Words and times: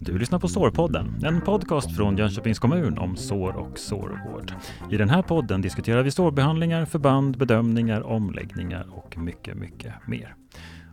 Du 0.00 0.18
lyssnar 0.18 0.38
på 0.38 0.48
Sårpodden, 0.48 1.24
en 1.24 1.40
podcast 1.40 1.96
från 1.96 2.16
Jönköpings 2.16 2.58
kommun 2.58 2.98
om 2.98 3.16
sår 3.16 3.56
och 3.56 3.78
sårvård. 3.78 4.52
I 4.90 4.96
den 4.96 5.08
här 5.08 5.22
podden 5.22 5.60
diskuterar 5.60 6.02
vi 6.02 6.10
sårbehandlingar, 6.10 6.84
förband, 6.84 7.38
bedömningar, 7.38 8.00
omläggningar 8.06 8.86
och 8.90 9.18
mycket, 9.18 9.56
mycket 9.56 9.94
mer. 10.06 10.34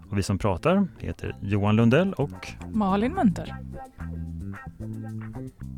Och 0.09 0.17
vi 0.17 0.23
som 0.23 0.37
pratar 0.37 0.87
heter 0.99 1.35
Johan 1.41 1.75
Lundell 1.75 2.13
och 2.13 2.47
Malin 2.71 3.13
Munter. 3.13 3.55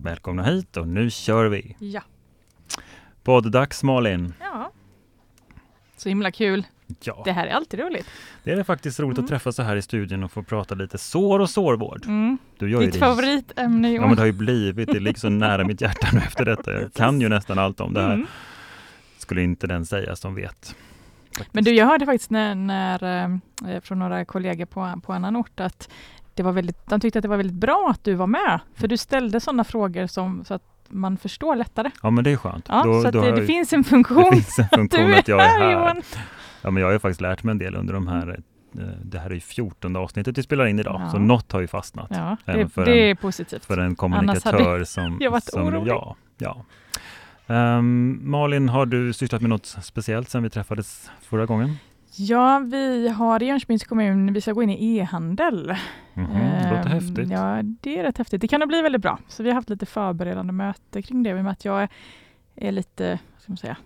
Välkomna 0.03 0.43
hit 0.43 0.77
och 0.77 0.87
nu 0.87 1.09
kör 1.09 1.45
vi! 1.45 1.75
Ja. 1.79 2.01
Podddags 3.23 3.83
Malin! 3.83 4.33
ja. 4.39 4.71
Så 5.97 6.09
himla 6.09 6.31
kul. 6.31 6.65
Ja, 7.03 7.21
Det 7.25 7.31
här 7.31 7.47
är 7.47 7.51
alltid 7.51 7.79
roligt. 7.79 8.07
det 8.43 8.51
är 8.51 8.63
faktiskt 8.63 8.99
roligt 8.99 9.17
Mm. 9.17 9.25
att 9.25 9.29
träffas 9.29 9.55
så 9.55 9.63
här 9.63 9.75
i 9.75 9.81
studion 9.81 10.23
och 10.23 10.31
få 10.31 10.43
prata 10.43 10.75
lite 10.75 10.97
sår 10.97 11.39
och 11.39 11.49
sårvård. 11.49 12.05
Mm. 12.05 12.37
Du 12.59 12.69
gör 12.69 12.79
ju 12.79 12.85
Ditt 12.85 12.93
det 12.93 12.99
favoritämne 12.99 13.91
Ja 13.93 14.01
men 14.01 14.15
det 14.15 14.21
har 14.21 14.25
ju 14.27 14.31
blivit, 14.31 14.87
det 14.93 14.99
ligger 14.99 15.19
så 15.19 15.29
nära 15.29 15.63
mitt 15.63 15.81
hjärta 15.81 16.07
nu 16.13 16.19
efter 16.19 16.45
detta. 16.45 16.71
Jag 16.81 16.93
kan 16.93 17.21
ju 17.21 17.29
nästan 17.29 17.59
allt 17.59 17.79
om 17.81 17.93
det 17.93 18.01
här. 18.01 18.13
Mm. 18.13 18.27
Skulle 19.17 19.41
inte 19.41 19.67
den 19.67 19.85
säga 19.85 20.15
som 20.15 20.35
vet. 20.35 20.75
Men 21.51 21.63
du, 21.63 21.71
jag 21.71 21.85
hörde 21.85 22.05
faktiskt 22.05 22.29
när, 22.31 22.55
när, 22.55 23.23
eh, 23.65 23.79
från 23.81 23.99
några 23.99 24.25
kollegor 24.25 24.65
på, 24.65 25.01
på 25.05 25.13
annan 25.13 25.35
ort 25.35 25.59
att 25.59 25.89
det 26.33 26.43
var 26.43 26.51
väldigt, 26.51 26.87
de 26.87 26.99
tyckte 26.99 27.19
att 27.19 27.23
det 27.23 27.29
var 27.29 27.37
väldigt 27.37 27.55
bra 27.55 27.87
att 27.91 28.03
du 28.03 28.13
var 28.13 28.27
med. 28.27 28.59
För 28.75 28.87
du 28.87 28.97
ställde 28.97 29.39
sådana 29.39 29.63
frågor 29.63 30.07
som, 30.07 30.45
så 30.45 30.53
att 30.53 30.63
man 30.89 31.17
förstår 31.17 31.55
lättare. 31.55 31.91
Ja 32.03 32.09
men 32.09 32.23
det 32.23 32.31
är 32.31 32.35
skönt. 32.37 32.65
Ja, 32.69 32.83
Då- 32.83 33.01
så 33.01 33.07
att 33.07 33.13
då 33.13 33.21
det, 33.21 33.31
det 33.31 33.45
finns 33.45 33.73
en 33.73 33.83
funktion. 33.83 34.23
det 34.23 34.31
finns 34.31 34.59
en 34.59 34.67
funktion 34.75 35.05
du 35.07 35.13
är 35.15 35.19
att 35.19 35.27
jag 35.27 35.41
är 35.41 35.47
här. 35.47 35.71
Johan. 35.71 36.01
Ja 36.61 36.71
men 36.71 36.81
jag 36.81 36.87
har 36.87 36.93
ju 36.93 36.99
faktiskt 36.99 37.21
lärt 37.21 37.43
mig 37.43 37.51
en 37.51 37.57
del 37.57 37.75
under 37.75 37.93
de 37.93 38.07
här 38.07 38.39
eh, 38.79 38.83
det 39.03 39.19
här 39.19 39.29
är 39.29 39.33
ju 39.33 39.39
14 39.39 39.95
avsnittet 39.95 40.37
vi 40.37 40.43
spelar 40.43 40.65
in 40.65 40.79
idag, 40.79 41.01
Ja. 41.05 41.09
så 41.09 41.17
något 41.19 41.51
har 41.51 41.59
ju 41.61 41.67
fastnat 41.67 42.07
Ja, 42.09 42.37
Även 42.45 42.61
det, 42.63 42.69
för 42.69 42.85
det 42.85 42.91
en- 43.03 43.09
är 43.11 43.15
positivt. 43.15 43.65
för 43.65 43.77
en 43.77 43.83
hade 43.83 43.95
kommunikatör 43.95 44.83
som... 44.83 45.17
jag 45.21 45.31
varit 45.31 45.43
som 45.43 45.67
orolig. 45.67 45.91
ja, 45.91 46.15
ja. 46.37 46.65
Ehm, 47.47 48.19
Malin, 48.23 48.69
har 48.69 48.85
du 48.85 49.13
sysslat 49.13 49.41
med 49.41 49.49
något 49.49 49.65
speciellt 49.65 50.29
sedan 50.29 50.43
vi 50.43 50.49
träffades 50.49 51.11
förra 51.21 51.45
gången? 51.45 51.75
Ja, 52.19 52.59
vi 52.71 53.09
har 53.09 53.43
i 53.43 53.45
Jönköpings 53.45 53.83
kommun, 53.83 54.33
vi 54.33 54.41
ska 54.41 54.51
gå 54.53 54.63
in 54.63 54.69
i 54.69 54.97
e-handel. 54.97 55.75
Mhm, 56.13 56.27
det 56.33 56.69
låter 56.69 56.75
Ehm, 56.81 56.87
häftigt. 56.87 57.29
Ja, 57.29 57.61
det 57.63 57.99
är 57.99 58.03
rätt 58.03 58.17
häftigt. 58.17 58.41
Det 58.41 58.47
kan 58.47 58.59
nog 58.59 58.69
bli 58.69 58.81
väldigt 58.81 59.01
bra. 59.01 59.19
Så 59.27 59.43
vi 59.43 59.49
har 59.49 59.55
haft 59.55 59.69
lite 59.69 59.85
förberedande 59.85 60.53
möte 60.53 61.01
kring 61.01 61.23
det. 61.23 61.33
Med 61.43 61.51
att 61.51 61.65
jag 61.65 61.81
är, 61.83 61.89
är 62.55 62.71
lite, 62.71 63.09
vad 63.33 63.41
ska 63.41 63.51
man 63.51 63.57
säga, 63.57 63.77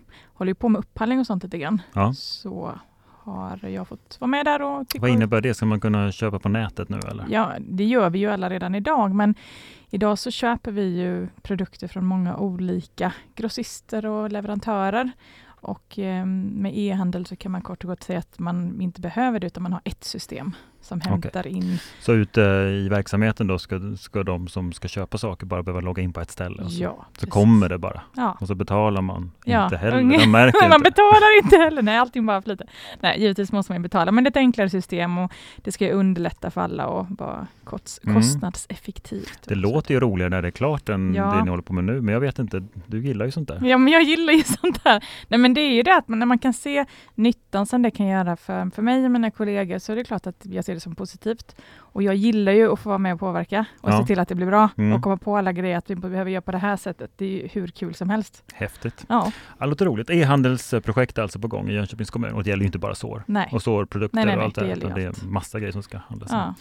håller 0.42 0.50
ju 0.50 0.54
på 0.54 0.68
med 0.68 0.78
upphandling 0.78 1.20
och 1.20 1.26
sånt 1.26 1.42
lite 1.42 1.58
grann. 1.58 1.82
Ja. 1.92 2.12
Så 2.14 2.78
har 3.24 3.68
jag 3.68 3.88
fått 3.88 4.16
vara 4.20 4.28
med 4.28 4.46
där 4.46 4.62
och 4.62 4.86
Vad 4.98 5.10
innebär 5.10 5.40
det? 5.40 5.54
Ska 5.54 5.66
man 5.66 5.80
kunna 5.80 6.12
köpa 6.12 6.38
på 6.38 6.48
nätet 6.48 6.88
nu 6.88 6.98
eller? 7.08 7.26
Ja, 7.28 7.52
det 7.60 7.84
gör 7.84 8.10
vi 8.10 8.18
ju 8.18 8.30
alla 8.30 8.50
redan 8.50 8.74
idag, 8.74 9.14
men 9.14 9.34
idag 9.90 10.18
så 10.18 10.30
köper 10.30 10.72
vi 10.72 10.82
ju 10.82 11.28
produkter 11.42 11.88
från 11.88 12.06
många 12.06 12.36
olika 12.36 13.12
grossister 13.34 14.06
och 14.06 14.30
leverantörer. 14.30 15.10
Och 15.44 15.98
eh, 15.98 16.26
med 16.26 16.78
e-handel 16.78 17.26
så 17.26 17.36
kan 17.36 17.52
man 17.52 17.62
kort 17.62 17.84
och 17.84 17.90
gott 17.90 18.02
säga 18.02 18.18
att 18.18 18.38
man 18.38 18.80
inte 18.80 19.00
behöver 19.00 19.40
det, 19.40 19.46
utan 19.46 19.62
man 19.62 19.72
har 19.72 19.82
ett 19.84 20.04
system 20.04 20.52
som 20.82 21.00
hämtar 21.00 21.46
in. 21.46 21.78
Så 22.00 22.12
ute 22.12 22.40
i 22.84 22.88
verksamheten 22.88 23.46
då 23.46 23.58
ska, 23.58 23.80
ska 23.98 24.22
de 24.22 24.48
som 24.48 24.72
ska 24.72 24.88
köpa 24.88 25.18
saker 25.18 25.46
bara 25.46 25.62
behöva 25.62 25.80
logga 25.80 26.02
in 26.02 26.12
på 26.12 26.20
ett 26.20 26.30
ställe? 26.30 26.62
Och 26.62 26.72
så, 26.72 26.82
Ja, 26.82 26.90
så 27.08 27.12
precis. 27.14 27.30
kommer 27.30 27.68
det 27.68 27.78
bara 27.78 28.02
Ja. 28.16 28.36
och 28.40 28.46
så 28.46 28.54
betalar 28.54 29.02
man 29.02 29.30
Ja, 29.44 29.64
inte 29.64 29.76
heller. 29.76 29.96
unge- 30.00 30.18
De 30.18 30.26
märker 30.30 30.60
man 30.68 30.78
inte. 30.78 30.90
betalar 30.90 31.38
inte 31.42 31.56
heller, 31.56 31.82
nej 31.82 31.98
allting 31.98 32.26
bara 32.26 32.42
flyter. 32.42 32.66
Nej, 33.00 33.20
givetvis 33.20 33.52
måste 33.52 33.72
man 33.72 33.82
betala, 33.82 34.12
men 34.12 34.24
det 34.24 34.28
är 34.28 34.30
ett 34.30 34.36
enklare 34.36 34.70
system 34.70 35.18
och 35.18 35.32
det 35.56 35.72
ska 35.72 35.84
ju 35.84 35.92
underlätta 35.92 36.50
för 36.50 36.60
alla 36.60 36.86
och 36.86 37.06
vara 37.10 37.46
kost, 37.64 38.00
Mm. 38.04 38.16
kostnadseffektivt. 38.16 39.38
Det 39.48 39.54
låter 39.54 39.94
ju 39.94 40.00
roligare 40.00 40.30
när 40.30 40.42
det 40.42 40.48
är 40.48 40.52
klart 40.52 40.88
än 40.88 41.14
Ja. 41.14 41.24
det 41.34 41.44
ni 41.44 41.50
håller 41.50 41.62
på 41.62 41.72
med 41.72 41.84
nu, 41.84 42.00
men 42.00 42.12
jag 42.12 42.20
vet 42.20 42.38
inte, 42.38 42.62
du 42.86 43.02
gillar 43.06 43.24
ju 43.26 43.30
sånt 43.30 43.48
där. 43.48 43.60
Ja, 43.64 43.78
men 43.78 43.92
jag 43.92 44.02
gillar 44.02 44.32
ju 44.32 44.42
sånt 44.60 44.80
här. 44.84 45.04
Nej, 45.28 45.38
men 45.38 45.54
det 45.54 45.60
är 45.60 45.72
ju 45.72 45.82
det 45.82 45.96
att 45.96 46.08
man, 46.08 46.18
när 46.18 46.26
man 46.26 46.38
kan 46.38 46.52
se 46.52 46.84
nyttan 47.14 47.66
som 47.66 47.82
det 47.82 47.90
kan 47.90 48.06
göra 48.06 48.36
för, 48.36 48.70
för 48.74 48.82
mig 48.82 49.04
och 49.04 49.10
mina 49.10 49.30
kollegor, 49.30 49.78
så 49.78 49.92
är 49.92 49.96
det 49.96 50.04
klart 50.04 50.26
att 50.26 50.36
jag 50.42 50.64
ser 50.64 50.71
det 50.74 50.80
som 50.80 50.94
positivt. 50.94 51.56
Och 51.78 52.02
jag 52.02 52.14
gillar 52.14 52.52
ju 52.52 52.72
att 52.72 52.78
få 52.80 52.88
vara 52.88 52.98
med 52.98 53.14
och 53.14 53.20
påverka 53.20 53.64
och 53.80 53.90
Ja. 53.90 53.98
se 54.00 54.06
till 54.06 54.18
att 54.18 54.28
det 54.28 54.34
blir 54.34 54.46
bra 54.46 54.68
Mm. 54.76 54.92
och 54.92 55.02
komma 55.02 55.16
på 55.16 55.36
alla 55.36 55.52
grejer 55.52 55.76
att 55.78 55.90
vi 55.90 55.96
behöver 55.96 56.30
göra 56.30 56.42
på 56.42 56.52
det 56.52 56.58
här 56.58 56.76
sättet. 56.76 57.10
Det 57.16 57.24
är 57.24 57.28
ju 57.42 57.48
hur 57.52 57.68
kul 57.68 57.94
som 57.94 58.10
helst. 58.10 58.44
Häftigt. 58.52 59.04
Ja, 59.08 59.32
Ja, 59.58 59.66
låter 59.66 59.84
roligt. 59.86 60.10
E-handelsprojekt 60.10 61.18
är 61.18 61.22
alltså 61.22 61.38
på 61.38 61.48
gång 61.48 61.68
i 61.68 61.72
Jönköpings 61.74 62.10
kommun 62.10 62.32
och 62.32 62.44
det 62.44 62.50
gäller 62.50 62.62
ju 62.62 62.66
inte 62.66 62.78
bara 62.78 62.94
sår 62.94 63.22
nej. 63.26 63.48
och 63.52 63.62
sårprodukter 63.62 64.16
Nej, 64.16 64.26
nej, 64.26 64.36
och 64.36 64.42
allt 64.42 64.54
det, 64.54 64.60
det 64.66 64.72
utan 64.72 64.94
det 64.94 65.02
är 65.02 65.24
massa 65.26 65.58
grejer 65.58 65.72
som 65.72 65.82
ska 65.82 65.98
handlas. 65.98 66.30
Ja. 66.32 66.54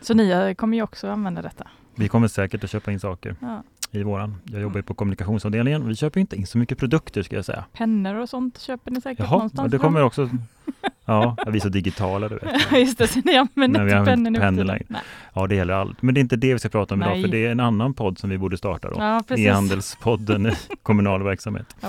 Så 0.00 0.14
ni 0.14 0.54
kommer 0.58 0.76
ju 0.76 0.82
också 0.82 1.10
använda 1.10 1.42
detta. 1.42 1.66
Vi 1.94 2.08
kommer 2.08 2.28
säkert 2.28 2.64
att 2.64 2.70
köpa 2.70 2.92
in 2.92 3.00
saker 3.00 3.36
Ja. 3.40 3.62
I 3.90 4.02
våran. 4.02 4.36
Jag 4.44 4.62
jobbar 4.62 4.76
ju 4.76 4.82
på 4.82 4.94
kommunikationsavdelningen. 4.94 5.88
Vi 5.88 5.96
köper 5.96 6.20
inte 6.20 6.36
in 6.36 6.46
så 6.46 6.58
mycket 6.58 6.78
produkter 6.78 7.22
ska 7.22 7.36
jag 7.36 7.44
säga. 7.44 7.64
Pennor 7.72 8.14
och 8.14 8.28
sånt 8.28 8.58
köper 8.58 8.90
ni 8.90 9.00
säkert 9.00 9.18
Jaha, 9.18 9.28
ja, 9.30 9.36
någonstans. 9.36 9.70
det 9.70 9.78
kommer 9.78 10.02
också. 10.02 10.30
Ja, 11.04 11.36
vi 11.46 11.56
är 11.56 11.60
så 11.60 11.68
digitala 11.68 12.28
du 12.28 12.34
vet. 12.34 12.72
Just 12.72 12.98
det, 12.98 13.06
så 13.06 13.20
ni 13.24 13.36
använder 13.36 13.82
inte 13.82 14.10
pennor 14.10 14.30
nu 14.30 14.38
pennor 14.38 14.64
längre. 14.64 14.84
Nej. 14.88 15.00
Ja, 15.34 15.46
det 15.46 15.54
gäller 15.54 15.74
allt. 15.74 16.02
Men 16.02 16.14
det 16.14 16.18
är 16.18 16.22
inte 16.22 16.36
det 16.36 16.52
vi 16.52 16.58
ska 16.58 16.68
prata 16.68 16.94
om 16.94 17.02
idag, 17.02 17.12
Nej. 17.12 17.22
för 17.22 17.28
det 17.28 17.46
är 17.46 17.50
en 17.50 17.60
annan 17.60 17.94
podd 17.94 18.18
som 18.18 18.30
vi 18.30 18.38
borde 18.38 18.56
starta 18.56 18.88
då. 18.90 18.94
Ja, 18.98 19.22
precis. 19.28 19.46
E-handelspodden 19.46 20.46
i 20.46 20.52
kommunal 20.82 21.22
verksamhet. 21.22 21.76
Ja. 21.80 21.88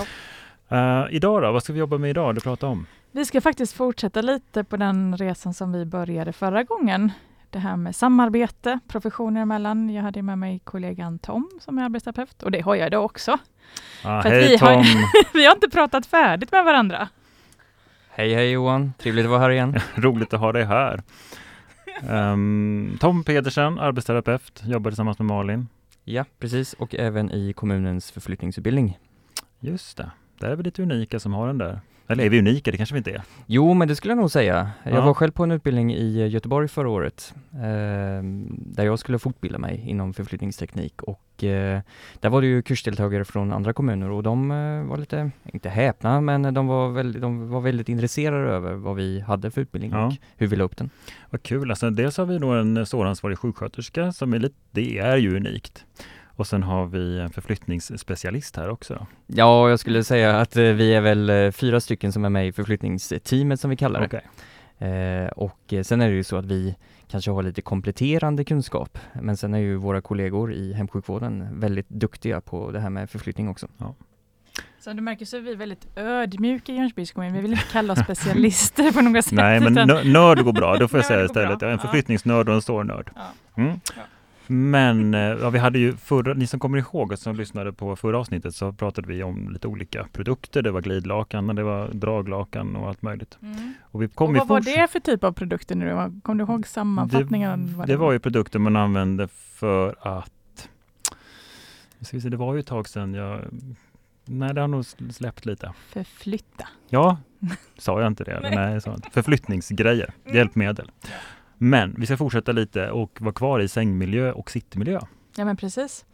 Eh, 0.76 1.06
idag 1.10 1.42
då, 1.42 1.52
vad 1.52 1.62
ska 1.62 1.72
vi 1.72 1.78
jobba 1.78 1.98
med 1.98 2.10
idag? 2.10 2.34
Du 2.34 2.40
pratar 2.40 2.68
om? 2.68 2.86
Vi 3.12 3.24
ska 3.24 3.40
faktiskt 3.40 3.72
fortsätta 3.72 4.22
lite 4.22 4.64
på 4.64 4.76
den 4.76 5.16
resan 5.16 5.54
som 5.54 5.72
vi 5.72 5.84
började 5.84 6.32
förra 6.32 6.62
gången. 6.62 7.12
Det 7.52 7.58
här 7.58 7.76
med 7.76 7.96
samarbete 7.96 8.78
professioner 8.88 9.40
emellan. 9.42 9.90
Jag 9.90 10.02
hade 10.02 10.22
med 10.22 10.38
mig 10.38 10.60
kollegan 10.64 11.18
Tom 11.18 11.50
som 11.60 11.78
är 11.78 11.84
arbetsterapeut 11.84 12.42
och 12.42 12.50
det 12.50 12.60
har 12.60 12.74
jag 12.74 12.86
idag 12.86 13.04
också. 13.04 13.38
Ah, 14.04 14.20
hej 14.20 14.48
vi 14.48 14.56
har- 14.56 14.74
Tom! 14.74 14.84
Vi 15.34 15.46
har 15.46 15.54
inte 15.54 15.68
pratat 15.70 16.06
färdigt 16.06 16.52
med 16.52 16.64
varandra. 16.64 17.08
Hej 18.10 18.34
hej 18.34 18.50
Johan, 18.50 18.92
trevligt 18.98 19.24
att 19.24 19.30
vara 19.30 19.40
här 19.40 19.50
igen. 19.50 19.76
Roligt 19.94 20.34
att 20.34 20.40
ha 20.40 20.52
dig 20.52 20.64
här. 20.64 21.02
Ehm, 22.10 22.96
Tom 23.00 23.24
Pedersen, 23.24 23.78
arbetsterapeut, 23.78 24.62
jobbar 24.66 24.90
tillsammans 24.90 25.18
med 25.18 25.26
Malin. 25.26 25.68
Ja, 26.04 26.24
precis, 26.38 26.72
och 26.72 26.94
även 26.94 27.30
i 27.30 27.52
kommunens 27.52 28.10
förflyttningsutbildning. 28.10 28.98
Just 29.60 29.96
det, 29.96 30.10
där 30.38 30.48
är 30.50 30.56
vi 30.56 30.62
lite 30.62 30.82
unika 30.82 31.20
som 31.20 31.32
har 31.32 31.46
den 31.46 31.58
där. 31.58 31.80
Eller 32.12 32.24
är 32.24 32.30
vi 32.30 32.38
unika? 32.38 32.70
Det 32.70 32.76
kanske 32.76 32.94
vi 32.94 32.98
inte 32.98 33.10
är. 33.10 33.22
Jo, 33.46 33.74
men 33.74 33.88
det 33.88 33.96
skulle 33.96 34.10
jag 34.12 34.18
nog 34.18 34.30
säga. 34.30 34.70
Jag 34.84 34.94
Ja. 34.94 35.04
var 35.04 35.14
själv 35.14 35.30
på 35.32 35.42
en 35.44 35.50
utbildning 35.50 35.94
i 35.94 36.20
eh, 36.20 36.28
Göteborg 36.30 36.68
förra 36.68 36.88
året, 36.88 37.34
eh, 37.52 37.58
där 38.48 38.84
jag 38.84 38.98
skulle 38.98 39.18
fortbilda 39.18 39.58
mig 39.58 39.84
inom 39.86 40.14
förflyttningsteknik 40.14 41.02
och 41.02 41.44
eh, 41.44 41.80
där 42.20 42.28
var 42.30 42.40
det 42.40 42.46
ju 42.46 42.62
kursdeltagare 42.62 43.24
från 43.24 43.52
andra 43.52 43.72
kommuner 43.72 44.10
och 44.10 44.22
de 44.22 44.50
eh, 44.50 44.84
var 44.90 44.96
lite, 44.96 45.30
inte 45.52 45.68
häpna, 45.68 46.20
men 46.20 46.54
de 46.54 46.66
var, 46.66 46.88
väldigt, 46.88 47.22
de 47.22 47.48
var 47.48 47.60
väldigt 47.60 47.88
intresserade 47.88 48.48
över 48.50 48.74
vad 48.74 48.96
vi 48.96 49.20
hade 49.20 49.50
för 49.50 49.60
utbildning 49.60 49.90
Ja. 49.92 50.06
och 50.06 50.12
hur 50.36 50.46
vi 50.46 50.56
la 50.56 50.64
upp 50.64 50.76
den. 50.76 50.90
Vad 51.30 51.42
kul! 51.42 51.70
Alltså, 51.70 51.90
dels 51.90 52.16
har 52.16 52.26
vi 52.26 52.38
då 52.38 52.50
en 52.52 52.86
såransvarig 52.86 53.38
sjuksköterska 53.38 54.12
som 54.12 54.32
är 54.34 54.38
lite, 54.38 54.54
det 54.70 54.98
är 54.98 55.16
ju 55.16 55.36
unikt. 55.36 55.84
Och 56.36 56.46
sen 56.46 56.62
har 56.62 56.86
vi 56.86 57.18
en 57.20 57.30
förflyttningsspecialist 57.30 58.56
här 58.56 58.68
också. 58.70 59.06
Ja, 59.26 59.70
jag 59.70 59.78
skulle 59.80 60.04
säga 60.04 60.40
att 60.40 60.56
eh, 60.56 60.62
vi 60.62 60.94
är 60.94 61.00
väl 61.00 61.30
eh, 61.30 61.50
fyra 61.50 61.80
stycken 61.80 62.12
som 62.12 62.24
är 62.24 62.28
med 62.30 62.46
i 62.46 62.52
förflyttningsteamet 62.52 63.60
som 63.60 63.70
vi 63.70 63.76
kallar 63.76 64.00
det. 64.00 64.06
Okej. 64.06 64.22
Eh, 65.22 65.26
och 65.28 65.74
sen 65.84 66.00
är 66.00 66.08
det 66.08 66.14
ju 66.14 66.24
så 66.24 66.36
att 66.36 66.44
vi 66.46 66.76
kanske 67.08 67.30
har 67.30 67.42
lite 67.42 67.62
kompletterande 67.62 68.44
kunskap, 68.44 68.98
men 69.22 69.36
sen 69.36 69.54
är 69.54 69.58
ju 69.58 69.76
våra 69.76 70.00
kollegor 70.00 70.52
i 70.52 70.72
hemsjukvården 70.72 71.60
väldigt 71.60 71.88
duktiga 71.88 72.40
på 72.40 72.70
det 72.70 72.80
här 72.80 72.90
med 72.90 73.10
förflyttning 73.10 73.48
också. 73.48 73.68
Som 74.80 74.96
du 74.96 75.02
märker 75.02 75.24
så 75.24 75.36
är 75.36 75.40
vi 75.40 75.54
väldigt 75.54 75.86
ödmjuka 75.98 76.72
i 76.72 76.76
Jönköpings 76.76 77.12
kommun. 77.12 77.32
Vi 77.32 77.40
vill 77.40 77.50
inte 77.52 77.64
kalla 77.72 77.92
oss 77.92 77.98
specialister 77.98 78.92
på 78.92 79.00
något 79.00 79.24
sätt. 79.24 79.32
Nej, 79.32 79.60
men 79.60 79.72
utan- 79.78 80.12
nörd 80.12 80.44
går 80.44 80.52
bra. 80.52 80.76
Då 80.76 80.88
får 80.88 80.98
jag 80.98 81.06
säga 81.12 81.24
istället. 81.24 81.58
bra. 81.58 81.68
Ja, 81.68 81.72
en 81.72 81.78
Ja. 81.78 81.86
förflyttningsnörd 81.86 82.48
och 82.48 82.54
en 82.54 82.62
sårnörd. 82.62 83.10
Ja. 83.14 83.62
Mm. 83.62 83.80
Ja. 83.96 84.02
Men 84.46 85.14
eh, 85.14 85.20
ja, 85.20 85.50
vi 85.50 85.58
hade 85.58 85.78
ju 85.78 85.96
förra, 85.96 86.34
ni 86.34 86.46
som 86.46 86.60
kommer 86.60 86.78
ihåg 86.78 87.18
som 87.18 87.36
lyssnade 87.36 87.72
på 87.72 87.96
förra 87.96 88.18
avsnittet 88.18 88.54
så 88.54 88.72
pratade 88.72 89.08
vi 89.08 89.22
om 89.22 89.50
lite 89.52 89.68
olika 89.68 90.06
produkter. 90.12 90.62
Det 90.62 90.70
var 90.70 90.80
glidlakan 90.80 91.48
och 91.48 91.54
det 91.54 91.62
var 91.62 91.88
draglakan 91.88 92.76
och 92.76 92.88
allt 92.88 93.02
möjligt. 93.02 93.38
Mm. 93.42 93.74
Och 93.82 94.02
vi 94.02 94.06
Och 94.06 94.14
kom 94.14 94.34
ju 94.34 94.38
vad 94.38 94.48
var 94.48 94.60
det 94.60 94.90
för 94.90 95.00
typ 95.00 95.24
av 95.24 95.32
produkter 95.32 95.76
nu? 95.76 96.20
Kom 96.22 96.38
du 96.38 96.44
ihåg 96.44 96.66
sammanfattningen? 96.66 97.74
Det, 97.78 97.86
det 97.86 97.96
var 97.96 98.12
ju 98.12 98.18
produkter 98.18 98.58
man 98.58 98.76
använde 98.76 99.28
för 99.28 99.94
att 100.00 100.68
se, 102.00 102.18
det 102.18 102.36
var 102.36 102.54
ju 102.54 102.60
ett 102.60 102.66
tag 102.66 102.88
sedan 102.88 103.14
jag 103.14 103.40
Nej, 104.24 104.54
det 104.54 104.60
har 104.60 104.68
nog 104.68 104.84
släppt 105.10 105.46
lite. 105.46 105.72
Förflytta. 105.88 106.68
Ja, 106.88 107.16
sa 107.78 108.00
jag 108.00 108.06
inte 108.06 108.24
det? 108.24 108.40
Nej, 108.54 108.72
jag 108.72 108.82
sa 108.82 108.94
inte. 108.94 109.10
Förflyttningsgrejer, 109.10 110.14
Mm. 110.24 110.36
hjälpmedel. 110.36 110.90
Men 111.62 111.94
vi 111.98 112.06
ska 112.06 112.16
fortsätta 112.16 112.52
lite 112.52 112.90
och 112.90 113.18
vara 113.20 113.32
kvar 113.32 113.60
i 113.60 113.68
sängmiljö 113.68 114.32
och 114.32 114.50
sittmiljö. 114.50 115.00
Ja 115.36 115.44
men 115.44 115.56
precis. 115.56 116.04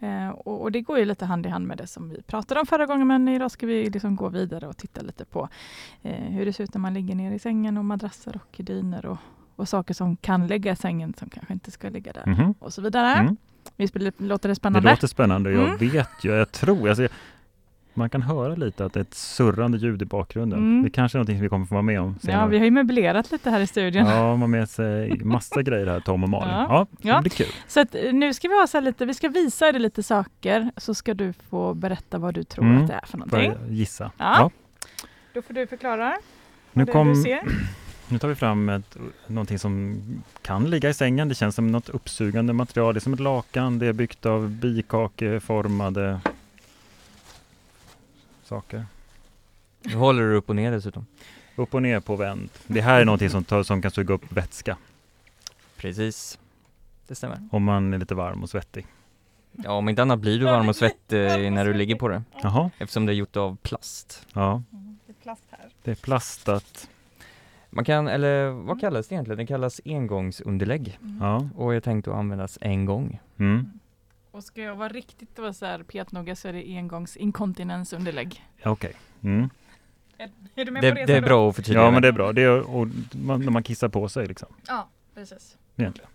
Eh, 0.00 0.28
och, 0.28 0.62
och 0.62 0.72
det 0.72 0.80
går 0.80 0.98
ju 0.98 1.04
lite 1.04 1.24
hand 1.26 1.46
i 1.46 1.48
hand 1.48 1.66
med 1.66 1.78
det 1.78 1.86
som 1.86 2.10
vi 2.10 2.22
pratade 2.22 2.60
om 2.60 2.66
förra 2.66 2.86
gången 2.86 3.06
men 3.06 3.28
idag 3.28 3.50
ska 3.50 3.66
vi 3.66 3.90
liksom 3.90 4.16
gå 4.16 4.28
vidare 4.28 4.66
och 4.66 4.76
titta 4.76 5.00
lite 5.02 5.24
på 5.24 5.48
eh, 6.02 6.12
hur 6.14 6.46
det 6.46 6.52
ser 6.52 6.64
ut 6.64 6.74
när 6.74 6.80
man 6.80 6.94
ligger 6.94 7.14
ner 7.14 7.32
i 7.32 7.38
sängen 7.38 7.76
och 7.76 7.84
madrasser 7.84 8.36
och 8.42 8.56
dyner 8.64 9.06
och, 9.06 9.18
och 9.56 9.68
saker 9.68 9.94
som 9.94 10.16
kan 10.16 10.46
ligga 10.46 10.72
i 10.72 10.76
sängen 10.76 11.14
som 11.18 11.28
kanske 11.30 11.52
inte 11.52 11.70
ska 11.70 11.88
ligga 11.88 12.12
där 12.12 12.26
Mhm. 12.26 12.54
och 12.58 12.72
så 12.72 12.82
vidare. 12.82 13.12
Mm. 13.14 13.36
Visst 13.76 13.94
det- 13.94 14.20
låter 14.20 14.48
det 14.48 14.52
Det 14.52 14.56
spännande? 14.56 14.90
låter 14.90 15.06
spännande. 15.06 15.50
Jag 15.52 15.64
Mm. 15.64 15.76
vet 15.78 16.10
ju, 16.24 16.30
jag 16.30 16.52
tror, 16.52 16.88
alltså, 16.88 17.08
man 17.98 18.10
kan 18.10 18.22
höra 18.22 18.54
lite 18.54 18.84
att 18.84 18.92
det 18.92 19.00
är 19.00 19.02
ett 19.02 19.14
surrande 19.14 19.78
ljud 19.78 20.02
i 20.02 20.04
bakgrunden. 20.04 20.58
Mm. 20.58 20.82
Det 20.82 20.90
kanske 20.90 21.16
är 21.16 21.18
någonting 21.18 21.36
som 21.36 21.42
vi 21.42 21.48
kommer 21.48 21.66
få 21.66 21.74
vara 21.74 21.82
med 21.82 22.00
om 22.00 22.18
senare. 22.20 22.40
Ja, 22.42 22.46
vi 22.46 22.58
har 22.58 22.64
ju 22.64 22.70
möblerat 22.70 23.30
lite 23.32 23.50
här 23.50 23.60
i 23.60 23.66
studion. 23.66 24.06
Ja, 24.06 24.22
man 24.30 24.40
har 24.40 24.48
med 24.48 24.68
sig 24.70 25.20
massa 25.24 25.62
grejer 25.62 25.86
här, 25.86 26.00
Tom 26.00 26.22
och 26.22 26.28
Malin. 26.28 26.48
Ja. 26.54 26.66
Ja, 26.70 26.86
det 27.02 27.08
Ja. 27.08 27.20
blir 27.20 27.30
kul. 27.30 27.46
Så 27.68 27.80
att, 27.80 27.94
eh, 27.94 28.12
nu 28.12 28.34
ska 28.34 28.48
vi 28.48 28.60
ha 28.60 28.66
så 28.66 28.80
lite, 28.80 29.06
vi 29.06 29.14
ska 29.14 29.28
visa 29.28 29.72
dig 29.72 29.80
lite 29.80 30.02
saker, 30.02 30.70
så 30.76 30.94
ska 30.94 31.14
du 31.14 31.32
få 31.32 31.74
berätta 31.74 32.18
vad 32.18 32.34
du 32.34 32.44
tror 32.44 32.64
Mm. 32.64 32.82
att 32.82 32.88
det 32.88 32.94
är 32.94 33.00
för 33.00 33.06
Får 33.08 33.18
någonting. 33.18 33.52
jag 33.62 33.72
gissa? 33.72 34.10
Ja. 34.18 34.50
Då 35.34 35.42
får 35.42 35.54
du 35.54 35.66
förklara 35.66 36.12
Nu, 36.72 36.86
kom, 36.86 37.24
nu 38.08 38.18
tar 38.18 38.28
vi 38.28 38.34
fram 38.34 38.68
ett, 38.68 38.96
någonting 39.26 39.58
som 39.58 39.96
kan 40.42 40.70
ligga 40.70 40.88
i 40.88 40.94
sängen. 40.94 41.28
Det 41.28 41.34
känns 41.34 41.54
som 41.54 41.66
något 41.72 41.88
uppsugande 41.88 42.52
material. 42.52 42.94
Det 42.94 42.98
är 42.98 43.00
som 43.00 43.12
ett 43.12 43.20
lakan. 43.20 43.78
Det 43.78 43.86
är 43.86 43.92
byggt 43.92 44.26
av 44.26 44.50
bikakeformade 44.50 46.20
saker. 48.48 48.86
Nu 49.82 49.94
håller 49.94 50.22
du 50.22 50.34
upp 50.34 50.48
och 50.48 50.56
ner 50.56 50.72
dessutom. 50.72 51.06
Upp 51.56 51.74
och 51.74 51.82
ner 51.82 52.00
på 52.00 52.16
vänd. 52.16 52.50
Det 52.66 52.80
här 52.80 53.00
är 53.00 53.04
någonting 53.04 53.30
som, 53.30 53.44
tar, 53.44 53.62
som 53.62 53.82
kan 53.82 53.90
suga 53.90 54.14
upp 54.14 54.32
vätska 54.32 54.76
Precis. 55.76 56.38
Det 57.08 57.14
stämmer. 57.14 57.48
om 57.52 57.64
man 57.64 57.94
är 57.94 57.98
lite 57.98 58.14
varm 58.14 58.42
och 58.42 58.50
svettig. 58.50 58.86
Ja, 59.52 59.72
om 59.72 59.88
inte 59.88 60.02
annat 60.02 60.18
blir 60.18 60.38
du 60.38 60.44
varm 60.44 60.68
och 60.68 60.76
svettig 60.76 61.52
när 61.52 61.64
du 61.64 61.74
ligger 61.74 61.94
på 61.96 62.08
det. 62.08 62.22
Jaha, 62.42 62.70
Eftersom 62.78 63.06
det 63.06 63.12
är 63.12 63.14
gjort 63.14 63.36
av 63.36 63.56
plast. 63.56 64.26
ja. 64.34 64.62
Det 65.06 65.12
är 65.12 65.22
plast 65.22 65.42
här. 65.50 65.68
Det 65.82 65.90
är 65.90 65.94
plastat. 65.94 66.88
Man 67.70 67.84
kan, 67.84 68.08
eller 68.08 68.48
vad 68.50 68.80
kallas 68.80 69.08
det 69.08 69.14
egentligen? 69.14 69.38
Det 69.38 69.46
kallas 69.46 69.80
engångsunderlägg. 69.84 70.98
Ja. 71.20 71.48
Och 71.56 71.74
är 71.74 71.80
tänkt 71.80 72.08
att 72.08 72.14
användas 72.14 72.58
en 72.60 72.84
gång. 72.84 73.20
Mm. 73.38 73.70
Och 74.30 74.44
ska 74.44 74.62
jag 74.62 74.76
vara 74.76 74.88
riktigt 74.88 75.36
då 75.36 75.52
så 75.52 75.66
här 75.66 75.82
petnoga 75.82 76.36
så 76.36 76.48
är 76.48 76.52
det 76.52 76.64
engångsinkontinensunderlägg. 76.76 78.44
Ja, 78.62 78.70
Okej. 78.70 78.94
Mm. 79.22 79.50
Är, 80.18 80.30
är 80.54 80.64
du 80.64 80.70
med 80.70 80.82
Det, 80.82 80.90
på 80.90 80.94
det? 80.94 81.06
det 81.06 81.16
är 81.16 81.20
bra 81.22 81.48
att 81.50 81.56
förtydliga. 81.56 81.82
Ja, 81.84 81.90
men 81.90 82.02
det 82.02 82.08
är 82.08 82.12
bra. 82.12 82.32
Det 82.32 82.42
är, 82.42 82.60
och 82.60 82.88
man, 83.12 83.40
när 83.40 83.50
man 83.50 83.62
kissar 83.62 83.88
på 83.88 84.08
sig 84.08 84.26
liksom. 84.26 84.48
Ja, 84.66 84.88
precis. 85.14 85.56
Egentligen. 85.76 86.10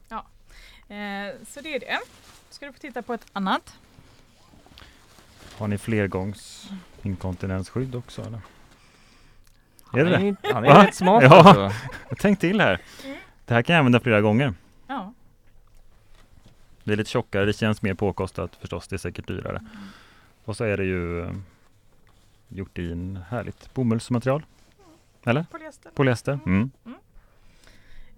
Eh, 0.88 1.34
så 1.48 1.62
det 1.62 1.76
är 1.76 1.80
det. 1.80 2.00
Ska 2.50 2.66
du 2.66 2.74
få 2.74 2.80
titta 2.80 3.02
på 3.02 3.14
ett 3.14 3.26
annat. 3.34 3.78
Har 5.58 5.68
ni 5.68 5.78
flergångs 5.78 6.70
inkontinensskydd 7.02 7.96
också 7.96 8.22
eller? 8.22 8.40
Han 9.84 10.00
Är 10.00 10.06
det 10.06 10.18
det? 10.18 10.48
är, 10.50 10.54
han 10.54 10.66
är 10.66 10.86
rätt 10.86 10.96
smart 10.96 11.24
Ja. 11.24 11.36
alltså. 11.36 11.72
Tänk 12.20 12.40
till 12.40 12.62
här. 12.62 12.82
Mm. 13.06 13.18
Det 13.46 13.54
här 13.54 13.62
kan 13.62 13.74
jag 13.74 13.80
använda 13.80 14.00
flera 14.00 14.22
gånger. 14.22 14.54
Ja. 14.88 15.14
Det 16.84 16.94
är 16.94 16.98
lite 16.98 17.10
tjockare, 17.10 17.46
det 17.46 17.54
känns 17.54 17.82
mer 17.82 17.94
påkostat 17.94 18.56
förstås. 18.56 18.88
Det 18.88 18.96
är 18.96 18.98
säkert 18.98 19.28
dyrare. 19.28 19.62
Och 20.46 20.58
så 20.58 20.64
är 20.64 20.78
det 20.78 20.84
ju 20.84 21.22
eh, 21.22 21.32
gjort 22.48 22.80
i 22.80 22.92
en 22.92 23.24
härligt 23.30 23.74
bomullsmaterial. 23.74 24.46
Polyester. 25.24 25.92
Polyester. 25.96 26.40
Mm. 26.46 26.72
Eh, 26.86 26.96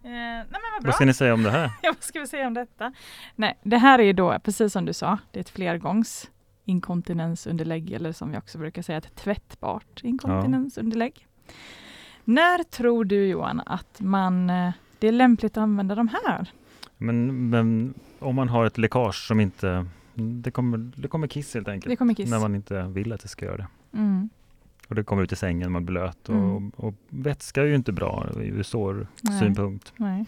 nej 0.03 0.45
vad. 0.73 0.85
Vad 0.85 0.95
ska 0.95 1.05
ni 1.05 1.13
säga 1.13 1.33
om 1.33 1.43
det 1.43 1.51
här? 1.51 1.71
Ja, 1.81 1.93
vad 1.95 2.03
ska 2.03 2.19
vi 2.19 2.27
säga 2.27 2.47
om 2.47 2.53
detta? 2.53 2.93
Nej, 3.35 3.57
det 3.63 3.77
här 3.77 3.99
är 3.99 4.03
ju 4.03 4.13
då, 4.13 4.39
precis 4.43 4.73
som 4.73 4.85
du 4.85 4.93
sa, 4.93 5.17
det 5.31 5.39
är 5.39 5.41
ett 5.41 5.49
flergångs 5.49 6.29
inkontinensunderlägg 6.65 7.91
eller 7.91 8.11
som 8.11 8.31
vi 8.31 8.37
också 8.37 8.57
brukar 8.57 8.81
säga, 8.81 8.97
ett 8.97 9.15
tvättbart 9.15 10.03
inkontinensunderlägg. 10.03 11.27
När 12.23 12.63
tror 12.63 13.05
du 13.05 13.27
Johan 13.27 13.61
att 13.65 14.01
man, 14.01 14.49
eh, 14.49 14.71
det 14.99 15.07
är 15.07 15.11
lämpligt 15.11 15.57
att 15.57 15.61
använda 15.61 15.95
de 15.95 16.07
här? 16.07 16.51
Men, 16.97 17.49
men 17.49 17.93
om 18.19 18.35
man 18.35 18.49
har 18.49 18.65
ett 18.65 18.77
läckage 18.77 19.27
som 19.27 19.39
inte... 19.39 19.85
Det 20.13 20.51
kommer, 20.51 20.77
det 20.77 21.07
kommer 21.07 21.27
kiss 21.27 21.53
helt 21.53 21.67
enkelt. 21.67 21.89
Det 21.89 21.95
kommer 21.95 22.13
kiss. 22.13 22.29
När 22.29 22.39
man 22.39 22.55
inte 22.55 22.83
vill 22.83 23.13
att 23.13 23.21
det 23.21 23.27
ska 23.27 23.45
göra 23.45 23.57
det. 23.57 23.67
Mm. 23.97 24.29
Och 24.87 24.95
det 24.95 25.03
kommer 25.03 25.23
ut 25.23 25.31
i 25.31 25.35
sängen, 25.35 25.71
man 25.71 25.85
blir 25.85 25.93
blöt. 25.99 26.29
Och, 26.29 26.35
Mm. 26.35 26.69
och 26.69 26.93
vätska 27.09 27.61
är 27.61 27.65
ju 27.65 27.75
inte 27.75 27.91
bra 27.91 28.27
ur 28.41 28.63
sårsynpunkt. 28.63 29.93
Nej. 29.97 30.25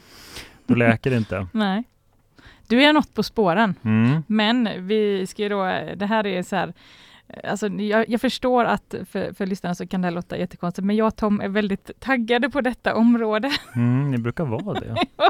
Då 0.66 0.76
läker 0.76 1.10
det 1.12 1.18
inte. 1.18 1.48
Nej. 1.54 1.84
Du 2.68 2.84
är 2.84 2.94
något 2.94 3.14
på 3.14 3.24
spåren, 3.24 3.76
Mm. 3.84 4.24
men 4.28 4.70
vi 4.88 5.28
ska 5.28 5.44
ju 5.44 5.50
då, 5.50 5.64
det 5.96 6.06
här 6.06 6.28
är 6.28 6.44
så 6.44 6.56
här, 6.56 6.74
Alltså, 7.44 7.68
jag, 7.68 8.10
jag 8.10 8.22
förstår 8.22 8.66
att 8.66 8.96
för, 9.10 9.34
för 9.34 9.46
lyssnarna 9.46 9.76
så 9.76 9.88
kan 9.88 10.02
det 10.02 10.06
här 10.08 10.16
låta 10.16 10.38
jättekonstigt, 10.38 10.86
men 10.86 10.96
jag 10.96 11.08
och 11.08 11.16
Tom 11.16 11.42
är 11.42 11.50
väldigt 11.50 11.92
taggade 12.00 12.50
på 12.50 12.62
detta 12.62 12.96
område. 12.96 13.52
Mm, 13.76 14.12
ni 14.12 14.18
brukar 14.18 14.46
vara 14.46 14.80
det. 14.80 14.96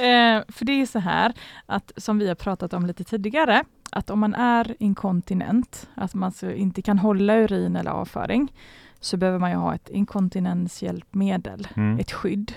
Eh, 0.00 0.42
för 0.48 0.64
det 0.64 0.72
är 0.82 0.86
så 0.86 0.98
här, 0.98 1.32
att 1.66 1.92
som 1.96 2.18
vi 2.18 2.28
har 2.28 2.34
pratat 2.34 2.72
om 2.72 2.86
lite 2.86 3.04
tidigare, 3.04 3.64
att 3.92 4.10
om 4.10 4.18
man 4.20 4.34
är 4.34 4.76
inkontinent, 4.78 5.88
att 5.94 6.14
man 6.14 6.32
så 6.32 6.50
inte 6.50 6.82
kan 6.82 6.98
hålla 6.98 7.36
urin 7.36 7.76
eller 7.76 7.90
avföring, 7.90 8.52
så 9.00 9.16
behöver 9.16 9.38
man 9.38 9.50
ju 9.50 9.56
ha 9.56 9.74
ett 9.74 9.88
inkontinenshjälpmedel, 9.88 11.68
Mm. 11.76 11.98
ett 11.98 12.12
skydd. 12.12 12.52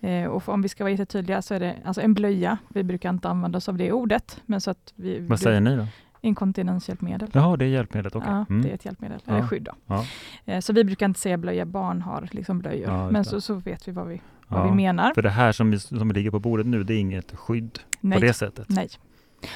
Eh, 0.00 0.24
och 0.26 0.48
om 0.48 0.62
vi 0.62 0.68
ska 0.68 0.84
vara 0.84 0.90
jättetydliga 0.90 1.42
så 1.42 1.54
är 1.54 1.60
det 1.60 1.76
alltså 1.84 2.00
en 2.02 2.14
blöja. 2.14 2.58
Vi 2.68 2.82
brukar 2.82 3.10
inte 3.10 3.28
använda 3.28 3.56
oss 3.58 3.68
av 3.68 3.76
det 3.76 3.92
ordet, 3.92 4.40
men 4.46 4.60
så 4.60 4.70
att 4.70 4.92
vi... 4.96 5.20
Vad 5.20 5.40
säger 5.40 5.60
ni 5.60 5.76
då? 5.76 5.86
Inkontinenshjälpmedel. 6.20 7.30
Jaha, 7.32 7.56
det 7.56 7.64
är 7.64 7.68
hjälpmedlet. 7.68 8.16
Okej. 8.16 8.28
Ja, 8.30 8.44
Mm. 8.50 8.62
det 8.62 8.70
är 8.70 8.74
ett 8.74 8.84
hjälpmedel, 8.84 9.20
Ja. 9.24 9.32
eller 9.32 9.46
skydd 9.46 9.62
då. 9.62 9.72
Ja. 9.86 10.04
Eh, 10.44 10.60
så 10.60 10.72
vi 10.72 10.84
brukar 10.84 11.06
inte 11.06 11.20
säga 11.20 11.36
blöja, 11.36 11.66
barn 11.66 12.02
har 12.02 12.28
liksom 12.32 12.58
blöjor. 12.58 12.90
Ja, 12.90 13.10
men 13.10 13.24
så, 13.24 13.40
så 13.40 13.54
vet 13.54 13.88
vi 13.88 13.92
vad 13.92 14.06
vi, 14.06 14.20
vad 14.52 14.60
Ja. 14.66 14.70
vi 14.70 14.76
menar. 14.76 15.14
För 15.14 15.22
det 15.22 15.30
här 15.30 15.52
som, 15.52 15.78
som 15.80 16.12
ligger 16.12 16.30
på 16.30 16.38
bordet 16.38 16.66
nu, 16.66 16.84
det 16.84 16.94
är 16.94 16.98
inget 16.98 17.36
skydd 17.36 17.78
Nej. 18.00 18.18
på 18.18 18.24
det 18.26 18.32
sättet. 18.32 18.66
Nej. 18.68 18.88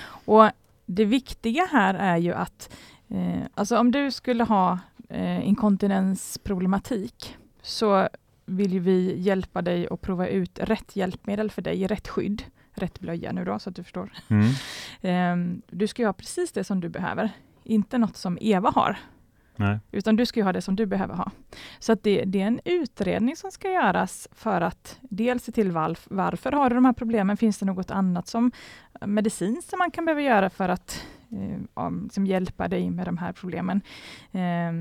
Och 0.09 0.51
det 0.87 1.05
viktiga 1.05 1.69
här 1.73 1.95
är 1.95 2.17
ju 2.17 2.33
att 2.33 2.71
eh, 3.09 3.43
alltså 3.55 3.79
om 3.79 3.91
du 3.93 4.11
skulle 4.11 4.45
ha 4.45 4.79
eh, 5.09 5.49
inkontinensproblematik 5.49 7.37
så 7.63 8.09
vill 8.47 8.81
vi 8.81 9.21
hjälpa 9.21 9.63
dig 9.63 9.89
att 9.91 10.01
prova 10.01 10.27
ut 10.29 10.59
rätt 10.63 10.97
hjälpmedel 10.97 11.51
för 11.51 11.63
dig, 11.63 11.87
rätt 11.87 12.09
skydd, 12.09 12.43
rätt 12.75 13.01
blöja 13.01 13.33
nu 13.33 13.45
då 13.45 13.59
så 13.59 13.71
att 13.71 13.77
du 13.77 13.83
förstår. 13.83 14.13
Mm. 14.29 14.45
Eh, 15.01 15.61
du 15.71 15.87
ska 15.87 16.03
ju 16.03 16.07
ha 16.07 16.13
precis 16.13 16.53
det 16.53 16.65
som 16.65 16.81
du 16.81 16.89
behöver, 16.89 17.31
inte 17.65 17.99
något 17.99 18.17
som 18.17 18.39
Eva 18.41 18.71
har. 18.71 18.97
Nej. 19.57 19.79
Utan 19.93 20.17
du 20.17 20.27
ska 20.27 20.41
ju 20.41 20.45
ha 20.45 20.53
det 20.53 20.63
som 20.63 20.77
du 20.77 20.87
behöver 20.87 21.15
ha. 21.15 21.31
Så 21.79 21.93
att 21.93 22.03
det, 22.03 22.25
det 22.25 22.43
är 22.43 22.47
en 22.47 22.61
utredning 22.65 23.37
som 23.37 23.51
ska 23.51 23.71
göras 23.73 24.29
för 24.33 24.61
att 24.61 24.99
dels 25.03 25.45
se 25.45 25.53
till 25.53 25.73
varf, 25.73 26.07
varför 26.11 26.53
har 26.53 26.71
du 26.71 26.75
de 26.75 26.85
här 26.85 26.93
problemen? 26.93 27.37
Finns 27.37 27.59
det 27.59 27.67
något 27.67 27.91
annat 27.91 28.29
som 28.29 28.53
eh, 29.01 29.07
medicin 29.07 29.47
medicinskt 29.47 29.71
som 29.71 29.79
man 29.79 29.91
kan 29.91 30.05
behöva 30.05 30.23
göra 30.23 30.51
för 30.51 30.69
att 30.69 31.07
eh, 31.33 31.61
ja, 31.75 31.93
hjälpa 32.27 32.69
dig 32.69 32.91
med 32.91 33.07
de 33.07 33.19
här 33.19 33.33
problemen? 33.33 33.81
Eh, 34.33 34.73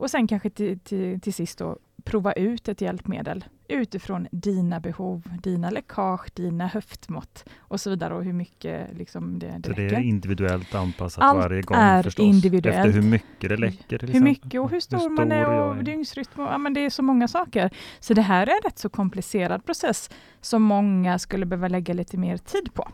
och 0.00 0.10
sen 0.10 0.26
kanske 0.26 0.50
till, 0.50 0.78
till, 0.78 1.20
till 1.20 1.34
sist 1.34 1.58
då 1.58 1.78
prova 2.06 2.32
ut 2.32 2.68
ett 2.68 2.80
hjälpmedel 2.80 3.44
utifrån 3.68 4.28
dina 4.30 4.80
behov, 4.80 5.22
dina 5.42 5.70
läckage, 5.70 6.30
dina 6.34 6.66
höftmått 6.66 7.44
och 7.58 7.80
så 7.80 7.90
vidare 7.90 8.14
och 8.14 8.24
hur 8.24 8.32
mycket 8.32 8.96
liksom 8.96 9.38
det, 9.38 9.46
det 9.46 9.58
det 9.58 9.68
räcker. 9.68 9.96
är 9.96 10.00
individuellt 10.00 10.74
anpassat 10.74 11.24
Allt 11.24 11.38
varje 11.38 11.62
gång 11.62 11.76
är 11.78 12.02
förstås. 12.02 12.24
individuellt. 12.24 12.86
Efter 12.86 13.00
hur 13.00 13.10
mycket 13.10 13.48
det 13.50 13.56
läcker 13.56 13.98
till 13.98 14.12
Hur 14.12 14.20
mycket 14.20 14.60
och 14.60 14.70
hur 14.70 14.80
stor, 14.80 15.10
man 15.10 15.32
är 15.32 15.48
och 15.48 15.84
dygnsrytm. 15.84 16.40
Och, 16.40 16.46
ja, 16.46 16.58
men 16.58 16.74
det 16.74 16.80
är 16.80 16.90
så 16.90 17.02
många 17.02 17.28
saker. 17.28 17.70
Så 18.00 18.14
det 18.14 18.22
här 18.22 18.46
är 18.46 18.50
en 18.50 18.60
rätt 18.64 18.78
så 18.78 18.88
komplicerad 18.88 19.64
process 19.64 20.10
som 20.40 20.62
många 20.62 21.18
skulle 21.18 21.46
behöva 21.46 21.68
lägga 21.68 21.94
lite 21.94 22.16
mer 22.16 22.36
tid 22.36 22.74
på. 22.74 22.88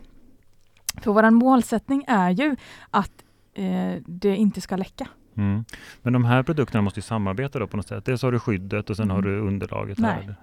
För 1.01 1.11
vår 1.11 1.29
målsättning 1.29 2.03
är 2.07 2.29
ju 2.29 2.55
att 2.89 3.23
eh, 3.53 3.95
det 4.05 4.35
inte 4.35 4.61
ska 4.61 4.75
läcka. 4.75 5.07
Mm. 5.37 5.65
Men 6.01 6.13
de 6.13 6.25
här 6.25 6.43
produkterna 6.43 6.81
måste 6.81 6.97
ju 6.99 7.01
samarbeta 7.01 7.59
då 7.59 7.67
på 7.67 7.77
något 7.77 7.87
sätt. 7.87 8.05
Dels 8.05 8.21
har 8.21 8.31
du 8.31 8.39
skyddet 8.39 8.89
och 8.89 8.95
sen 8.97 9.09
har 9.09 9.19
Mm. 9.19 9.31
du 9.31 9.39
underlaget 9.39 9.97
Nej. 9.97 10.11
här. 10.11 10.35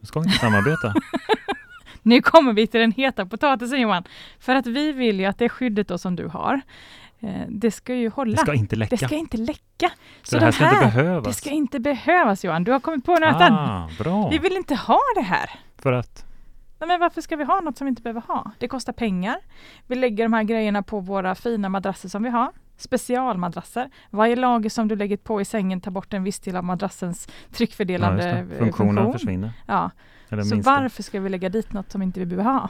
De 0.00 0.06
ska 0.06 0.18
inte 0.18 0.38
samarbeta. 0.38 0.94
Nu 2.02 2.22
kommer 2.22 2.52
vi 2.52 2.66
till 2.66 2.80
den 2.80 2.92
heta 2.92 3.26
potatisen 3.26 3.80
Johan. 3.80 4.04
För 4.38 4.54
att 4.54 4.66
vi 4.66 4.92
vill 4.92 5.20
ju 5.20 5.26
att 5.26 5.38
det 5.38 5.48
skyddet 5.48 5.88
då 5.88 5.98
som 5.98 6.16
du 6.16 6.26
har, 6.26 6.60
eh, 7.20 7.30
det 7.48 7.70
ska 7.70 7.94
ju 7.94 8.10
hålla. 8.10 8.30
Det 8.32 8.38
ska 8.38 8.54
inte 8.54 8.76
läcka. 8.76 8.96
Det 8.96 9.06
ska 9.06 9.14
inte 9.16 9.36
läcka. 9.36 9.90
så 10.22 10.36
det 10.38 10.44
här 10.44 10.46
de 10.46 10.52
ska 10.52 10.64
inte 10.70 10.80
behövas. 10.86 11.24
det 11.26 11.32
ska 11.32 11.50
inte 11.50 11.80
behövas 11.80 12.44
Johan. 12.44 12.64
Du 12.64 12.72
har 12.72 12.80
kommit 12.80 13.04
på 13.04 13.12
nöten. 13.12 13.52
ah, 13.52 13.88
bra. 13.98 14.28
Vi 14.28 14.38
vill 14.38 14.56
inte 14.56 14.74
ha 14.74 14.98
det 15.16 15.22
här. 15.22 15.50
För 15.78 15.92
att? 15.92 16.24
Nej, 16.78 16.88
men 16.88 17.00
varför 17.00 17.20
ska 17.20 17.36
vi 17.36 17.44
ha 17.44 17.60
något 17.60 17.78
som 17.78 17.84
vi 17.84 17.88
inte 17.88 18.02
behöver 18.02 18.20
ha? 18.20 18.50
Det 18.58 18.68
kostar 18.68 18.92
pengar. 18.92 19.36
Vi 19.86 19.94
lägger 19.94 20.24
de 20.24 20.32
här 20.32 20.42
grejerna 20.42 20.82
på 20.82 21.00
våra 21.00 21.34
fina 21.34 21.68
madrasser 21.68 22.08
som 22.08 22.22
vi 22.22 22.28
har. 22.30 22.52
Specialmadrasser. 22.76 23.90
Varje 24.10 24.36
lager 24.36 24.70
som 24.70 24.88
du 24.88 24.96
lägger 24.96 25.16
på 25.16 25.40
i 25.40 25.44
sängen 25.44 25.80
tar 25.80 25.90
bort 25.90 26.12
en 26.14 26.24
viss 26.24 26.40
del 26.40 26.56
av 26.56 26.64
madrassens 26.64 27.28
Ja, 27.28 27.56
tryckfördelande 27.56 28.22
det. 28.22 28.30
eh, 28.30 28.58
Funktionen 28.58 28.94
funktion. 28.96 29.12
försvinner. 29.12 29.52
Ja. 29.66 29.90
Eller 30.28 30.42
Så 30.42 30.54
minskar. 30.54 30.80
varför 30.80 31.02
ska 31.02 31.20
vi 31.20 31.28
lägga 31.28 31.48
dit 31.48 31.72
något 31.72 31.90
som 31.92 32.02
inte 32.02 32.20
vi 32.20 32.26
behöver 32.26 32.50
ha? 32.52 32.68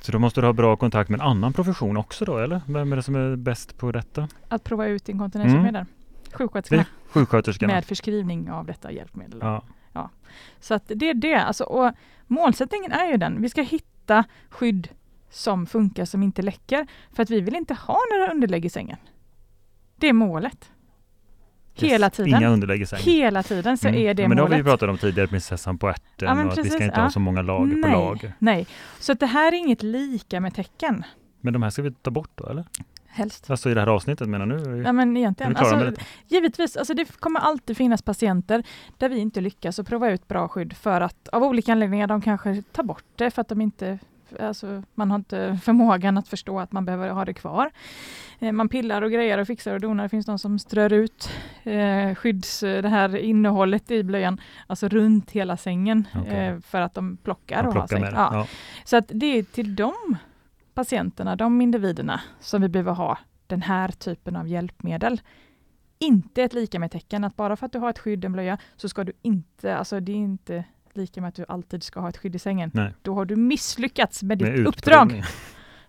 Så 0.00 0.12
då 0.12 0.18
måste 0.18 0.40
du 0.40 0.46
ha 0.46 0.52
bra 0.52 0.76
kontakt 0.76 1.10
med 1.10 1.20
en 1.20 1.26
annan 1.26 1.52
profession 1.52 1.96
också 1.96 2.24
då, 2.24 2.38
eller? 2.38 2.60
Vem 2.66 2.92
är 2.92 2.96
det 2.96 3.02
som 3.02 3.14
är 3.14 3.36
bäst 3.36 3.78
på 3.78 3.92
detta? 3.92 4.28
Att 4.48 4.64
prova 4.64 4.86
ut 4.86 5.08
inkontinenshjälpmedel. 5.08 5.74
Mm. 5.76 5.86
Sjuksköterskorna 6.32 6.84
Sjuksköterskorna? 7.08 7.72
med 7.74 7.84
förskrivning 7.84 8.50
av 8.50 8.66
detta 8.66 8.92
hjälpmedel. 8.92 9.38
Ja. 9.42 9.62
Så 10.60 10.74
att 10.74 10.82
det 10.94 11.10
är 11.10 11.14
det. 11.14 11.34
Alltså, 11.42 11.64
och 11.64 11.92
målsättningen 12.26 12.92
är 12.92 13.06
ju 13.10 13.16
den. 13.16 13.42
Vi 13.42 13.48
ska 13.48 13.62
hitta 13.62 14.24
skydd 14.48 14.88
som 15.30 15.66
funkar, 15.66 16.04
som 16.04 16.22
inte 16.22 16.42
läcker. 16.42 16.86
För 17.12 17.22
att 17.22 17.30
vi 17.30 17.40
vill 17.40 17.54
inte 17.56 17.74
ha 17.74 17.98
några 18.12 18.32
underlägg 18.32 18.64
i 18.64 18.68
sängen. 18.70 18.96
Det 19.96 20.08
är 20.08 20.12
målet. 20.12 20.70
Hela 21.76 22.06
Yes, 22.06 22.12
tiden. 22.16 22.34
Inga 22.40 22.48
underlägg 22.48 22.82
i 22.82 22.86
sängen. 22.86 23.04
Hela 23.04 23.42
tiden 23.42 23.78
så 23.78 23.88
Mm. 23.88 24.00
är 24.00 24.14
det 24.14 24.28
Men 24.28 24.36
det 24.36 24.42
har 24.42 24.48
målet. 24.48 24.60
vi 24.66 24.70
pratat 24.70 24.88
om 24.88 24.98
tidigare, 24.98 25.28
prinsessan 25.28 25.78
på 25.78 25.88
ärten 25.88 26.28
Ja, 26.28 26.34
men 26.34 26.46
och 26.46 26.52
att 26.52 26.58
vi 26.58 26.62
precis, 26.62 26.74
ska 26.74 26.84
inte 26.84 26.98
ja. 26.98 27.02
ha 27.02 27.10
så 27.10 27.20
många 27.20 27.42
lager 27.42 27.66
nej, 27.76 27.82
på 27.82 27.88
lager. 27.88 28.32
Nej, 28.38 28.66
så 29.00 29.12
att 29.12 29.20
det 29.20 29.26
här 29.26 29.52
är 29.52 29.56
inget 29.56 29.82
lika 29.82 30.40
med 30.40 30.54
tecken. 30.54 31.04
Men 31.40 31.52
de 31.52 31.62
här 31.62 31.70
ska 31.70 31.82
vi 31.82 31.92
ta 31.92 32.10
bort 32.10 32.30
då 32.34 32.46
eller? 32.48 32.64
Helst. 33.06 33.50
Alltså 33.50 33.70
i 33.70 33.74
det 33.74 33.80
här 33.80 33.86
avsnittet 33.88 34.28
menar 34.28 34.46
ju- 34.58 34.82
Ja, 34.82 34.92
men 34.92 35.16
egentligen. 35.16 35.56
Alltså, 35.56 35.92
givetvis, 36.28 36.76
alltså 36.76 36.94
det 36.94 37.16
kommer 37.20 37.40
alltid 37.40 37.76
finnas 37.76 38.02
patienter 38.02 38.62
där 38.98 39.08
vi 39.08 39.18
inte 39.18 39.40
lyckas 39.40 39.78
att 39.78 39.86
prova 39.88 40.10
ut 40.10 40.28
bra 40.28 40.48
skydd 40.48 40.72
för 40.76 41.00
att 41.00 41.28
av 41.28 41.42
olika 41.42 41.72
anledningar 41.72 42.06
de 42.06 42.20
kanske 42.22 42.62
tar 42.72 42.82
bort 42.82 43.04
det 43.16 43.30
för 43.30 43.40
att 43.40 43.48
de 43.48 43.60
inte 43.60 43.98
Alltså, 44.40 44.82
man 44.94 45.10
har 45.10 45.18
inte 45.18 45.58
förmågan 45.62 46.18
att 46.18 46.28
förstå 46.28 46.60
att 46.60 46.72
man 46.72 46.84
behöver 46.84 47.08
ha 47.08 47.24
det 47.24 47.34
kvar. 47.34 47.70
Eh, 48.38 48.52
man 48.52 48.68
pillar 48.68 49.02
och 49.02 49.10
grejer 49.10 49.38
och 49.38 49.46
fixar 49.46 49.74
och 49.74 49.80
donar. 49.80 50.04
Det 50.04 50.08
finns 50.08 50.26
de 50.26 50.38
som 50.38 50.58
strör 50.58 50.92
ut 50.92 51.30
eh, 51.62 52.14
skydds, 52.14 52.60
det 52.60 52.88
här 52.88 53.16
innehållet 53.16 53.90
i 53.90 54.02
blöjan, 54.02 54.40
alltså 54.66 54.88
runt 54.88 55.30
hela 55.30 55.56
sängen 55.56 56.08
Okej. 56.14 56.46
eh, 56.46 56.60
för 56.60 56.80
att 56.80 56.94
de 56.94 57.16
plockar 57.16 57.62
Man 57.62 57.66
och 57.66 57.80
har 57.80 57.86
sig. 57.86 58.00
Ja. 58.02 58.10
Ja. 58.32 58.46
Så 58.84 58.96
att 58.96 59.04
det 59.08 59.38
är 59.38 59.42
till 59.42 59.76
de 59.76 59.94
patienterna, 60.74 61.36
de 61.36 61.60
individerna 61.60 62.20
som 62.40 62.62
vi 62.62 62.68
behöver 62.68 62.92
ha 62.92 63.18
den 63.46 63.62
här 63.62 63.88
typen 63.88 64.36
av 64.36 64.48
hjälpmedel. 64.48 65.20
Inte 65.98 66.42
ett 66.42 66.54
lika 66.54 66.78
med 66.78 66.90
tecken 66.90 67.24
att 67.24 67.36
bara 67.36 67.56
för 67.56 67.66
att 67.66 67.72
du 67.72 67.78
har 67.78 67.90
ett 67.90 67.98
skydd, 67.98 68.24
en 68.24 68.32
blöja, 68.32 68.58
så 68.76 68.88
ska 68.88 69.04
du 69.04 69.12
inte, 69.22 69.76
alltså 69.76 70.00
det 70.00 70.12
är 70.12 70.16
inte 70.16 70.64
lika 70.96 71.20
med 71.20 71.28
att 71.28 71.34
du 71.34 71.44
alltid 71.48 71.82
ska 71.82 72.00
ha 72.00 72.08
ett 72.08 72.16
skydd 72.16 72.34
i 72.34 72.38
sängen. 72.38 72.70
Nej. 72.74 72.94
Då 73.02 73.14
har 73.14 73.24
du 73.24 73.36
misslyckats 73.36 74.22
med 74.22 74.38
ditt 74.38 74.48
Med 74.48 74.66
uppdrag, 74.66 75.02
utprovning. 75.06 75.22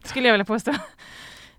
skulle 0.03 0.27
jag 0.27 0.33
vilja 0.33 0.45
påstå. 0.45 0.73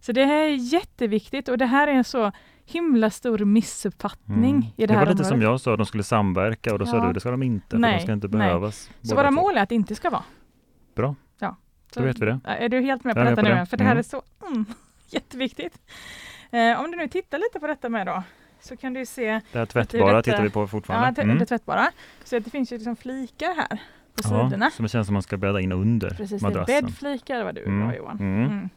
Så 0.00 0.12
det 0.12 0.24
här 0.24 0.34
är 0.44 0.48
jätteviktigt 0.54 1.48
och 1.48 1.58
det 1.58 1.66
här 1.66 1.88
är 1.88 1.92
en 1.92 2.04
så 2.04 2.32
himla 2.64 3.10
stor 3.10 3.38
missuppfattning 3.38 4.50
Mm. 4.56 4.62
i 4.62 4.72
det, 4.76 4.86
det 4.86 4.92
här 4.94 5.00
var 5.00 5.06
lite 5.06 5.12
området. 5.12 5.26
som 5.28 5.42
jag 5.42 5.60
sa, 5.60 5.76
de 5.76 5.86
skulle 5.86 6.02
samverka 6.02 6.72
och 6.72 6.78
då 6.78 6.86
sa 6.86 6.96
Ja. 6.96 7.06
du 7.06 7.12
det 7.12 7.20
ska 7.20 7.30
de 7.30 7.42
inte, 7.42 7.70
för 7.70 7.78
Nej, 7.78 7.96
de 7.96 8.02
ska 8.02 8.12
inte 8.12 8.28
nej. 8.28 8.38
behövas. 8.38 8.90
Så 9.02 9.14
våra 9.14 9.30
mål 9.30 9.56
är 9.56 9.62
att 9.62 9.68
det 9.68 9.74
inte 9.74 9.94
ska 9.94 10.10
vara. 10.10 10.22
Bra. 10.94 11.14
Ja. 11.38 11.56
Då 11.94 12.02
vet 12.02 12.18
vi 12.18 12.26
det. 12.26 12.40
Är 12.44 12.68
du 12.68 12.80
helt 12.80 13.04
med 13.04 13.14
på 13.14 13.20
Jag 13.20 13.26
är 13.26 13.30
med 13.30 13.36
detta 13.36 13.42
på 13.48 13.54
nu? 13.54 13.60
det. 13.60 13.66
För 13.66 13.76
det 13.76 13.84
här 13.84 13.90
Mm. 13.92 13.98
är 13.98 14.02
så 14.02 14.22
mm, 14.46 14.64
jätteviktigt. 15.08 15.78
Eh, 16.50 16.80
om 16.80 16.90
du 16.90 16.96
nu 16.96 17.08
tittar 17.08 17.38
lite 17.38 17.60
på 17.60 17.66
detta 17.66 17.88
med 17.88 18.06
då, 18.06 18.22
så 18.66 18.76
kan 18.76 18.94
du 18.94 19.06
se 19.06 19.40
Det 19.52 19.58
här 19.58 19.66
tvättbara 19.66 20.12
detta- 20.16 20.22
tittar 20.22 20.42
vi 20.42 20.50
på 20.50 20.60
ja, 20.62 20.66
fortfarande. 20.66 21.34
det, 21.34 21.46
tvättbara. 21.46 21.90
Så 22.24 22.36
att 22.36 22.44
det 22.44 22.50
finns 22.50 22.72
ju 22.72 22.76
liksom 22.76 22.96
flikar 22.96 23.54
här 23.56 23.82
på 24.14 24.22
sidorna. 24.22 24.66
Ja, 24.66 24.70
som 24.70 24.82
det 24.82 24.88
känns 24.88 25.06
som 25.06 25.12
man 25.14 25.22
ska 25.22 25.36
bädda 25.36 25.60
in 25.60 25.72
under 25.72 26.10
Precis, 26.10 26.42
madrassen. 26.42 26.84
bäddflikar 26.84 27.44
vad 27.44 27.54
du 27.54 27.64
Mm, 27.64 27.86
var 27.86 27.94
Johan. 27.94 28.18
mm. 28.20 28.44
Mm. 28.50 28.68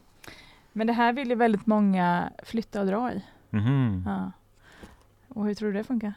Men 0.72 0.86
det 0.86 0.92
här 0.92 1.12
vill 1.12 1.28
ju 1.28 1.34
väldigt 1.34 1.66
många 1.66 2.30
flytta 2.44 2.80
och 2.80 2.86
dra 2.86 3.12
i. 3.12 3.22
Mhm. 3.50 4.02
Ja. 4.06 4.32
Och 5.28 5.46
hur 5.46 5.54
tror 5.54 5.72
du 5.72 5.78
det 5.78 5.84
funkar? 5.84 6.12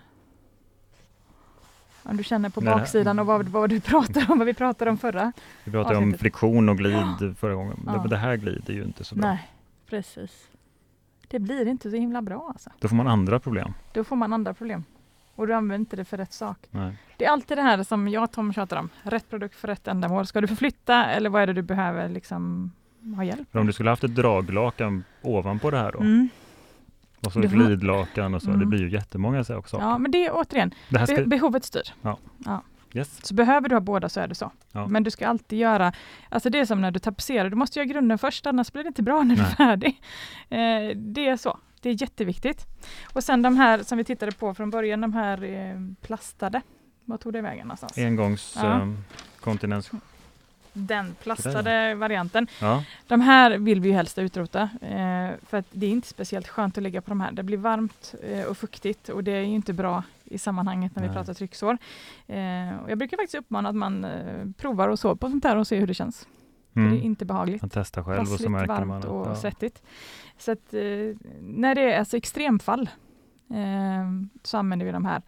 Om 2.03 2.17
du 2.17 2.23
känner 2.23 2.49
på 2.49 2.61
baksidan 2.61 3.19
och 3.19 3.25
vad, 3.25 3.47
vad 3.47 3.69
du 3.69 3.79
pratar 3.79 4.31
om, 4.31 4.37
vad 4.37 4.45
vi 4.47 4.53
pratade 4.53 4.91
om 4.91 4.97
förra. 4.97 5.31
Vi 5.63 5.71
pratade 5.71 5.95
om 5.97 6.03
avsnittet. 6.03 6.21
friktion 6.21 6.69
och 6.69 6.77
glid 6.77 7.37
förra 7.39 7.53
gången. 7.55 7.79
Ja. 7.85 8.05
Det 8.09 8.17
här 8.17 8.35
glider 8.37 8.73
ju 8.73 8.83
inte 8.83 9.03
så 9.03 9.15
bra. 9.15 9.27
Nej, 9.27 9.49
precis. 9.89 10.47
Det 11.27 11.39
blir 11.39 11.67
inte 11.67 11.89
så 11.91 11.95
himla 11.97 12.21
bra 12.21 12.47
alltså. 12.53 12.69
Då 12.79 12.87
får 12.87 12.95
man 12.95 13.07
andra 13.07 13.39
problem. 13.39 13.73
Då 13.93 14.03
får 14.03 14.15
man 14.15 14.33
andra 14.33 14.53
problem. 14.53 14.83
Och 15.35 15.47
du 15.47 15.53
använder 15.53 15.75
inte 15.79 15.95
det 15.95 16.05
för 16.05 16.17
rätt 16.17 16.33
sak. 16.33 16.57
Nej. 16.71 16.97
Det 17.17 17.25
är 17.25 17.29
alltid 17.29 17.57
det 17.57 17.61
här 17.61 17.83
som 17.83 18.07
jag 18.07 18.23
och 18.23 18.31
Tom 18.31 18.53
tjatar 18.53 18.77
om. 18.77 18.89
Rätt 19.03 19.29
produkt 19.29 19.55
för 19.55 19.67
rätt 19.67 19.87
ändamål. 19.87 20.25
Ska 20.25 20.41
du 20.41 20.47
förflytta 20.47 21.05
eller 21.05 21.29
vad 21.29 21.41
är 21.41 21.47
det 21.47 21.53
du 21.53 21.61
behöver 21.61 22.09
liksom 22.09 22.71
ha 23.15 23.23
hjälp 23.23 23.51
För 23.51 23.59
om 23.59 23.67
du 23.67 23.73
skulle 23.73 23.89
haft 23.89 24.03
ett 24.03 24.15
draglakan 24.15 25.03
ovanpå 25.21 25.71
det 25.71 25.77
här 25.77 25.91
då, 25.91 25.99
mm. 25.99 26.29
och 27.25 27.33
så 27.33 27.39
Du 27.39 27.47
glidlakan 27.47 28.33
och 28.33 28.41
så, 28.41 28.47
det 28.47 28.53
Mm. 28.55 28.69
blir 28.69 28.79
ju 28.79 28.89
jättemånga 28.89 29.43
saker. 29.43 29.77
Ja, 29.79 29.97
men 29.97 30.11
det 30.11 30.25
är 30.25 30.31
återigen, 30.33 30.73
det 30.89 31.07
ska, 31.07 31.15
be- 31.15 31.25
behovet 31.25 31.65
styr. 31.65 31.93
Yes. 32.93 33.25
Så 33.25 33.33
behöver 33.33 33.69
du 33.69 33.75
ha 33.75 33.79
båda 33.79 34.09
så 34.09 34.19
är 34.19 34.27
det 34.27 34.35
så. 34.35 34.51
Ja. 34.71 34.87
Men 34.87 35.03
du 35.03 35.11
ska 35.11 35.27
alltid 35.27 35.59
göra, 35.59 35.93
alltså 36.29 36.49
det 36.49 36.59
är 36.59 36.65
som 36.65 36.81
när 36.81 36.91
du 36.91 36.99
tapetserar, 36.99 37.49
du 37.49 37.55
måste 37.55 37.79
göra 37.79 37.85
grunden 37.87 38.17
först, 38.17 38.47
annars 38.47 38.71
blir 38.71 38.83
det 38.83 38.87
inte 38.87 39.03
bra 39.03 39.23
när 39.23 39.35
du 39.35 39.41
är 39.41 39.45
färdig. 39.45 40.01
Eh, 40.49 40.97
det 40.97 41.27
är 41.27 41.37
så, 41.37 41.59
det 41.81 41.89
är 41.89 42.01
jätteviktigt. 42.01 42.65
Och 43.13 43.23
sen 43.23 43.41
de 43.41 43.57
här 43.57 43.83
som 43.83 43.97
vi 43.97 44.03
tittade 44.03 44.31
på 44.31 44.53
från 44.53 44.69
början, 44.69 45.01
de 45.01 45.13
här 45.13 45.43
eh, 45.43 45.75
plastade. 46.01 46.61
Vad 47.05 47.19
tog 47.19 47.33
det 47.33 47.41
vägen 47.41 47.67
någonstans? 47.67 47.97
Engångs 47.97 48.57
Ja. 48.61 48.81
ehm, 48.81 48.97
kontinens. 49.39 49.91
Den 50.73 51.15
plastade 51.23 51.95
varianten. 51.95 52.47
Ja, 52.61 52.83
De 53.07 53.21
här 53.21 53.57
vill 53.57 53.79
vi 53.79 53.89
ju 53.89 53.95
helst 53.95 54.17
utrota, 54.17 54.61
eh, 54.81 55.29
för 55.47 55.57
att 55.57 55.65
det 55.71 55.85
är 55.85 55.89
inte 55.89 56.07
speciellt 56.07 56.47
skönt 56.47 56.77
att 56.77 56.83
ligga 56.83 57.01
på 57.01 57.09
de 57.09 57.21
här. 57.21 57.31
Det 57.31 57.43
blir 57.43 57.57
varmt 57.57 58.15
eh, 58.23 58.45
och 58.45 58.57
fuktigt 58.57 59.09
och 59.09 59.23
det 59.23 59.31
är 59.31 59.41
ju 59.41 59.55
inte 59.55 59.73
bra 59.73 60.03
i 60.23 60.37
sammanhanget 60.37 60.95
när 60.95 61.03
vi 61.03 61.07
Nej. 61.07 61.17
pratar 61.17 61.33
trycksår. 61.33 61.77
Eh, 62.27 62.79
och 62.83 62.91
jag 62.91 62.97
brukar 62.97 63.17
faktiskt 63.17 63.35
uppmana 63.35 63.69
att 63.69 63.75
man 63.75 64.05
eh, 64.05 64.45
provar 64.57 64.89
och 64.89 64.99
så 64.99 65.15
på 65.15 65.29
sånt 65.29 65.43
här 65.43 65.57
och 65.57 65.67
ser 65.67 65.79
hur 65.79 65.87
det 65.87 65.93
känns. 65.93 66.27
För 66.73 66.79
det 66.79 66.85
är 66.85 66.91
mm. 66.91 67.03
inte 67.03 67.25
behagligt. 67.25 67.61
man 67.61 67.69
testar 67.69 68.03
själv 68.03 68.19
och 68.19 68.27
så 68.27 68.49
märker 68.49 68.67
man. 68.67 68.87
varmt 68.87 69.05
att- 69.05 69.11
och 69.11 69.27
ja. 69.27 69.35
svettigt. 69.35 69.81
Så 70.37 70.51
att, 70.51 70.73
eh, 70.73 70.81
när 71.41 71.75
det 71.75 71.93
är 71.93 71.99
alltså 71.99 72.17
extremfall 72.17 72.89
eh, 73.49 74.11
så 74.43 74.57
använder 74.57 74.85
vi 74.85 74.91
de 74.91 75.05
här. 75.05 75.21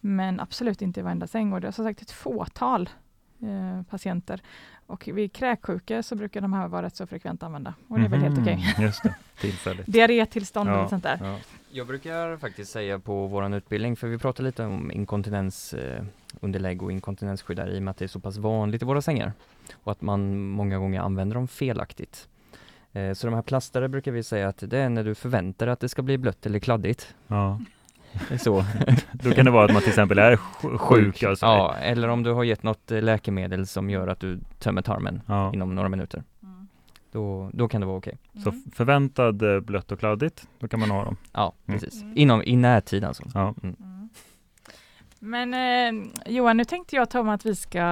Men 0.00 0.40
absolut 0.40 0.82
inte 0.82 1.00
i 1.00 1.02
varenda 1.02 1.26
säng 1.26 1.52
och 1.52 1.60
det 1.60 1.68
är 1.68 1.72
som 1.72 1.84
sagt 1.84 2.02
ett 2.02 2.10
fåtal 2.10 2.88
eh, 3.42 3.82
patienter. 3.90 4.40
Och 4.86 5.08
vid 5.12 5.32
kräksjuka 5.32 6.02
så 6.02 6.16
brukar 6.16 6.40
de 6.40 6.52
här 6.52 6.68
vara 6.68 6.82
rätt 6.86 6.96
så 6.96 7.06
frekvent 7.06 7.42
använda 7.42 7.74
och 7.88 7.98
det 7.98 8.04
är 8.04 8.08
väl 8.08 8.20
helt 8.20 8.34
Mhm, 8.36 8.42
okej. 8.42 8.74
Just 8.78 9.02
det, 9.02 9.14
tillfälligt. 9.40 9.86
Diarrétillstånd 9.92 10.70
och 10.70 10.74
Ja, 10.76 10.80
lite 10.80 10.90
sånt 10.90 11.02
där. 11.02 11.18
ja. 11.22 11.36
Jag 11.70 11.86
brukar 11.86 12.36
faktiskt 12.36 12.72
säga 12.72 12.98
på 12.98 13.26
våran 13.26 13.54
utbildning, 13.54 13.96
för 13.96 14.08
vi 14.08 14.18
pratar 14.18 14.44
lite 14.44 14.64
om 14.64 14.90
inkontinens 14.92 15.74
eh, 15.74 16.04
och 16.40 16.92
inkontinensskydd 16.92 17.56
där, 17.56 17.70
i 17.70 17.78
och 17.78 17.82
med 17.82 17.90
att 17.90 17.96
det 17.96 18.04
är 18.04 18.08
så 18.08 18.20
pass 18.20 18.36
vanligt 18.36 18.82
i 18.82 18.84
våra 18.84 19.02
sängar. 19.02 19.32
Och 19.82 19.92
att 19.92 20.02
man 20.02 20.48
många 20.48 20.78
gånger 20.78 21.00
använder 21.00 21.34
dem 21.34 21.48
felaktigt. 21.48 22.28
Eh, 22.92 23.12
så 23.12 23.26
de 23.26 23.34
här 23.34 23.42
plastare 23.42 23.88
brukar 23.88 24.12
vi 24.12 24.22
säga 24.22 24.48
att 24.48 24.58
det 24.66 24.78
är 24.78 24.88
när 24.88 25.04
du 25.04 25.14
förväntar 25.14 25.66
dig 25.66 25.72
att 25.72 25.80
det 25.80 25.88
ska 25.88 26.02
bli 26.02 26.18
blött 26.18 26.46
eller 26.46 26.58
kladdigt. 26.58 27.14
Ja. 27.26 27.60
Så. 28.38 28.64
Då 29.12 29.30
kan 29.32 29.44
det 29.44 29.50
vara 29.50 29.64
att 29.64 29.72
man 29.72 29.80
till 29.82 29.88
exempel 29.90 30.18
är 30.18 30.36
sj- 30.36 30.78
sjuk. 30.78 31.22
Alltså. 31.22 31.46
Ja, 31.46 31.74
eller 31.74 32.08
om 32.08 32.22
du 32.22 32.32
har 32.32 32.44
gett 32.44 32.62
något 32.62 32.90
eh, 32.90 33.02
läkemedel 33.02 33.66
som 33.66 33.90
gör 33.90 34.08
att 34.08 34.20
du 34.20 34.40
tömmer 34.58 34.82
tarmen 34.82 35.20
Ja. 35.26 35.52
inom 35.54 35.74
några 35.74 35.88
minuter. 35.88 36.22
Mm. 36.42 36.68
Då, 37.12 37.50
då 37.52 37.68
kan 37.68 37.80
det 37.80 37.86
vara 37.86 37.96
okej. 37.98 38.18
Så 38.42 38.48
Mm. 38.50 38.62
förväntad 38.74 39.42
eh, 39.54 39.60
blött 39.60 39.92
och 39.92 39.98
kladdigt, 39.98 40.46
då 40.58 40.68
kan 40.68 40.80
man 40.80 40.90
ha 40.90 41.04
dem. 41.04 41.16
Ja, 41.32 41.52
Mm. 41.68 41.80
precis. 41.80 42.02
Mm. 42.02 42.18
Inom, 42.18 42.42
i 42.42 42.56
närtid 42.56 43.04
alltså. 43.04 43.22
Ja. 43.34 43.54
Mm. 43.62 43.76
Men 45.18 45.54
eh, 45.54 46.06
Johan, 46.26 46.56
nu 46.56 46.64
tänkte 46.64 46.96
jag 46.96 47.10
Tom 47.10 47.28
att 47.28 47.46
vi 47.46 47.54
ska, 47.56 47.84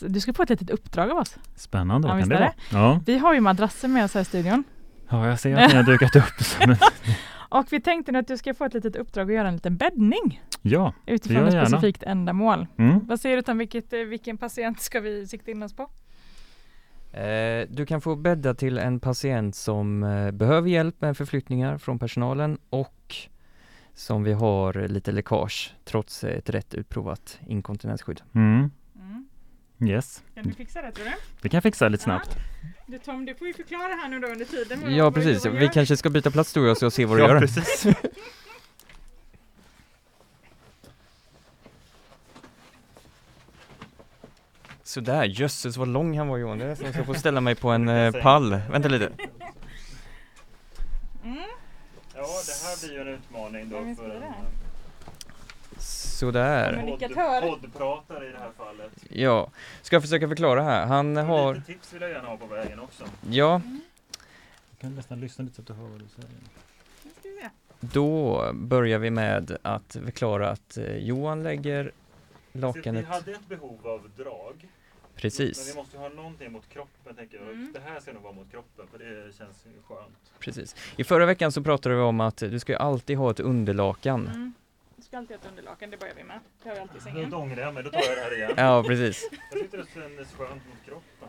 du 0.00 0.20
ska 0.20 0.32
få 0.32 0.42
ett 0.42 0.50
litet 0.50 0.70
uppdrag 0.70 1.10
av 1.10 1.16
oss. 1.18 1.36
Spännande, 1.56 2.08
Ja, 2.08 2.14
vad 2.14 2.22
kan 2.22 2.28
visst 2.28 2.40
det 2.70 2.72
vara? 2.72 2.84
Ja. 2.92 3.00
Vi 3.06 3.18
har 3.18 3.34
ju 3.34 3.40
madrasser 3.40 3.88
med 3.88 4.04
oss 4.04 4.14
här 4.14 4.20
i 4.20 4.24
studion. 4.24 4.64
ja, 5.08 5.26
jag 5.26 5.40
ser 5.40 5.56
att 5.56 5.70
ni 5.70 5.76
har 5.76 5.82
dukat 5.82 6.16
upp. 6.16 6.24
Och 7.50 7.66
vi 7.72 7.80
tänkte 7.80 8.12
nu 8.12 8.18
att 8.18 8.28
du 8.28 8.36
ska 8.36 8.54
få 8.54 8.64
ett 8.64 8.74
litet 8.74 8.96
uppdrag 8.96 9.30
att 9.30 9.34
göra 9.36 9.48
en 9.48 9.54
liten 9.54 9.76
bäddning 9.76 10.42
Ja, 10.62 10.92
utifrån 11.06 11.36
gör 11.36 11.46
ett 11.48 11.54
jag 11.54 11.62
gärna. 11.64 11.68
specifikt 11.78 12.02
ändamål. 12.02 12.66
mm. 12.76 13.06
Vad 13.06 13.20
säger 13.20 13.36
du 13.36 13.42
Tom, 13.42 13.58
vilket, 13.58 13.92
eh, 13.92 13.98
vilken 14.00 14.38
patient 14.38 14.80
ska 14.80 15.00
vi 15.00 15.26
sikta 15.26 15.50
in 15.50 15.62
oss 15.62 15.72
på? 15.76 15.82
Eh, 17.18 17.66
du 17.70 17.86
kan 17.86 18.00
få 18.00 18.16
bädda 18.16 18.54
till 18.54 18.78
en 18.78 19.00
patient 19.00 19.54
som 19.56 20.02
eh, 20.02 20.30
behöver 20.30 20.68
hjälp 20.68 21.00
med 21.00 21.16
förflyttningar 21.16 21.78
från 21.78 21.98
personalen 21.98 22.58
och 22.70 23.14
som 23.94 24.22
vi 24.24 24.32
har 24.32 24.88
lite 24.88 25.12
läckage 25.12 25.74
trots 25.84 26.24
ett 26.24 26.50
rätt 26.50 26.74
utprovat 26.74 27.38
inkontinensskydd. 27.46 28.20
Mm. 28.34 28.70
Mm. 28.96 29.28
Yes, 29.90 30.22
Kan 30.34 30.44
du 30.44 30.52
fixa 30.52 30.82
det 30.82 30.92
tror 30.92 31.04
du? 31.04 31.12
vi 31.42 31.48
kan 31.48 31.62
fixa 31.62 31.88
lite 31.88 32.04
snabbt. 32.04 32.36
Du 32.90 32.98
Tom, 32.98 33.24
du 33.26 33.34
får 33.34 33.46
ju 33.46 33.54
förklara 33.54 33.94
här 33.94 34.08
nu 34.08 34.20
då 34.20 34.28
under 34.28 34.44
tiden. 34.44 34.94
Ja 34.94 35.10
precis, 35.10 35.46
vi 35.46 35.64
gör. 35.64 35.72
kanske 35.72 35.96
ska 35.96 36.10
byta 36.10 36.30
plats 36.30 36.52
du 36.52 36.60
och 36.60 36.68
jag 36.68 36.76
så 36.76 36.90
se 36.90 37.04
vad 37.04 37.18
du 37.18 37.22
gör. 37.22 37.38
precis. 37.40 37.86
Sådär, 44.82 45.24
jösses 45.24 45.76
vad 45.76 45.88
lång 45.88 46.18
han 46.18 46.28
var 46.28 46.38
Johan, 46.38 46.58
det 46.58 46.64
är 46.64 46.74
som 46.74 46.86
att 46.86 46.96
jag 46.96 47.06
får 47.06 47.14
ställa 47.14 47.40
mig 47.40 47.54
på 47.54 47.70
en 47.70 47.88
eh, 47.88 48.12
pall. 48.12 48.60
Vänta 48.70 48.88
lite. 48.88 49.12
Mm. 51.24 51.36
Ja, 52.14 52.26
det 52.46 52.64
här 52.64 52.86
blir 52.86 52.92
ju 52.92 53.00
en 53.00 53.08
utmaning 53.08 53.70
då 53.70 53.76
Ja, 53.76 53.94
för 53.94 54.10
en 54.10 54.22
Sådär. 56.20 56.74
Kommunikatör. 56.76 57.40
poddpratare 57.40 58.28
i 58.28 58.32
det 58.32 58.38
här 58.38 58.50
fallet. 58.56 58.92
Ja, 59.08 59.50
ska 59.82 59.96
jag 59.96 60.02
försöka 60.02 60.28
förklara 60.28 60.62
här. 60.62 60.86
Han 60.86 61.16
har, 61.16 61.54
Lite 61.54 61.66
tips 61.66 61.92
vill 61.92 62.02
jag 62.02 62.10
gärna 62.10 62.28
ha 62.28 62.36
på 62.36 62.46
vägen 62.46 62.80
också. 62.80 63.04
ja, 63.30 63.60
Du 64.70 64.76
kan 64.80 64.94
nästan 64.94 65.20
lyssna 65.20 65.44
lite 65.44 65.56
så 65.56 65.62
att 65.62 65.66
du 65.68 65.72
hör 65.74 65.88
vad 65.88 65.98
du 66.00 66.06
säger. 66.08 66.28
Nu 67.02 67.10
ska 67.20 67.28
vi 67.28 67.40
se. 67.40 67.48
då 67.80 68.50
börjar 68.54 68.98
vi 68.98 69.10
med 69.10 69.56
att 69.62 69.96
förklara 70.04 70.50
att 70.50 70.76
eh, 70.76 70.96
Johan 70.96 71.42
lägger 71.42 71.92
lakanet 72.52 73.06
hade 73.06 73.30
ett 73.32 73.48
behov 73.48 73.86
av 73.86 74.10
drag. 74.16 74.68
Precis. 75.14 75.58
Men 75.58 75.66
vi 75.74 75.80
måste 75.80 75.98
ha 75.98 76.08
någonting 76.08 76.52
mot 76.52 76.68
kroppen 76.68 77.14
tänker 77.16 77.36
jag. 77.36 77.46
Mm. 77.46 77.70
Det 77.74 77.80
här 77.80 78.00
ska 78.00 78.12
nog 78.12 78.22
vara 78.22 78.32
mot 78.32 78.50
kroppen 78.50 78.86
för 78.90 78.98
det 78.98 79.36
känns 79.38 79.66
ju 79.66 79.82
skönt. 79.88 80.32
Precis. 80.38 80.76
I 80.96 81.04
förra 81.04 81.26
veckan 81.26 81.52
så 81.52 81.62
pratade 81.62 81.94
vi 81.94 82.00
om 82.00 82.20
att 82.20 82.36
du 82.36 82.58
ska 82.58 82.72
ju 82.72 82.78
alltid 82.78 83.16
ha 83.16 83.30
ett 83.30 83.40
underlakan. 83.40 84.28
Mm. 84.28 84.52
Ska 85.10 85.18
alltid 85.18 85.36
ha 85.36 85.42
ett 85.44 85.48
underlakan, 85.50 85.90
det 85.90 85.96
börjar 85.96 86.14
vi 86.14 86.24
med. 86.24 86.40
Det 86.62 86.68
har 86.68 86.76
vi 86.76 86.82
alltid 86.82 86.96
i 86.96 87.00
sängen. 87.00 87.34
ångrar 87.34 87.62
jag 87.62 87.74
mig, 87.74 87.82
då 87.82 87.90
tar 87.90 88.00
jag 88.00 88.16
det 88.16 88.20
här 88.22 88.36
igen. 88.36 88.52
Ja, 88.56 88.82
precis. 88.86 89.28
Jag 89.50 89.60
tyckte 89.60 89.76
det 89.76 89.84
kändes 89.94 90.32
skönt 90.32 90.50
mot 90.68 90.84
kroppen. 90.84 91.28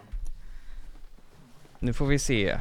Nu 1.79 1.93
får 1.93 2.05
vi 2.05 2.19
se. 2.19 2.57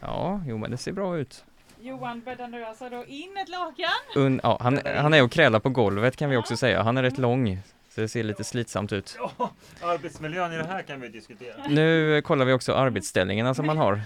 Ja, 0.00 0.40
jo 0.46 0.58
men 0.58 0.70
det 0.70 0.76
ser 0.76 0.92
bra 0.92 1.18
ut. 1.18 1.44
Johan 1.80 2.20
bäddar 2.20 2.48
nu 2.48 2.64
alltså 2.64 2.88
då 2.88 3.04
in 3.06 3.36
ett 3.36 3.48
lakan. 3.48 3.88
Un 4.16 4.40
ja, 4.42 4.58
han, 4.60 4.80
han 4.84 5.14
är 5.14 5.22
och 5.22 5.32
krälar 5.32 5.60
på 5.60 5.68
golvet 5.70 6.16
kan 6.16 6.30
vi 6.30 6.36
också 6.36 6.56
säga. 6.56 6.82
Han 6.82 6.96
är 6.96 7.02
rätt 7.02 7.18
lång, 7.18 7.58
så 7.88 8.00
det 8.00 8.08
ser 8.08 8.22
lite 8.22 8.44
slitsamt 8.44 8.92
ut. 8.92 9.18
Ja, 9.38 9.50
arbetsmiljön 9.82 10.52
i 10.52 10.56
det 10.56 10.64
här 10.66 10.82
kan 10.82 11.00
vi 11.00 11.08
diskutera. 11.08 11.66
Nu 11.68 12.22
kollar 12.22 12.44
vi 12.44 12.52
också 12.52 12.74
arbetsställningarna 12.74 13.54
som 13.54 13.66
man 13.66 13.76
har. 13.76 14.00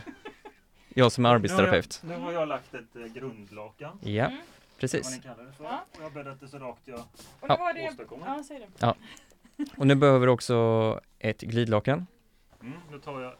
Jag 0.88 1.12
som 1.12 1.26
är 1.26 1.28
arbetsterapeut. 1.28 2.00
Nu 2.04 2.08
har 2.08 2.14
jag, 2.14 2.20
nu 2.20 2.26
har 2.26 2.32
jag 2.32 2.48
lagt 2.48 2.74
ett 2.74 2.96
eh, 2.96 3.02
grundlakan. 3.02 3.98
Ja, 4.02 4.24
Mm. 4.26 4.38
Vad 4.78 4.90
precis. 4.90 5.16
ni 5.16 5.22
kallar 5.22 5.44
det 5.44 5.52
för. 5.52 5.64
Ja. 5.64 5.84
Och 5.92 5.96
jag 5.98 6.02
har 6.02 6.10
bäddat 6.10 6.40
det 6.40 6.48
så 6.48 6.58
rakt 6.58 6.82
jag 6.84 6.98
Och 7.40 7.48
nu 7.48 7.48
Ja. 7.48 7.56
var 7.56 7.72
det... 7.74 7.88
åstadkommer. 7.88 8.26
Ja, 8.26 8.42
säg 8.48 8.66
det. 8.78 8.94
Och 9.76 9.86
nu 9.86 9.94
behöver 9.94 10.26
du 10.26 10.32
också 10.32 11.00
ett 11.18 11.40
glidlakan. 11.40 12.06
Mm, 12.60 12.72
då 12.92 12.98
tar 12.98 13.20
jag... 13.20 13.32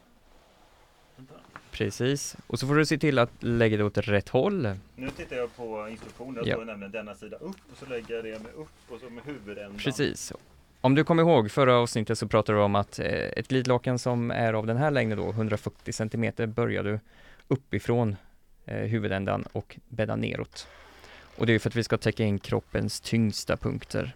Vänta. 1.15 1.33
Precis. 1.71 2.35
Och 2.47 2.59
så 2.59 2.67
får 2.67 2.75
du 2.75 2.85
se 2.85 2.97
till 2.97 3.19
att 3.19 3.31
lägga 3.39 3.77
det 3.77 3.83
åt 3.83 3.97
rätt 3.97 4.29
håll. 4.29 4.75
Nu 4.95 5.09
tittar 5.09 5.35
jag 5.35 5.55
på 5.55 5.89
instruktionen, 5.89 6.33
där 6.33 6.43
Ja. 6.45 6.55
står 6.55 6.65
nämligen 6.65 6.91
denna 6.91 7.15
sida 7.15 7.37
upp 7.37 7.57
och 7.71 7.77
så 7.77 7.85
lägger 7.85 8.15
jag 8.15 8.23
det 8.23 8.39
med 8.43 8.53
upp 8.55 8.69
och 8.91 8.99
så 8.99 9.09
med 9.09 9.23
huvudändan. 9.23 9.77
Precis. 9.77 10.33
Om 10.81 10.95
du 10.95 11.03
kommer 11.03 11.23
ihåg 11.23 11.51
förra 11.51 11.75
avsnittet 11.77 12.17
så 12.17 12.27
pratade 12.27 12.57
du 12.57 12.61
om 12.63 12.75
att 12.75 12.99
eh, 12.99 13.05
ett 13.07 13.47
glidlakan 13.47 13.99
som 13.99 14.31
är 14.31 14.53
av 14.53 14.65
den 14.67 14.77
här 14.77 14.91
längden 14.91 15.17
då, 15.17 15.29
140 15.29 15.93
cm, 15.93 16.53
börjar 16.53 16.83
du 16.83 16.99
uppifrån 17.47 18.15
eh, 18.65 18.75
huvudändan 18.77 19.45
och 19.51 19.79
bädda 19.87 20.15
neråt. 20.15 20.67
Och 21.39 21.45
det 21.45 21.53
är 21.53 21.59
för 21.59 21.69
att 21.69 21.75
vi 21.75 21.83
ska 21.83 21.97
täcka 21.97 22.23
in 22.23 22.39
kroppens 22.39 22.99
tyngsta 22.99 23.57
punkter. 23.57 24.15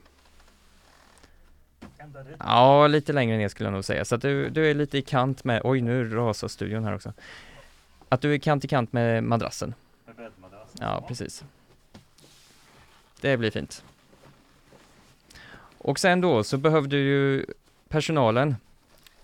Ja, 2.39 2.87
lite 2.87 3.13
längre 3.13 3.37
ner 3.37 3.49
skulle 3.49 3.67
jag 3.67 3.73
nog 3.73 3.85
säga. 3.85 4.05
Så 4.05 4.15
att 4.15 4.21
du, 4.21 4.49
du 4.49 4.69
är 4.69 4.73
lite 4.73 4.97
i 4.97 5.01
kant 5.01 5.43
med, 5.43 5.61
oj 5.63 5.81
nu 5.81 6.09
rasar 6.09 6.47
studion 6.47 6.83
här 6.83 6.95
också. 6.95 7.13
Att 8.09 8.21
du 8.21 8.33
är 8.33 8.37
kant 8.37 8.65
i 8.65 8.67
kant 8.67 8.93
med 8.93 9.23
madrassen. 9.23 9.73
Med. 10.05 10.31
Ja, 10.79 11.05
precis. 11.07 11.43
Det 13.21 13.37
blir 13.37 13.51
fint. 13.51 13.83
Och 15.77 15.99
sen 15.99 16.21
då 16.21 16.43
så 16.43 16.57
behövde 16.57 16.97
ju 16.97 17.45
personalen 17.87 18.55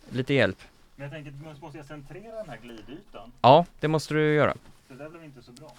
lite 0.10 0.34
hjälp. 0.34 0.58
Men 0.96 1.03
jag 1.03 1.12
tänker, 1.12 1.62
måste 1.62 1.77
jag 1.77 1.86
centrera 1.86 2.36
den 2.36 2.50
här 2.50 2.58
glidytan? 2.58 3.32
Ja, 3.41 3.65
det 3.79 3.88
måste 3.88 4.13
du 4.13 4.34
göra. 4.34 4.56
Det 4.88 4.96
där 4.96 5.10
blev 5.10 5.24
inte 5.24 5.41
så 5.41 5.51
bra. 5.51 5.72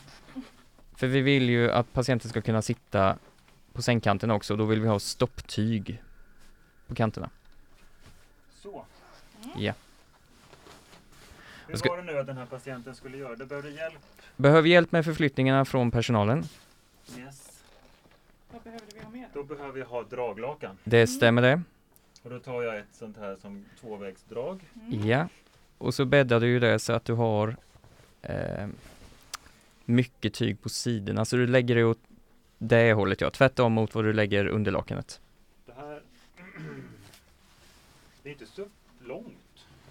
För 1.01 1.07
vi 1.07 1.21
vill 1.21 1.49
ju 1.51 1.71
att 1.71 1.93
patienten 1.93 2.31
ska 2.31 2.41
kunna 2.41 2.63
sitta 2.63 3.17
på 3.73 3.83
sängkanten 3.83 4.31
också. 4.31 4.57
Då 4.57 4.65
vill 4.65 4.81
vi 4.81 4.89
ha 4.89 4.99
stopptyg 4.99 6.03
på 6.87 6.95
kanterna. 6.95 7.31
Så. 8.55 8.85
Ja. 9.57 9.73
Hur 11.69 11.77
ska- 11.77 11.89
var 11.89 11.97
det 11.97 12.03
nu 12.03 12.19
att 12.19 12.27
den 12.27 12.37
här 12.37 12.47
patienten 12.47 12.95
skulle 12.95 13.17
göra? 13.17 13.37
Det 13.37 13.47
behövde 13.47 13.71
hjälp. 13.71 13.99
Behöver 14.37 14.69
hjälp 14.69 14.93
med 14.93 15.05
förflyttningarna 15.05 15.65
från 15.65 15.91
personalen. 15.91 16.45
Yes. 17.19 17.63
Vad 18.53 18.63
behövde 18.63 18.87
vi 18.95 19.01
ha 19.01 19.11
mer? 19.11 19.29
Då 19.35 19.43
behöver 19.43 19.79
jag 19.79 19.87
ha 19.87 20.03
draglakan. 20.03 20.79
Det 20.85 21.07
stämmer 21.07 21.43
det. 21.43 21.63
Och 22.23 22.31
då 22.31 22.39
tar 22.39 22.63
jag 22.63 22.79
ett 22.79 22.95
sånt 22.95 23.17
här 23.19 23.37
som 23.37 23.65
tvåvägsdrag. 23.81 24.61
Mm. 24.75 25.07
Ja. 25.09 25.29
Och 25.79 25.95
så 25.95 26.05
bäddar 26.05 26.41
du 26.41 26.47
ju 26.47 26.61
det 26.61 26.79
så 26.79 26.93
att 26.93 27.05
du 27.05 27.13
har 27.13 27.57
eh, 28.23 28.69
mycket 29.91 30.35
tyg 30.35 30.63
på 30.63 30.69
sidorna. 30.69 31.25
Så 31.25 31.37
du 31.37 31.47
lägger 31.47 31.75
det 31.75 31.85
åt 31.85 31.99
det 32.59 32.93
hållet 32.93 33.21
ja. 33.21 33.31
Tvärtom 33.31 33.73
mot 33.73 33.95
vad 33.95 34.05
du 34.05 34.13
lägger 34.13 34.47
under 34.47 34.73
lakanet. 34.73 35.21
Det 35.67 35.73
här 35.73 36.03
det 38.23 38.29
är 38.29 38.33
inte 38.33 38.47
så 38.47 38.67
långt. 39.01 39.37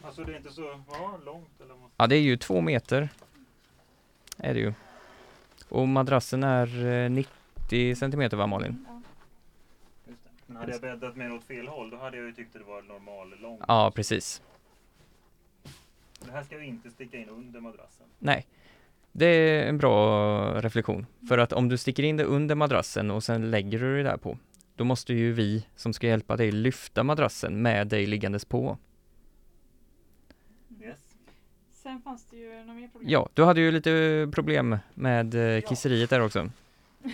Alltså 0.02 0.24
det 0.24 0.34
är 0.34 0.38
inte 0.38 0.52
så 0.52 0.82
ja, 0.92 1.20
långt. 1.26 1.62
Eller 1.62 1.74
vad. 1.74 1.90
Ja, 1.98 2.08
det 2.08 2.16
är 2.16 2.22
ju 2.22 2.38
två 2.38 2.62
meter. 2.62 3.10
Är 4.38 4.54
det 4.54 4.60
ju. 4.60 4.74
Och 5.70 5.88
madrassen 5.88 6.44
är 6.44 6.86
eh, 6.86 7.10
90 7.10 7.96
centimeter 7.96 8.38
va 8.38 8.48
Malin? 8.48 8.86
Ja. 8.88 9.02
Just 10.08 10.24
det. 10.24 10.30
Men 10.46 10.58
hade 10.58 10.72
jag 10.72 10.82
bäddat 10.82 11.16
mer 11.16 11.34
åt 11.34 11.44
fel 11.44 11.68
håll 11.68 11.90
då 11.90 11.98
hade 11.98 12.18
jag 12.18 12.26
ju 12.26 12.34
tyckt 12.34 12.56
att 12.56 12.62
det 12.62 12.68
var 12.68 12.82
normal 12.82 13.40
långt. 13.42 13.64
Ja, 13.68 13.92
precis. 13.96 14.42
Det 16.20 16.32
här 16.32 16.44
ska 16.44 16.58
ju 16.58 16.66
inte 16.66 16.90
sticka 16.90 17.18
in 17.18 17.30
under 17.30 17.60
madrassen. 17.60 18.08
Nej. 18.20 18.46
Det 19.12 19.26
är 19.26 19.70
en 19.70 19.78
bra 19.78 20.62
reflektion. 20.62 21.06
För 21.28 21.38
att 21.38 21.54
om 21.54 21.70
du 21.70 21.78
sticker 21.78 22.04
in 22.04 22.18
det 22.18 22.24
under 22.24 22.56
madrassen 22.56 23.12
och 23.12 23.24
sen 23.24 23.52
lägger 23.52 23.80
du 23.80 23.98
det 23.98 24.04
där 24.04 24.18
på, 24.18 24.38
då 24.76 24.84
måste 24.84 25.14
ju 25.14 25.34
vi 25.34 25.66
som 25.76 25.94
ska 25.94 26.08
hjälpa 26.08 26.38
dig 26.38 26.52
lyfta 26.52 27.04
madrassen 27.04 27.62
med 27.62 27.88
dig 27.88 28.06
liggandes 28.06 28.46
på. 28.46 28.78
Yes. 30.82 31.00
Sen 31.72 32.02
fanns 32.02 32.26
det 32.26 32.38
ju 32.38 32.64
några 32.64 32.74
mer 32.74 32.88
problem. 32.88 33.10
Ja, 33.10 33.30
du 33.34 33.44
hade 33.44 33.62
ju 33.62 33.72
lite 33.72 34.28
problem 34.34 34.78
med 34.94 35.56
eh, 35.56 35.62
kisseriet 35.62 36.10
där 36.10 36.22
också. 36.22 36.50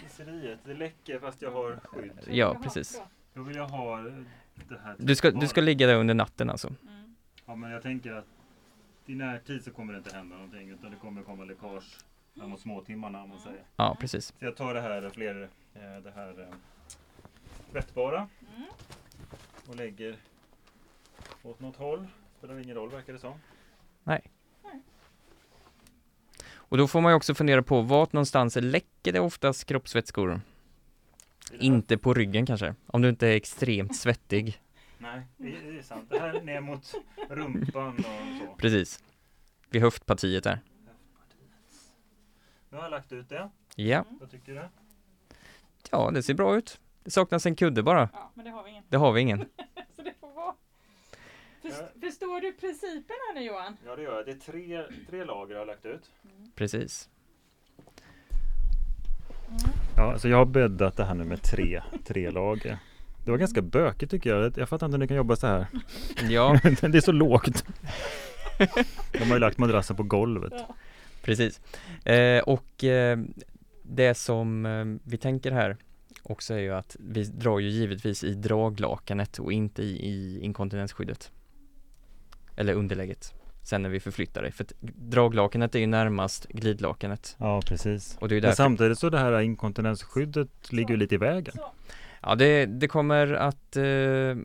Kisseriet, 0.01 0.59
det 0.65 0.73
läcker 0.73 1.19
fast 1.19 1.41
jag 1.41 1.51
har 1.51 1.79
skydd. 1.83 2.11
Ja, 2.27 2.59
precis. 2.63 3.01
Då 3.33 3.43
vill 3.43 3.55
jag 3.55 3.67
ha 3.67 3.97
det 3.97 4.79
här. 4.83 4.95
Du 4.97 5.15
ska, 5.15 5.31
du 5.31 5.47
ska 5.47 5.61
ligga 5.61 5.87
där 5.87 5.95
under 5.95 6.13
natten 6.13 6.49
alltså. 6.49 6.67
Mm. 6.67 7.15
Ja 7.45 7.55
men 7.55 7.71
jag 7.71 7.83
tänker 7.83 8.11
att 8.11 8.25
i 9.05 9.15
närtid 9.15 9.63
så 9.63 9.71
kommer 9.71 9.93
det 9.93 9.97
inte 9.97 10.15
hända 10.15 10.35
någonting 10.35 10.69
utan 10.69 10.91
det 10.91 10.97
kommer 10.97 11.21
komma 11.23 11.43
läckage 11.43 11.97
framåt 12.37 12.59
småtimmarna 12.61 13.23
om 13.23 13.29
man 13.29 13.39
säger. 13.39 13.63
Ja, 13.75 13.97
precis. 13.99 14.25
Så 14.25 14.33
jag 14.45 14.55
tar 14.55 14.73
det 14.73 14.81
här 14.81 15.09
fler, 15.09 15.49
eh, 15.73 16.03
det 16.03 16.11
här 16.15 16.41
eh, 16.41 16.55
tvättbara 17.71 18.29
Mm. 18.55 18.67
och 19.67 19.75
lägger 19.75 20.15
åt 21.43 21.59
något 21.59 21.75
håll. 21.75 22.07
Spelar 22.37 22.59
ingen 22.59 22.75
roll 22.75 22.89
verkar 22.89 23.13
det 23.13 23.19
som. 23.19 23.33
Och 26.67 26.77
då 26.77 26.87
får 26.87 27.01
man 27.01 27.11
ju 27.11 27.15
också 27.15 27.33
fundera 27.35 27.63
på 27.63 27.81
vart 27.81 28.13
någonstans 28.13 28.57
läcker 28.61 29.11
det 29.13 29.19
oftast 29.19 29.65
kroppsvätskor? 29.65 30.41
Inte 31.59 31.97
på 31.97 32.13
ryggen 32.13 32.45
kanske, 32.45 32.75
om 32.87 33.01
du 33.01 33.09
inte 33.09 33.27
är 33.27 33.35
extremt 33.35 33.95
svettig. 33.95 34.61
Nej, 35.05 35.27
det 35.37 35.77
är, 35.77 35.81
sant. 35.81 36.09
Det 36.09 36.19
här 36.19 36.33
är 36.33 36.41
ner 36.41 36.61
mot 36.61 36.93
rumpan 37.29 37.97
och 37.97 38.03
så. 38.47 38.55
Precis. 38.57 39.03
Vid 39.69 39.81
höftpartiet 39.81 40.43
där. 40.43 40.59
Nu 42.69 42.77
har 42.77 42.83
jag 42.83 42.91
lagt 42.91 43.11
ut 43.11 43.29
det. 43.29 43.49
Ja, 43.75 44.05
Vad 44.19 44.31
tycker 44.31 44.53
du? 44.55 44.69
ja 45.91 46.11
det 46.11 46.23
ser 46.23 46.33
bra 46.33 46.57
ut. 46.57 46.79
Det 47.03 47.11
saknas 47.11 47.45
en 47.45 47.55
kudde 47.55 47.83
bara. 47.83 48.09
Ja, 48.13 48.31
men 48.33 48.45
det 48.45 48.51
har 48.51 48.63
vi 48.63 48.69
ingen. 48.69 48.83
Det 48.89 48.97
har 48.97 49.11
vi 49.11 49.21
ingen. 49.21 49.39
Så 49.95 50.01
det 50.01 50.13
får 50.19 50.33
vara. 50.33 50.53
Först. 51.61 51.75
Förstår 52.01 52.41
du 52.41 52.53
principen 52.53 53.15
här 53.27 53.33
nu 53.35 53.41
Johan? 53.41 53.77
Ja 53.85 53.95
det 53.95 54.01
gör 54.01 54.15
jag. 54.15 54.25
Det 54.25 54.31
är 54.31 54.35
tre, 54.35 54.83
tre 55.09 55.25
lager 55.25 55.53
jag 55.53 55.61
har 55.61 55.65
lagt 55.65 55.85
ut. 55.85 56.11
Precis. 56.55 57.09
Ja, 59.97 60.11
alltså 60.13 60.27
jag 60.27 60.37
har 60.37 60.45
bäddat 60.45 60.97
det 60.97 61.05
här 61.05 61.13
nu 61.15 61.23
med 61.23 61.41
tre, 61.41 61.81
tre 62.05 62.31
lager. 62.31 62.79
Det 63.25 63.31
var 63.31 63.37
ganska 63.37 63.61
bökigt 63.61 64.11
tycker 64.11 64.29
jag. 64.29 64.57
Jag 64.57 64.69
fattar 64.69 64.85
inte 64.85 64.95
hur 64.95 64.99
ni 64.99 65.07
kan 65.07 65.17
jobba 65.17 65.35
så 65.35 65.47
här. 65.47 65.67
Ja, 66.29 66.59
det 66.63 66.97
är 66.97 67.01
så 67.01 67.11
lågt. 67.11 67.65
De 69.11 69.19
har 69.19 69.33
ju 69.33 69.39
lagt 69.39 69.57
madrassen 69.57 69.95
på 69.95 70.03
golvet. 70.03 70.53
Ja. 70.55 70.75
precis. 71.21 71.61
Eh, 72.05 72.43
och 72.43 72.83
eh, 72.83 73.19
det 73.83 74.15
som 74.15 74.65
eh, 74.65 74.85
vi 75.03 75.17
tänker 75.17 75.51
här 75.51 75.77
också 76.23 76.53
är 76.53 76.59
ju 76.59 76.73
att 76.73 76.95
vi 76.99 77.23
drar 77.23 77.59
ju 77.59 77.69
givetvis 77.69 78.23
i 78.23 78.33
draglakanet 78.33 79.39
och 79.39 79.53
inte 79.53 79.83
i, 79.83 80.09
i 80.09 80.39
inkontinensskyddet. 80.39 81.31
Eller 82.55 82.73
underlägget. 82.73 83.33
Sen 83.63 83.81
när 83.81 83.89
vi 83.89 83.99
förflyttar 83.99 84.41
dig. 84.41 84.51
För 84.51 84.65
draglakanet 84.81 85.75
är 85.75 85.79
ju 85.79 85.87
närmast 85.87 86.47
glidlakanet. 86.49 87.35
Ja, 87.39 87.61
precis. 87.61 88.17
Och 88.19 88.29
det 88.29 88.37
är 88.37 88.41
Men 88.41 88.55
samtidigt 88.55 88.99
så 88.99 89.09
det 89.09 89.19
här 89.19 89.41
inkontinensskyddet 89.41 90.71
ligger 90.71 90.89
ju 90.89 90.97
lite 90.97 91.15
i 91.15 91.17
vägen. 91.17 91.53
Så. 91.55 91.71
Ja, 92.25 92.35
det, 92.35 92.65
det 92.65 92.87
kommer 92.87 93.33
att, 93.33 93.75
eh, 93.77 93.83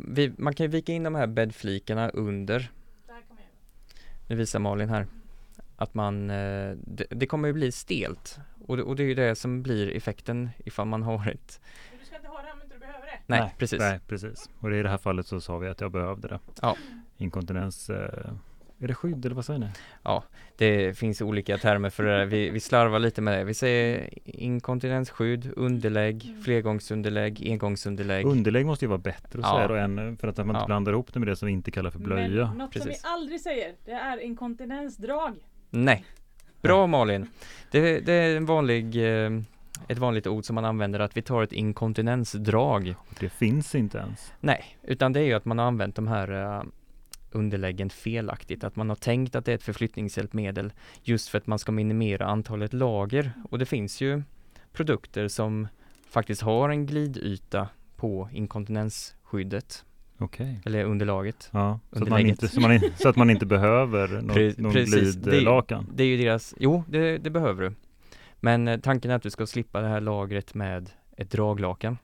vi, 0.08 0.32
man 0.38 0.54
kan 0.54 0.64
ju 0.64 0.70
vika 0.70 0.92
in 0.92 1.02
de 1.02 1.14
här 1.14 1.26
bäddflikarna 1.26 2.08
under, 2.10 2.58
Det 3.06 3.12
här 3.12 3.20
kommer 3.28 3.40
jag 3.40 3.48
göra. 3.48 4.26
nu 4.28 4.36
visar 4.36 4.58
Malin 4.58 4.88
här, 4.88 5.06
att 5.76 5.94
man, 5.94 6.30
eh, 6.30 6.76
det, 6.76 7.06
det 7.10 7.26
kommer 7.26 7.48
ju 7.48 7.54
bli 7.54 7.72
stelt. 7.72 8.38
Och 8.66 8.76
det, 8.76 8.82
och 8.82 8.96
det 8.96 9.02
är 9.02 9.06
ju 9.06 9.14
det 9.14 9.34
som 9.34 9.62
blir 9.62 9.96
effekten 9.96 10.50
ifall 10.64 10.86
man 10.86 11.02
har 11.02 11.28
ett, 11.28 11.60
Men 11.90 11.98
Du 12.00 12.04
ska 12.06 12.16
inte 12.16 12.28
ha 12.28 12.42
det 12.42 12.52
om 12.52 12.62
inte 12.62 12.74
du 12.74 12.80
behöver 12.80 13.06
det. 13.06 13.18
nej, 13.26 13.54
precis. 13.58 13.78
Nej, 13.78 14.00
precis. 14.08 14.50
Och 14.60 14.72
i 14.72 14.82
det 14.82 14.88
här 14.88 14.98
fallet 14.98 15.26
så 15.26 15.40
sa 15.40 15.58
vi 15.58 15.68
att 15.68 15.80
jag 15.80 15.92
behövde 15.92 16.28
det. 16.28 16.38
Ja. 16.62 16.76
Inkontinens 17.16 17.90
eh, 17.90 18.32
Är 18.82 18.88
det 18.88 18.94
skydd 18.94 19.24
eller 19.26 19.34
vad 19.36 19.44
säger 19.44 19.58
ni? 19.60 19.66
Det 20.56 20.98
finns 20.98 21.20
olika 21.22 21.58
termer 21.58 21.90
för 21.90 22.04
det 22.04 22.18
där. 22.18 22.24
Vi, 22.26 22.50
vi 22.50 22.60
slarvar 22.60 22.98
lite 22.98 23.20
med 23.22 23.38
det. 23.38 23.44
Vi 23.44 23.54
säger 23.54 24.08
inkontinensskydd, 24.24 25.52
underlägg, 25.56 26.24
Mm. 26.24 26.42
flergångsunderlägg, 26.42 27.48
engångsunderlägg. 27.50 28.26
Underlägg 28.26 28.66
måste 28.66 28.84
ju 28.84 28.88
vara 28.88 28.98
bättre 28.98 29.38
att 29.38 29.44
Ja. 29.44 29.54
säga 29.56 29.68
då 29.68 29.74
än 29.74 30.16
för 30.16 30.28
att 30.28 30.36
man 30.36 30.48
inte 30.48 30.60
Ja. 30.60 30.66
blandar 30.66 30.92
ihop 30.92 31.12
det 31.12 31.18
med 31.20 31.28
det 31.28 31.36
som 31.36 31.46
vi 31.46 31.52
inte 31.52 31.70
kallar 31.70 31.90
för 31.90 31.98
blöja. 31.98 32.46
Men 32.48 32.58
något 32.58 32.72
Precis. 32.72 32.82
som 32.82 33.10
vi 33.10 33.14
aldrig 33.14 33.40
säger, 33.40 33.74
det 33.84 33.90
är 33.92 34.20
inkontinensdrag. 34.20 35.34
Nej. 35.70 36.04
Bra 36.62 36.86
Malin. 36.86 37.26
Det, 37.70 38.00
det 38.00 38.12
är 38.12 38.36
en 38.36 38.46
vanlig, 38.46 38.96
eh, 38.96 39.30
ett 39.88 39.98
vanligt 39.98 40.26
ord 40.26 40.44
som 40.44 40.54
man 40.54 40.64
använder 40.64 41.00
att 41.00 41.16
vi 41.16 41.22
tar 41.22 41.42
ett 41.42 41.52
inkontinensdrag. 41.52 42.94
Det 43.20 43.28
finns 43.28 43.74
inte 43.74 43.98
ens. 43.98 44.32
Nej, 44.40 44.64
utan 44.82 45.12
det 45.12 45.20
är 45.20 45.24
ju 45.24 45.32
att 45.34 45.44
man 45.44 45.58
har 45.58 45.66
använt 45.66 45.96
de 45.96 46.08
här 46.08 46.56
eh, 46.58 46.62
underläggen 47.34 47.90
felaktigt, 47.90 48.64
att 48.64 48.76
man 48.76 48.88
har 48.88 48.96
tänkt 48.96 49.34
att 49.36 49.44
det 49.44 49.50
är 49.52 49.54
ett 49.54 49.62
förflyttningshjälpmedel 49.62 50.72
just 51.02 51.28
för 51.28 51.38
att 51.38 51.46
man 51.46 51.58
ska 51.58 51.72
minimera 51.72 52.26
antalet 52.26 52.72
lager 52.72 53.32
och 53.50 53.58
det 53.58 53.66
finns 53.66 54.00
ju 54.00 54.22
produkter 54.72 55.28
som 55.28 55.68
faktiskt 56.10 56.42
har 56.42 56.68
en 56.68 56.86
glidyta 56.86 57.68
på 57.96 58.28
inkontinensskyddet 58.32 59.84
Okej. 60.18 60.60
eller 60.64 60.84
underlaget. 60.84 61.48
Ja, 61.52 61.80
så 61.92 62.02
att, 62.02 62.08
man 62.08 62.20
inte, 62.26 62.48
så, 62.48 62.60
man, 62.60 62.80
så 62.96 63.08
att 63.08 63.16
man 63.16 63.30
inte 63.30 63.46
behöver 63.46 64.08
någon, 64.22 64.36
Pre- 64.36 64.60
någon 64.60 64.72
precis. 64.72 65.14
Det- 65.14 65.30
glidlakan. 65.30 65.86
Det 65.94 66.02
är 66.02 66.06
ju 66.06 66.16
deras, 66.16 66.54
jo 66.58 66.84
det, 66.88 67.18
det 67.18 67.30
behöver 67.30 67.62
du. 67.62 67.72
Men 68.40 68.68
eh, 68.68 68.80
tanken 68.80 69.10
är 69.10 69.14
att 69.14 69.22
du 69.22 69.30
ska 69.30 69.46
slippa 69.46 69.80
det 69.80 69.88
här 69.88 70.00
lagret 70.00 70.54
med 70.54 70.90
ett 71.16 71.30
draglakan. 71.30 71.98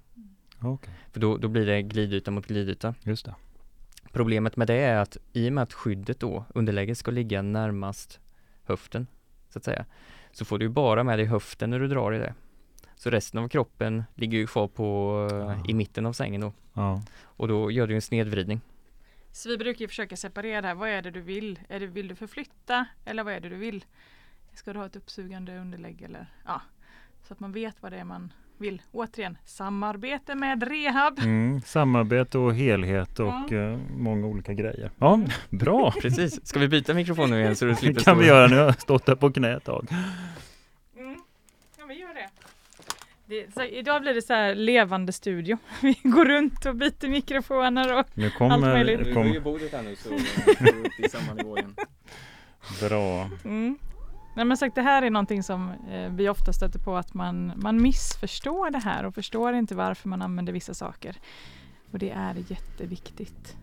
Okej, 0.61 0.95
För 1.13 1.21
då, 1.21 1.37
då 1.37 1.49
blir 1.49 1.67
det 1.67 1.83
glidyta 1.83 2.31
mot 2.31 2.47
glidyta. 2.47 2.95
just 3.03 3.25
det. 3.27 3.35
Problemet 4.17 4.57
med 4.57 4.67
det 4.67 4.75
är 4.75 4.97
att 4.97 5.17
i 5.33 5.49
och 5.49 5.53
med 5.53 5.63
att 5.63 5.73
skyddet 5.73 6.21
då, 6.21 6.45
underlägget 6.55 6.99
ska 6.99 7.11
ligga 7.11 7.43
närmast 7.43 8.21
höften, 8.65 9.07
så 9.49 9.59
att 9.59 9.65
säga, 9.65 9.85
så 10.33 10.45
får 10.45 10.59
du 10.59 10.69
bara 10.69 11.05
med 11.05 11.19
dig 11.19 11.27
höften 11.27 11.71
när 11.71 11.79
du 11.79 11.89
drar 11.89 12.13
i 12.13 12.19
det. 12.19 12.35
Så 12.95 13.11
resten 13.11 13.41
av 13.41 13.49
kroppen 13.49 14.05
ligger 14.15 14.39
ju 14.39 14.47
kvar 14.47 14.69
på, 14.69 15.13
Ah. 15.33 15.69
i 15.71 15.75
mitten 15.75 16.07
av 16.07 16.13
sängen 16.13 16.41
då. 16.41 16.53
Ja. 16.73 17.03
Och 17.23 17.49
då 17.49 17.71
gör 17.71 17.87
du 17.87 17.95
en 17.95 18.03
snedvridning. 18.03 18.61
Så 19.33 19.49
vi 19.49 19.59
brukar 19.59 19.81
ju 19.81 19.89
försöka 19.89 20.17
separera 20.17 20.61
det 20.61 20.69
här. 20.69 20.75
Vad 20.75 20.89
är 20.89 21.03
det 21.03 21.11
du 21.11 21.21
vill? 21.21 21.59
Är 21.69 21.81
det, 21.81 21.87
vill 21.87 22.09
du 22.09 22.15
förflytta 22.15 22.87
eller 23.05 23.25
vad 23.25 23.35
är 23.35 23.41
det 23.41 23.49
du 23.49 23.57
vill? 23.57 23.85
Ska 24.55 24.73
du 24.73 24.79
ha 24.79 24.87
ett 24.87 24.97
uppsugande 24.97 25.59
underlägg 25.59 26.03
eller 26.03 26.27
ja. 26.45 26.61
Så 27.23 27.33
att 27.33 27.41
man 27.41 27.53
vet 27.53 27.83
vad 27.83 27.93
det 27.93 27.99
är 27.99 28.05
man 28.05 28.33
vill. 28.59 28.83
Återigen, 28.93 29.39
samarbete 29.45 30.35
med 30.35 30.63
rehab. 30.63 31.19
Mm, 31.19 31.61
samarbete 31.61 32.39
och 32.39 32.55
helhet 32.55 33.21
och 33.21 33.53
eh, 33.53 33.79
många 33.97 34.27
olika 34.27 34.53
grejer. 34.53 34.91
Ja, 34.99 35.21
bra! 35.51 35.91
Precis, 36.03 36.47
ska 36.47 36.59
vi 36.61 36.69
byta 36.69 36.95
mikrofon 36.95 37.31
nu 37.31 37.41
igen 37.41 37.57
så 37.57 37.65
du 37.65 37.71
Det 37.71 37.77
slipper 37.77 38.01
kan 38.01 38.19
vi 38.19 38.25
stå- 38.25 38.29
göra 38.35 38.47
nu. 38.47 38.57
Jag 38.57 38.65
har 38.65 38.73
stått 38.73 39.07
där 39.07 39.15
på 39.15 39.33
knä 39.33 39.57
ett 39.57 39.65
tag. 39.65 39.87
Mm. 40.99 41.17
Ja, 41.79 41.85
vi 41.89 41.95
gör 41.95 42.15
det. 42.15 42.29
det 43.27 43.55
så, 43.55 43.63
idag 43.65 44.03
blir 44.03 44.15
det 44.15 44.23
så 44.23 44.33
här 44.35 44.55
levande 44.55 45.13
studio. 45.13 45.59
Vi 45.83 45.99
går 46.03 46.25
runt 46.25 46.67
och 46.67 46.77
byter 46.77 47.09
mikrofoner 47.09 47.99
och 47.99 48.07
Nu 48.15 48.25
Allt 48.25 48.35
kommer... 48.35 48.59
möjligt. 48.59 49.15
Kom, 49.15 49.37
bordet 49.45 49.73
här 49.73 49.83
nu 49.83 49.97
så 49.97 50.09
vi 50.09 50.17
är 50.69 50.79
uppe 50.79 51.07
i 51.07 51.09
samma 51.09 51.35
nivå 51.35 51.59
igen. 51.59 51.75
bra. 52.81 53.31
Mm. 53.45 53.79
Nej, 54.37 54.45
men 54.45 54.57
sagt, 54.57 54.75
det 54.75 54.83
här 54.83 55.03
är 55.03 55.11
någonting 55.11 55.43
som 55.43 55.71
eh, 55.91 56.13
vi 56.13 56.29
ofta 56.29 56.53
stöter 56.53 56.79
på 56.79 56.97
att 56.97 57.15
man, 57.15 57.53
man 57.57 57.83
missförstår 57.83 58.71
det 58.71 58.79
här 58.79 59.05
och 59.07 59.15
förstår 59.15 59.55
inte 59.55 59.75
varför 59.75 60.09
man 60.09 60.23
använder 60.23 60.53
vissa 60.53 60.75
saker. 60.75 61.17
Och 61.93 61.99
det 61.99 62.11
är 62.11 62.35
jätteviktigt. 62.49 63.57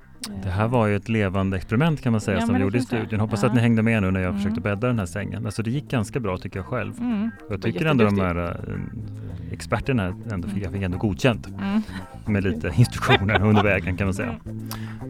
Det 0.44 0.50
här 0.50 0.68
var 0.68 0.88
ju 0.88 0.96
ett 0.96 1.10
levande 1.10 1.58
experiment 1.58 2.02
kan 2.02 2.12
man 2.12 2.22
säga 2.22 2.40
Ja, 2.40 2.46
som 2.46 2.56
vi 2.56 2.62
gjorde 2.62 2.78
i 2.78 2.82
studion. 2.82 3.20
Hoppas 3.20 3.42
Ja. 3.44 3.48
att 3.50 3.56
ni 3.56 3.62
hängde 3.62 3.82
med 3.82 4.02
nu 4.02 4.12
när 4.12 4.20
jag 4.20 4.30
Mm. 4.30 4.42
försökte 4.42 4.62
bädda 4.62 4.88
den 4.88 5.00
här 5.00 5.06
sängen. 5.06 5.46
Alltså 5.46 5.64
det 5.64 5.70
gick 5.72 5.90
ganska 5.90 6.20
bra 6.20 6.38
tycker 6.38 6.60
jag 6.60 6.66
själv. 6.66 7.00
Mm. 7.00 7.32
Jag 7.50 7.62
tycker 7.62 7.86
ändå 7.86 8.06
de 8.06 8.20
här 8.20 8.36
eh, 8.68 9.54
experterna 9.54 10.16
ändå 10.32 10.48
fick, 10.48 10.64
jag 10.66 10.72
fick 10.72 10.82
ändå 10.82 10.98
godkänt 10.98 11.48
Mm. 11.48 11.82
med 12.26 12.44
lite 12.44 12.72
instruktioner 12.76 13.42
under 13.44 13.64
vägen 13.64 13.98
kan 13.98 14.08
man 14.08 14.14
säga. 14.14 14.36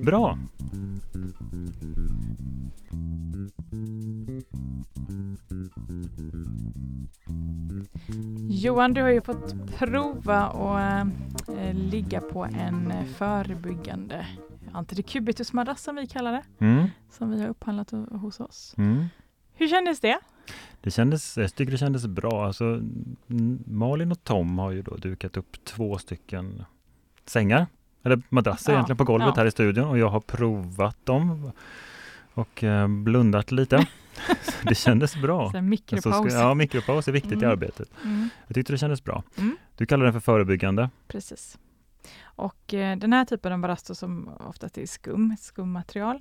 Bra! 0.03 0.37
Johan, 8.63 8.93
du 8.93 9.01
har 9.01 9.09
ju 9.09 9.21
fått 9.21 9.77
prova 9.77 10.39
att 10.41 11.49
eh, 11.49 11.73
ligga 11.73 12.21
på 12.21 12.45
en 12.45 12.91
eh, 12.91 13.05
förebyggande 13.05 14.27
antidekubitusmadrass 14.73 15.81
som 15.83 15.95
vi 15.95 16.07
kallar 16.07 16.31
det, 16.31 16.43
Mm. 16.65 16.87
som 17.11 17.31
vi 17.31 17.41
har 17.41 17.47
upphandlat 17.49 17.91
ho- 17.91 18.17
hos 18.17 18.39
oss. 18.39 18.75
Mm. 18.77 19.05
Hur 19.53 19.67
kändes 19.67 19.99
det? 19.99 20.19
Det 20.81 20.91
kändes, 20.91 21.37
jag 21.37 21.55
tycker 21.55 21.71
det 21.71 21.77
kändes 21.77 22.07
bra. 22.07 22.45
Alltså, 22.45 22.81
Malin 23.65 24.11
och 24.11 24.23
Tom 24.23 24.57
har 24.59 24.71
ju 24.71 24.81
då 24.81 24.95
dukat 24.95 25.37
upp 25.37 25.65
två 25.65 25.97
stycken 25.97 26.63
sängar, 27.25 27.67
eller 28.03 28.21
madrasser 28.29 28.71
Ja, 28.71 28.75
egentligen 28.77 28.97
på 28.97 29.03
golvet 29.03 29.27
ja. 29.27 29.33
här 29.41 29.45
i 29.45 29.51
studion 29.51 29.87
och 29.87 29.97
jag 29.97 30.09
har 30.09 30.19
provat 30.19 31.05
dem 31.05 31.51
och 32.33 32.63
eh, 32.63 32.87
blundat 32.87 33.51
lite. 33.51 33.87
Det 34.63 34.75
kändes 34.75 35.15
bra. 35.15 35.37
Så 35.39 35.43
Alltså, 35.43 35.61
mikropaus. 35.61 36.31
ska- 36.31 36.39
ja, 36.41 36.53
mikropaus 36.53 37.07
är 37.07 37.11
viktigt 37.11 37.31
i 37.31 37.35
Mm. 37.35 37.49
arbetet. 37.49 37.89
Mm. 38.03 38.29
Jag 38.47 38.55
tyckte 38.55 38.73
det 38.73 38.77
kändes 38.77 39.03
bra. 39.03 39.23
Mm. 39.37 39.57
Du 39.77 39.85
kallar 39.85 40.03
den 40.03 40.13
för 40.13 40.19
förebyggande. 40.19 40.89
Precis. 41.07 41.57
Och 42.23 42.73
eh, 42.73 42.97
den 42.97 43.13
här 43.13 43.25
typen 43.25 43.53
av 43.53 43.59
ballast 43.59 43.95
som 43.97 44.29
oftast 44.39 44.77
är 44.77 44.85
skum, 44.85 45.35
skummaterial, 45.39 46.15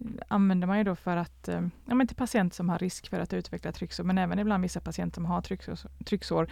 eh, 0.00 0.06
använder 0.28 0.66
man 0.66 0.78
ju 0.78 0.84
då 0.84 0.96
för 0.96 1.16
att, 1.16 1.48
eh, 1.48 1.60
ja 1.86 1.94
men 1.94 2.06
till 2.06 2.16
patienter 2.16 2.54
som 2.56 2.68
har 2.68 2.78
risk 2.78 3.08
för 3.10 3.20
att 3.20 3.32
utveckla 3.32 3.72
trycksår, 3.72 4.04
men 4.04 4.18
även 4.18 4.38
ibland 4.38 4.62
vissa 4.62 4.80
patienter 4.80 5.14
som 5.14 5.24
har 5.24 5.42
trycksår, 5.42 5.78
trycksår 6.04 6.48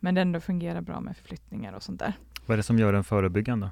men 0.00 0.14
det 0.14 0.20
ändå 0.20 0.40
fungerar 0.40 0.80
bra 0.80 1.00
med 1.00 1.16
förflyttningar 1.16 1.72
och 1.72 1.82
sånt 1.82 1.98
där. 2.00 2.12
Vad 2.46 2.54
är 2.54 2.56
det 2.56 2.62
som 2.62 2.78
gör 2.78 2.92
den 2.92 3.04
förebyggande? 3.04 3.70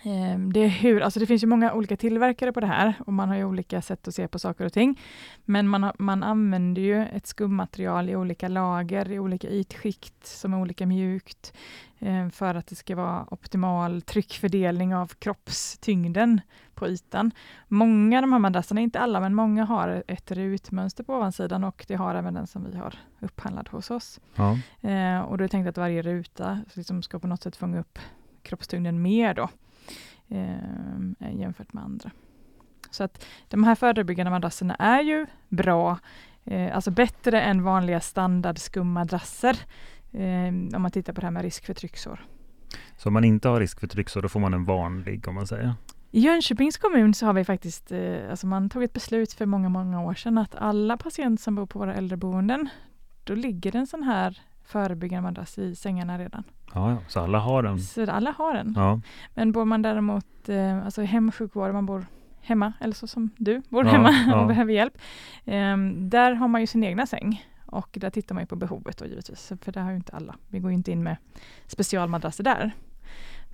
Eh, 0.00 0.38
Det, 0.38 0.60
är 0.60 0.68
hur, 0.68 1.00
alltså 1.00 1.20
det 1.20 1.26
finns 1.26 1.42
ju 1.42 1.46
många 1.46 1.72
olika 1.72 1.96
tillverkare 1.96 2.52
på 2.52 2.60
det 2.60 2.66
här 2.66 2.94
och 3.06 3.12
man 3.12 3.28
har 3.28 3.36
ju 3.36 3.44
olika 3.44 3.82
sätt 3.82 4.08
att 4.08 4.14
se 4.14 4.28
på 4.28 4.38
saker 4.38 4.64
och 4.64 4.72
ting. 4.72 5.00
Men 5.44 5.68
man, 5.68 5.82
har, 5.82 5.92
man 5.98 6.22
använder 6.22 6.82
ju 6.82 7.02
ett 7.02 7.26
skummaterial 7.26 8.10
i 8.10 8.16
olika 8.16 8.48
lager, 8.48 9.12
i 9.12 9.18
olika 9.18 9.48
ytskikt 9.48 10.26
som 10.26 10.54
är 10.54 10.60
olika 10.60 10.86
mjukt 10.86 11.52
eh, 11.98 12.28
för 12.28 12.54
att 12.54 12.66
det 12.66 12.74
ska 12.74 12.96
vara 12.96 13.26
optimal 13.30 14.02
tryckfördelning 14.02 14.94
av 14.94 15.06
kroppstyngden 15.06 16.40
på 16.74 16.88
ytan. 16.88 17.30
Många 17.68 18.18
av 18.18 18.22
de 18.22 18.32
här 18.32 18.38
madrasserna, 18.38 18.80
inte 18.80 19.00
alla, 19.00 19.20
men 19.20 19.34
många 19.34 19.64
har 19.64 20.04
ett 20.08 20.30
rutmönster 20.30 21.04
på 21.04 21.14
ovansidan 21.14 21.64
och 21.64 21.84
det 21.88 21.94
har 21.94 22.14
även 22.14 22.34
den 22.34 22.46
som 22.46 22.64
vi 22.70 22.76
har 22.76 22.98
upphandlat 23.20 23.68
hos 23.68 23.90
oss. 23.90 24.20
Ja. 24.34 24.58
Eh, 24.88 25.20
och 25.20 25.38
då 25.38 25.44
är 25.44 25.48
det 25.48 25.48
tänkt 25.48 25.68
att 25.68 25.78
varje 25.78 26.02
ruta 26.02 26.60
liksom 26.72 27.02
ska 27.02 27.18
på 27.18 27.26
något 27.26 27.42
sätt 27.42 27.56
fånga 27.56 27.80
upp 27.80 27.98
kroppstyngden 28.42 29.02
mer 29.02 29.34
då, 29.34 29.48
eh, 30.32 31.38
jämfört 31.38 31.72
med 31.72 31.84
andra. 31.84 32.10
Så 32.90 33.04
att 33.04 33.26
de 33.48 33.64
här 33.64 33.74
förebyggande 33.74 34.30
madrasserna 34.30 34.74
är 34.74 35.00
ju 35.00 35.26
bra, 35.48 35.98
eh, 36.44 36.74
alltså 36.74 36.90
bättre 36.90 37.40
än 37.40 37.62
vanliga 37.62 38.00
standard 38.00 38.58
skummadrasser. 38.58 39.56
Eh, 40.12 40.48
om 40.48 40.82
man 40.82 40.90
tittar 40.90 41.12
på 41.12 41.20
det 41.20 41.26
här 41.26 41.32
med 41.32 41.42
risk 41.42 41.66
för 41.66 41.74
trycksår. 41.74 42.26
Så 42.96 43.08
om 43.08 43.12
man 43.12 43.24
inte 43.24 43.48
har 43.48 43.60
risk 43.60 43.80
för 43.80 43.86
trycksår, 43.86 44.22
då 44.22 44.28
får 44.28 44.40
man 44.40 44.54
en 44.54 44.64
vanlig 44.64 45.28
om 45.28 45.34
man 45.34 45.46
säger. 45.46 45.74
I 46.10 46.20
Jönköpings 46.20 46.78
kommun 46.78 47.14
så 47.14 47.26
har 47.26 47.32
vi 47.32 47.44
faktiskt, 47.44 47.92
eh, 47.92 48.30
alltså 48.30 48.46
man 48.46 48.70
tog 48.70 48.82
ett 48.82 48.92
beslut 48.92 49.32
för 49.32 49.46
många, 49.46 49.68
många 49.68 50.02
år 50.02 50.14
sedan 50.14 50.38
att 50.38 50.54
alla 50.54 50.96
patienter 50.96 51.42
som 51.42 51.54
bor 51.54 51.66
på 51.66 51.78
våra 51.78 51.94
äldreboenden, 51.94 52.68
då 53.24 53.34
ligger 53.34 53.76
en 53.76 53.86
sån 53.86 54.02
här 54.02 54.40
förebyggande 54.64 55.22
madrass 55.22 55.58
i 55.58 55.74
sängarna 55.74 56.18
redan. 56.18 56.44
Ja, 56.74 56.90
ja. 56.90 56.96
så 57.08 57.20
alla 57.20 57.38
har 57.38 57.62
den. 57.62 57.78
Så 57.80 58.10
alla 58.10 58.30
har 58.30 58.54
den. 58.54 58.72
Ja, 58.76 59.00
Men 59.34 59.52
bor 59.52 59.64
man 59.64 59.82
däremot 59.82 60.48
eh, 60.48 60.84
alltså 60.84 61.02
hemsjukvård, 61.02 61.72
man 61.72 61.86
bor 61.86 62.06
hemma, 62.40 62.72
eller 62.80 62.94
så 62.94 63.06
som 63.06 63.30
du 63.36 63.62
bor 63.68 63.84
Ja, 63.84 63.90
hemma 63.90 64.10
och 64.40 64.46
behöver 64.46 64.72
hjälp. 64.72 64.98
Eh, 65.44 65.76
där 65.96 66.32
har 66.32 66.48
man 66.48 66.60
ju 66.60 66.66
sin 66.66 66.84
egna 66.84 67.06
säng 67.06 67.44
och 67.66 67.98
där 68.00 68.10
tittar 68.10 68.34
man 68.34 68.42
ju 68.42 68.46
på 68.46 68.56
behovet 68.56 68.98
då 68.98 69.06
givetvis, 69.06 69.52
för 69.60 69.72
det 69.72 69.80
har 69.80 69.90
ju 69.90 69.96
inte 69.96 70.16
alla. 70.16 70.34
Vi 70.48 70.58
går 70.58 70.70
ju 70.70 70.74
inte 70.74 70.92
in 70.92 71.02
med 71.02 71.16
specialmadrasser 71.66 72.44
där. 72.44 72.72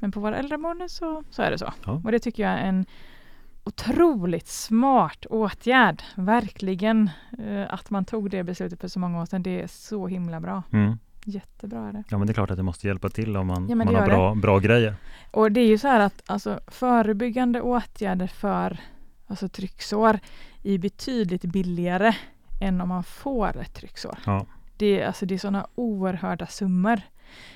Men 0.01 0.13
på 0.13 0.21
våra 0.21 0.37
äldreboenden 0.37 0.89
så, 0.89 1.25
så 1.31 1.43
är 1.43 1.51
det 1.51 1.59
så. 1.59 1.73
Och 2.05 2.13
det 2.13 2.19
tycker 2.19 2.43
jag 2.43 2.53
är 2.53 2.67
en 2.67 2.87
otroligt 3.73 4.47
smart 4.49 5.27
åtgärd, 5.31 6.03
verkligen. 6.15 7.11
Eh, 7.39 7.75
att 7.75 7.91
man 7.91 8.05
tog 8.05 8.31
det 8.31 8.43
beslutet 8.45 8.81
för 8.81 8.89
så 8.89 8.99
många 8.99 9.21
år 9.23 9.27
sedan, 9.27 9.43
det 9.43 9.61
är 9.63 9.67
så 9.67 10.07
himla 10.07 10.41
bra. 10.41 10.63
mm. 10.73 10.99
Jättebra 11.25 11.89
är 11.89 11.93
det. 11.93 12.05
ja 12.11 12.19
men 12.19 12.27
det 12.27 12.31
är 12.31 12.35
klart 12.35 12.51
att 12.51 12.57
det 12.57 12.63
måste 12.63 12.87
hjälpa 12.87 13.09
till 13.09 13.37
om 13.37 13.47
man, 13.47 13.69
Ja, 13.69 13.75
man 13.75 13.95
har 13.95 14.07
bra, 14.07 14.35
bra 14.35 14.59
grejer. 14.59 14.95
Och 15.31 15.53
det 15.53 15.61
är 15.61 15.67
ju 15.67 15.79
så 15.79 15.89
här 15.89 16.01
att 16.01 16.23
alltså, 16.27 16.61
förebyggande 16.67 17.61
åtgärder 17.61 18.27
för 18.27 18.79
alltså, 19.27 19.49
trycksår 19.49 20.19
är 20.65 20.79
betydligt 20.79 21.43
billigare 21.45 22.13
än 22.61 22.81
om 22.81 22.89
man 22.89 23.05
får 23.05 23.57
ett 23.61 23.75
trycksår. 23.75 24.19
Ja. 24.27 24.47
Det, 24.77 25.01
är- 25.01 25.07
alltså, 25.07 25.27
det 25.27 25.35
är 25.35 25.39
sådana 25.39 25.67
oerhörda 25.75 26.47
summor. 26.47 27.01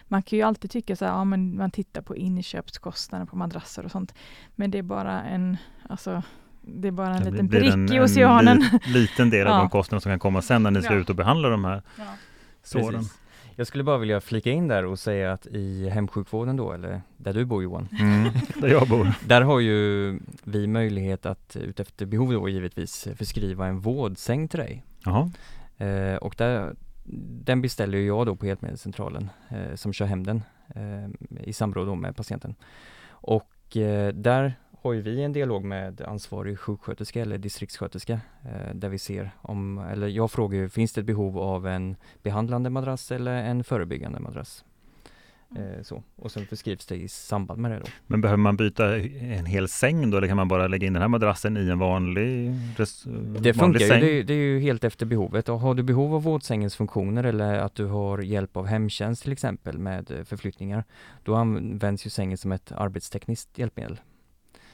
Man 0.08 0.22
kan 0.22 0.36
ju 0.38 0.42
alltid 0.44 0.70
tycka 0.70 0.96
så 0.96 1.04
här, 1.04 1.12
ja, 1.12 1.24
men 1.24 1.56
man 1.56 1.70
tittar 1.70 2.02
på 2.02 2.16
inköpskostnader 2.16 3.26
på 3.26 3.36
madrasser 3.36 3.84
och 3.84 3.90
sånt. 3.90 4.14
Men 4.54 4.70
det 4.70 4.78
är 4.78 4.82
bara 4.82 5.22
en, 5.22 5.56
alltså 5.92 6.22
det 6.62 6.88
är 6.88 6.92
bara 6.92 7.14
en 7.16 7.24
Det 7.24 7.30
liten 7.30 7.48
prick 7.48 7.72
en, 7.74 7.92
i 7.92 8.00
oceanen. 8.00 8.62
En 8.62 8.78
li, 8.92 9.00
liten 9.00 9.30
del 9.30 9.46
av 9.46 9.52
Ja. 9.54 9.58
de 9.58 9.68
kostnader 9.70 10.00
som 10.00 10.10
kan 10.12 10.18
komma 10.18 10.42
sen 10.42 10.62
när 10.62 10.70
ni 10.70 10.82
ska 10.82 10.94
Ja. 10.94 11.00
ut 11.00 11.10
och 11.10 11.16
behandla 11.16 11.48
de 11.48 11.64
här 11.64 11.82
Ja. 11.98 12.04
såren. 12.62 12.92
Precis. 13.00 13.18
Jag 13.56 13.66
skulle 13.66 13.84
bara 13.84 13.98
vilja 13.98 14.20
flika 14.20 14.50
in 14.50 14.68
där 14.68 14.84
och 14.84 14.98
säga 14.98 15.32
att 15.32 15.46
i 15.46 15.88
hemsjukvården 15.88 16.56
då, 16.56 16.72
eller 16.72 17.02
där 17.16 17.32
du 17.32 17.44
bor 17.44 17.62
Johan, 17.62 17.88
Mm, 18.00 18.32
där 18.60 18.68
jag 18.68 18.88
bor. 18.88 19.12
där 19.26 19.40
har 19.42 19.60
ju 19.60 20.18
vi 20.44 20.66
möjlighet 20.66 21.26
att 21.26 21.56
utefter 21.56 22.06
behov 22.06 22.32
då 22.32 22.48
givetvis 22.48 23.08
förskriva 23.16 23.66
en 23.66 23.78
vårdsäng 23.80 24.48
till 24.48 24.58
dig. 24.60 24.84
Jaha. 25.04 25.30
Eh, 25.76 26.16
och 26.16 26.34
där, 26.38 26.74
den 27.44 27.62
beställer 27.62 27.98
ju 27.98 28.06
jag 28.06 28.26
då 28.26 28.36
på 28.36 28.46
Hjälpmedelscentralen 28.46 29.30
eh, 29.48 29.74
som 29.74 29.92
kör 29.92 30.06
hem 30.06 30.24
den 30.24 30.42
eh, 30.74 31.08
i 31.48 31.52
samråd 31.52 31.86
då 31.86 31.94
med 31.94 32.16
patienten. 32.16 32.54
Och 33.10 33.76
eh, 33.76 34.12
där 34.14 34.54
har 34.82 34.92
ju 34.92 35.00
vi 35.00 35.22
en 35.22 35.32
dialog 35.32 35.64
med 35.64 36.00
ansvarig 36.00 36.58
sjuksköterska 36.58 37.20
eller 37.22 37.38
distriktssköterska 37.38 38.12
eh, 38.44 38.74
där 38.74 38.88
vi 38.88 38.98
ser 38.98 39.30
om, 39.40 39.78
eller 39.78 40.08
jag 40.08 40.30
frågar 40.30 40.58
ju, 40.58 40.68
finns 40.68 40.92
det 40.92 41.00
ett 41.00 41.06
behov 41.06 41.38
av 41.38 41.66
en 41.66 41.96
behandlande 42.22 42.70
madrass 42.70 43.12
eller 43.12 43.32
en 43.32 43.64
förebyggande 43.64 44.20
madrass? 44.20 44.64
Eh, 45.56 45.82
så. 45.82 46.02
Och 46.16 46.32
sen 46.32 46.46
förskrivs 46.46 46.86
det 46.86 46.96
i 46.96 47.08
samband 47.08 47.60
med 47.60 47.70
det 47.70 47.78
då. 47.78 47.84
Men 48.06 48.20
behöver 48.20 48.36
man 48.38 48.56
byta 48.56 48.96
en 48.98 49.46
hel 49.46 49.68
säng 49.68 50.10
då 50.10 50.16
eller 50.16 50.28
kan 50.28 50.36
man 50.36 50.48
bara 50.48 50.68
lägga 50.68 50.86
in 50.86 50.92
den 50.92 51.02
här 51.02 51.08
madrassen 51.08 51.56
i 51.56 51.68
en 51.68 51.78
vanlig, 51.78 52.50
res, 52.76 53.02
Det 53.04 53.10
vanlig 53.12 53.56
funkar 53.56 53.80
ju, 53.80 53.88
säng? 53.88 54.00
det, 54.00 54.18
är- 54.18 54.22
det 54.24 54.32
är 54.34 54.36
ju 54.36 54.60
helt 54.60 54.84
efter 54.84 55.06
behovet. 55.06 55.48
Och 55.48 55.60
har 55.60 55.74
du 55.74 55.82
behov 55.82 56.14
av 56.14 56.22
vårdsängens 56.22 56.76
funktioner 56.76 57.24
eller 57.24 57.54
att 57.58 57.74
du 57.74 57.86
har 57.86 58.18
hjälp 58.18 58.56
av 58.56 58.66
hemtjänst 58.66 59.22
till 59.22 59.32
exempel 59.32 59.78
med 59.78 60.10
eh, 60.10 60.24
förflyttningar, 60.24 60.84
då 61.24 61.34
används 61.34 62.06
ju 62.06 62.10
sängen 62.10 62.38
som 62.38 62.52
ett 62.52 62.72
arbetstekniskt 62.72 63.58
hjälpmedel. 63.58 64.00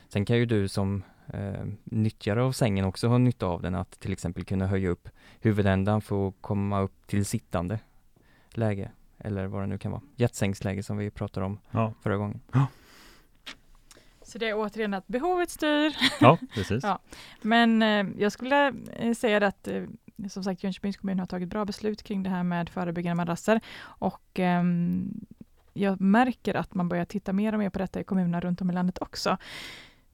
Sen 0.09 0.25
kan 0.25 0.37
ju 0.37 0.47
du 0.47 0.69
som 0.69 1.03
eh, 1.27 1.65
nyttjare 1.85 2.43
av 2.43 2.53
sängen 2.53 2.85
också 2.85 3.09
ha 3.09 3.19
nytta 3.19 3.47
av 3.47 3.63
den 3.63 3.75
att 3.75 4.01
till 4.01 4.13
exempel 4.13 4.45
kunna 4.45 4.67
höja 4.67 4.89
upp 4.89 5.09
huvudändan 5.41 6.01
för 6.01 6.29
att 6.29 6.35
komma 6.41 6.81
upp 6.81 7.07
till 7.07 7.25
sittande 7.25 7.79
läge 8.51 8.91
eller 9.19 9.47
vad 9.47 9.63
det 9.63 9.67
nu 9.67 9.79
kan 9.79 9.93
vara. 9.93 10.03
Jetsängsläge 10.17 10.83
som 10.83 10.97
vi 10.97 11.11
pratade 11.11 11.47
om 11.47 11.59
Ja, 11.71 11.93
förra 12.03 12.17
gången. 12.17 12.41
Så 14.23 14.39
det 14.39 14.49
är 14.49 14.55
återigen 14.55 14.95
att 14.95 15.07
behovet 15.07 15.51
styr. 15.51 15.97
ja 16.21 16.39
precis. 16.55 16.85
Ja. 16.85 16.99
Men 17.43 17.83
eh, 17.83 18.07
jag 18.19 18.33
skulle 18.33 18.75
eh, 18.93 19.13
säga 19.15 19.47
att 19.47 19.69
eh, 19.69 19.83
som 20.29 20.45
sagt 20.45 20.65
Jönköpings 20.65 20.97
kommun 20.97 21.19
har 21.19 21.27
tagit 21.27 21.49
bra 21.49 21.65
beslut 21.65 22.03
kring 22.03 22.23
det 22.23 22.31
här 22.31 22.43
med 22.43 22.69
förebyggande 22.69 23.15
madrasser 23.15 23.61
och 23.81 24.23
ehm, 24.35 25.27
jag 25.73 26.01
märker 26.01 26.55
att 26.55 26.75
man 26.75 26.89
börjar 26.89 27.05
titta 27.05 27.33
mer 27.33 27.53
och 27.53 27.59
mer 27.59 27.71
på 27.71 27.79
detta 27.79 28.01
i 28.01 28.05
kommunerna 28.05 28.41
runt 28.41 28.61
om 28.61 28.71
i 28.71 28.73
landet 28.73 28.99
också. 28.99 29.39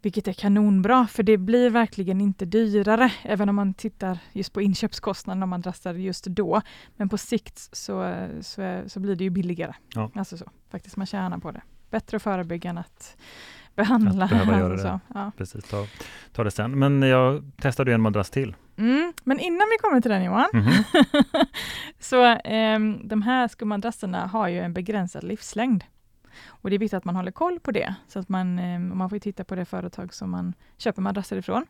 Vilket 0.04 0.28
är 0.28 0.32
kanonbra, 0.32 1.06
för 1.06 1.22
det 1.22 1.36
blir 1.38 1.70
verkligen 1.70 2.20
inte 2.20 2.44
dyrare, 2.44 3.12
även 3.22 3.48
om 3.48 3.56
man 3.56 3.74
tittar 3.74 4.18
just 4.32 4.52
på 4.52 4.62
inköpskostnaden 4.62 5.42
om 5.42 5.48
man 5.50 5.60
madrasser 5.60 5.94
just 5.94 6.24
då. 6.24 6.62
Men 6.96 7.08
på 7.08 7.18
sikt 7.18 7.58
så, 7.72 8.26
så, 8.40 8.82
så 8.86 9.00
blir 9.00 9.16
det 9.16 9.24
ju 9.24 9.30
billigare. 9.30 9.72
Ja. 9.94 10.10
Alltså 10.14 10.36
så, 10.38 10.44
faktiskt, 10.70 10.96
man 10.96 11.06
tjänar 11.06 11.38
på 11.38 11.50
det. 11.50 11.62
Bättre 11.90 12.16
att 12.16 12.22
förebygga 12.22 12.70
än 12.70 12.78
att 12.78 13.16
behandla. 13.76 14.24
Att 14.24 14.30
behöva 14.30 14.52
göra 14.58 14.72
alltså 14.72 14.86
det. 14.88 15.00
Ja. 15.14 15.32
Precis, 15.36 15.64
ta, 15.64 15.86
ta 16.32 16.44
det 16.44 16.50
sen. 16.50 16.78
Men 16.78 17.02
jag 17.02 17.50
testade 17.60 17.90
ju 17.90 17.94
en 17.94 18.00
madrass 18.02 18.30
till. 18.30 18.56
Mm, 18.76 19.12
men 19.24 19.38
innan 19.40 19.68
vi 19.70 19.78
kommer 19.80 20.00
till 20.00 20.10
den 20.10 20.24
Johan, 20.24 20.48
Mhm. 20.52 20.72
så 22.00 22.24
ehm, 22.44 23.08
de 23.08 23.22
här 23.22 23.48
skummadrasserna 23.48 24.26
har 24.26 24.48
ju 24.48 24.60
en 24.60 24.72
begränsad 24.72 25.24
livslängd. 25.24 25.84
Och 26.49 26.70
det 26.70 26.77
är 26.77 26.79
viktigt 26.79 26.97
att 26.97 27.05
man 27.05 27.16
håller 27.16 27.31
koll 27.33 27.61
på 27.61 27.70
det. 27.70 27.94
Så 28.09 28.18
att 28.18 28.29
man, 28.29 28.59
ehm, 28.59 28.99
man 28.99 29.09
får 29.11 29.16
ju 29.16 29.20
titta 29.20 29.44
på 29.44 29.55
det 29.55 29.64
företag 29.64 30.14
som 30.14 30.31
man 30.31 30.55
köper 30.79 31.03
madrasser 31.03 31.37
ifrån. 31.37 31.66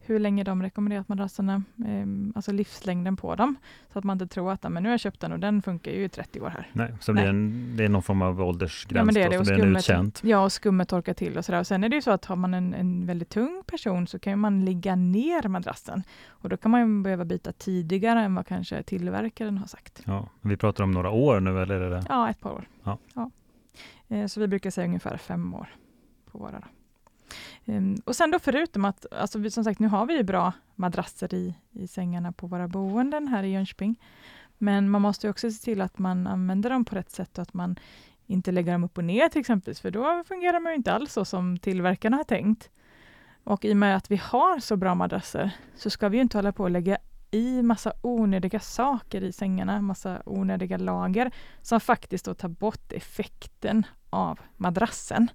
Hur 0.00 0.18
länge 0.18 0.44
de 0.44 0.62
rekommenderat 0.62 1.08
madrasserna, 1.08 1.62
ehm, 1.86 2.32
alltså 2.36 2.52
livslängden 2.52 3.16
på 3.16 3.34
dem. 3.34 3.56
Så 3.92 3.98
att 3.98 4.04
man 4.04 4.14
inte 4.14 4.26
tror 4.34 4.52
att 4.52 4.60
"Ja, 4.64 4.68
men 4.70 4.82
nu 4.82 4.88
har 4.88 4.92
jag 4.92 5.00
köpt 5.00 5.20
den 5.20 5.32
och 5.32 5.38
den 5.40 5.62
funkar 5.62 5.90
ju 5.92 6.04
i 6.04 6.08
30 6.08 6.40
år 6.40 6.48
här. 6.48 6.70
Nej, 6.72 6.94
så 7.00 7.12
Nej. 7.12 7.22
blir 7.22 7.30
en, 7.30 7.76
det 7.76 7.84
är 7.84 7.88
någon 7.88 8.02
form 8.02 8.22
av 8.22 8.40
åldersgräns 8.42 8.96
Ja, 9.00 9.04
men 9.04 9.14
det 9.14 9.22
är 9.22 9.30
det. 9.30 9.34
så 9.36 9.40
Och 9.40 9.46
den 9.46 9.58
skummet, 9.58 9.78
utkänt. 9.80 10.20
ja, 10.24 10.44
och 10.44 10.52
skummet 10.52 10.88
torkar 10.88 11.14
till 11.14 11.38
och 11.38 11.44
sådär. 11.44 11.60
Och 11.60 11.66
sen 11.66 11.84
är 11.84 11.88
det 11.88 11.96
ju 11.96 12.02
så 12.02 12.10
att 12.10 12.24
har 12.24 12.36
man 12.36 12.54
en, 12.54 12.74
en 12.74 13.06
väldigt 13.06 13.28
tung 13.28 13.62
person 13.66 14.06
så 14.06 14.18
kan 14.18 14.38
man 14.38 14.64
ligga 14.64 14.96
ner 14.96 15.48
madrassen. 15.48 16.02
Och 16.28 16.48
då 16.48 16.56
kan 16.56 16.70
man 16.70 17.02
behöva 17.02 17.24
byta 17.24 17.52
tidigare 17.52 18.20
än 18.20 18.34
vad 18.34 18.46
kanske 18.46 18.82
tillverkaren 18.82 19.58
har 19.58 19.66
sagt. 19.66 20.02
Ja, 20.04 20.28
vi 20.40 20.56
pratar 20.56 20.84
om 20.84 20.90
några 20.92 21.10
år 21.10 21.40
nu 21.40 21.62
eller 21.62 21.80
är 21.80 21.90
det? 21.90 22.04
Ja, 22.08 22.30
ett 22.30 22.40
par 22.40 22.50
år. 22.50 22.64
Ja. 22.84 22.98
Eh, 23.16 23.26
Eh, 24.08 24.26
så 24.26 24.40
vi 24.40 24.48
brukar 24.48 24.70
säga 24.70 24.86
ungefär 24.86 25.16
fem 25.16 25.54
år 25.54 25.68
på 26.24 26.38
våra. 26.38 26.64
Ehm, 27.66 27.96
och 28.04 28.16
sen 28.16 28.30
då 28.30 28.38
förutom 28.38 28.84
att, 28.84 29.12
alltså 29.12 29.38
vi, 29.38 29.50
som 29.50 29.64
sagt, 29.64 29.80
nu 29.80 29.88
har 29.88 30.06
vi 30.06 30.16
ju 30.16 30.22
bra 30.22 30.52
madrasser 30.74 31.34
i, 31.34 31.54
i 31.72 31.86
sängarna 31.88 32.32
på 32.32 32.46
våra 32.46 32.68
boenden 32.68 33.28
här 33.28 33.42
i 33.42 33.52
Jönköping. 33.52 34.00
Men 34.58 34.90
man 34.90 35.02
måste 35.02 35.26
ju 35.26 35.30
också 35.30 35.50
se 35.50 35.64
till 35.64 35.80
att 35.80 35.98
man 35.98 36.26
använder 36.26 36.70
dem 36.70 36.84
på 36.84 36.94
rätt 36.94 37.10
sätt 37.10 37.38
och 37.38 37.42
att 37.42 37.54
man 37.54 37.78
inte 38.26 38.52
lägger 38.52 38.72
dem 38.72 38.84
upp 38.84 38.98
och 38.98 39.04
ner 39.04 39.28
till 39.28 39.40
exempel, 39.40 39.74
för 39.74 39.90
då 39.90 40.24
fungerar 40.28 40.60
man 40.60 40.72
ju 40.72 40.76
inte 40.76 40.92
alls 40.92 41.12
så 41.12 41.24
som 41.24 41.58
tillverkarna 41.58 42.16
har 42.16 42.24
tänkt. 42.24 42.70
Och 43.44 43.64
i 43.64 43.72
och 43.72 43.76
med 43.76 43.96
att 43.96 44.10
vi 44.10 44.16
har 44.16 44.60
så 44.60 44.76
bra 44.76 44.94
madrasser 44.94 45.50
så 45.76 45.90
ska 45.90 46.08
vi 46.08 46.16
ju 46.16 46.22
inte 46.22 46.38
hålla 46.38 46.52
på 46.52 46.62
och 46.62 46.70
lägga 46.70 46.98
i 47.30 47.62
massa 47.62 47.92
onödiga 48.02 48.60
saker 48.60 49.22
i 49.22 49.32
sängarna, 49.32 49.80
massa 49.80 50.22
onödiga 50.26 50.76
lager 50.76 51.30
som 51.62 51.80
faktiskt 51.80 52.24
då 52.24 52.34
tar 52.34 52.48
bort 52.48 52.92
effekten 52.92 53.86
av 54.10 54.40
madrassen. 54.56 55.30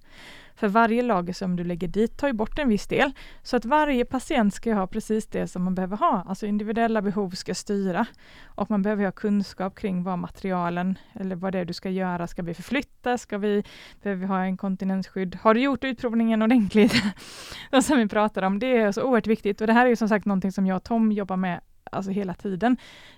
För 0.56 0.68
varje 0.68 1.02
lager 1.02 1.32
som 1.32 1.56
du 1.56 1.64
lägger 1.64 1.88
dit 1.88 2.18
tar 2.18 2.26
ju 2.26 2.32
bort 2.32 2.58
en 2.58 2.68
viss 2.68 2.86
del. 2.86 3.12
Så 3.42 3.56
att 3.56 3.64
varje 3.64 4.04
patient 4.04 4.54
ska 4.54 4.74
ha 4.74 4.86
precis 4.86 5.26
det 5.26 5.48
som 5.48 5.64
man 5.64 5.74
behöver 5.74 5.96
ha. 5.96 6.24
Alltså 6.28 6.46
individuella 6.46 7.02
behov 7.02 7.30
ska 7.30 7.54
styra. 7.54 8.06
Och 8.44 8.70
man 8.70 8.82
behöver 8.82 9.04
ha 9.04 9.12
kunskap 9.12 9.78
kring 9.78 10.02
vad 10.02 10.18
materialen 10.18 10.98
eller 11.12 11.36
vad 11.36 11.52
det 11.52 11.58
är 11.58 11.64
du 11.64 11.72
ska 11.72 11.90
göra. 11.90 12.26
Ska 12.26 12.42
vi 12.42 12.54
förflytta? 12.54 13.18
Ska 13.18 13.38
vi, 13.38 13.64
behöver 14.02 14.20
vi 14.20 14.26
ha 14.26 14.44
en 14.44 14.56
kontinensskydd? 14.56 15.38
Har 15.42 15.54
du 15.54 15.60
gjort 15.60 15.84
utprovningen 15.84 16.42
ordentligt? 16.42 16.94
som 17.82 17.98
vi 17.98 18.08
pratar 18.08 18.42
om, 18.42 18.58
det 18.58 18.76
är 18.76 18.92
så 18.92 19.02
oerhört 19.02 19.26
viktigt. 19.26 19.60
Och 19.60 19.66
det 19.66 19.72
här 19.72 19.86
är 19.86 19.90
ju 19.90 19.96
som 19.96 20.08
sagt 20.08 20.26
någonting 20.26 20.52
som 20.52 20.66
jag 20.66 20.76
och 20.76 20.84
Tom 20.84 21.12
jobbar 21.12 21.36
med 21.36 21.60
alltså 21.94 22.10
hela 22.10 22.34
tiden. 22.34 22.76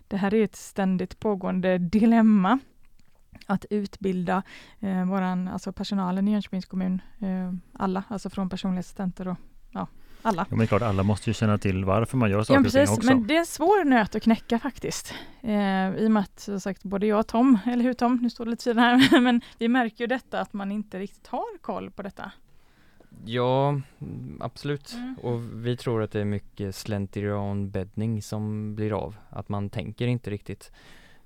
Det 0.09 0.17
här 0.17 0.35
är 0.35 0.45
ett 0.45 0.57
ständigt 0.57 1.21
pågående 1.21 1.79
dilemma 1.79 2.59
att 3.47 3.65
utbilda 3.71 4.43
eh, 4.81 5.05
våran, 5.05 5.49
alltså 5.49 5.73
personalen 5.73 6.29
i 6.29 6.33
Jönköpings 6.33 6.67
kommun, 6.67 7.03
eh, 7.21 7.53
alla, 7.73 8.05
alltså 8.09 8.31
från 8.31 8.49
personliga 8.49 8.81
assistenter 8.81 9.29
och 9.29 9.37
ja, 9.71 9.87
alla. 10.23 10.47
Ja, 10.51 10.57
men 10.57 10.67
klart, 10.67 10.83
alla 10.83 11.03
måste 11.03 11.31
ju 11.31 11.35
känna 11.35 11.59
till 11.59 11.85
varför 11.85 12.17
man 12.17 12.31
gör 12.31 12.39
Ja, 12.39 12.45
saker 12.45 12.61
och 12.61 12.65
ting 12.65 12.73
precis, 12.73 12.99
också. 12.99 13.09
men 13.09 13.27
det 13.27 13.35
är 13.35 13.39
en 13.39 13.47
svår 13.47 13.85
nöt 13.85 14.15
att 14.15 14.23
knäcka 14.23 14.59
faktiskt. 14.59 15.15
Eh, 15.43 15.97
I 15.97 16.07
och 16.07 16.11
med 16.11 16.23
att 16.23 16.41
som 16.41 16.61
sagt, 16.61 16.83
både 16.83 17.07
jag 17.07 17.19
och 17.21 17.27
Tom, 17.27 17.59
eller 17.67 17.85
hur 17.85 17.95
Tom, 17.95 18.19
nu 18.23 18.31
står 18.31 18.45
det 18.45 18.51
lite 18.51 18.63
sidan 18.63 18.79
här, 18.85 19.21
men 19.21 19.41
vi 19.59 19.69
märker 19.69 20.05
ju 20.05 20.07
detta 20.07 20.41
att 20.41 20.53
man 20.53 20.73
inte 20.73 20.99
riktigt 20.99 21.27
har 21.27 21.59
koll 21.61 21.91
på 21.91 22.03
detta. 22.03 22.33
Ja, 23.25 23.81
absolut. 24.41 24.93
Mm. 24.95 25.15
Och 25.23 25.67
vi 25.67 25.77
tror 25.77 26.03
att 26.03 26.11
det 26.11 26.21
är 26.21 26.25
mycket 26.25 26.75
slentrianbäddning 26.75 28.23
som 28.23 28.75
blir 28.75 28.93
av. 28.93 29.17
Att 29.31 29.49
man 29.49 29.71
tänker 29.71 30.07
inte 30.07 30.31
riktigt 30.31 30.73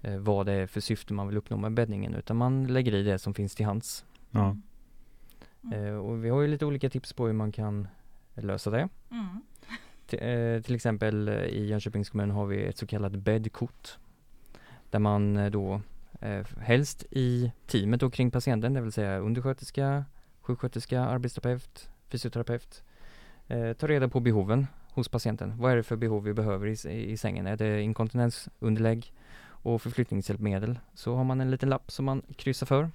eh, 0.03 0.17
vad 0.17 0.47
det 0.47 0.53
är 0.53 0.67
för 0.67 0.81
syfte 0.81 1.15
man 1.15 1.27
vill 1.29 1.37
uppnå 1.37 1.57
med 1.57 1.73
bäddningen 1.75 2.15
utan 2.15 2.37
man 2.37 2.67
lägger 2.67 2.95
i 2.95 3.03
det 3.03 3.19
som 3.19 3.35
finns 3.35 3.55
till 3.55 3.67
hands. 3.67 4.05
Ja. 4.31 4.57
Mm. 5.65 5.85
Eh, 5.87 5.95
och 5.95 6.25
vi 6.25 6.29
har 6.29 6.41
ju 6.41 6.49
lite 6.49 6.67
olika 6.67 6.91
tips 6.91 7.13
på 7.13 7.27
hur 7.27 7.33
man 7.33 7.53
kan 7.53 7.89
lösa 8.35 8.71
det. 8.71 8.89
Mm. 9.11 9.27
T- 10.07 10.17
eh, 10.19 10.63
till 10.63 10.75
exempel 10.75 11.29
eh, 11.29 11.35
i 11.35 11.67
Jönköpings 11.67 12.11
kommun 12.11 12.31
har 12.31 12.47
vi 12.47 12.65
ett 12.65 12.79
så 12.79 12.87
kallat 12.87 13.13
bäddkort. 13.13 13.99
Där 14.91 14.99
man 14.99 15.37
eh, 15.37 15.51
då 15.51 15.81
eh, 16.21 16.47
helst 16.59 17.05
i 17.11 17.53
teamet 17.67 18.01
då 18.01 18.11
kring 18.11 18.31
patienten, 18.31 18.75
det 18.75 18.81
vill 18.81 18.93
säga 18.93 19.19
undersköterska, 19.19 20.05
sjuksköterska, 20.41 21.01
arbetsterapeut, 21.01 21.91
fysioterapeut, 22.09 22.83
eh, 23.49 23.73
tar 23.73 23.89
reda 23.89 24.09
på 24.09 24.21
behoven 24.21 24.67
hos 24.91 25.09
patienten. 25.09 25.59
Vad 25.59 25.73
är 25.73 25.77
det 25.77 25.83
för 25.83 25.97
behov 25.97 26.25
vi 26.25 26.35
behöver 26.35 26.87
i, 26.87 27.11
i 27.11 27.17
sängen? 27.17 27.47
Är 27.47 27.57
det 27.57 27.83
inkontinensunderlägg 27.83 29.13
och 29.43 29.83
förflyttningshjälpmedel? 29.83 30.79
Så 30.95 31.15
har 31.15 31.25
man 31.25 31.41
en 31.41 31.51
liten 31.51 31.69
lapp 31.69 31.91
som 31.91 32.05
man 32.05 32.23
kryssar 32.37 32.67
för. 32.67 32.91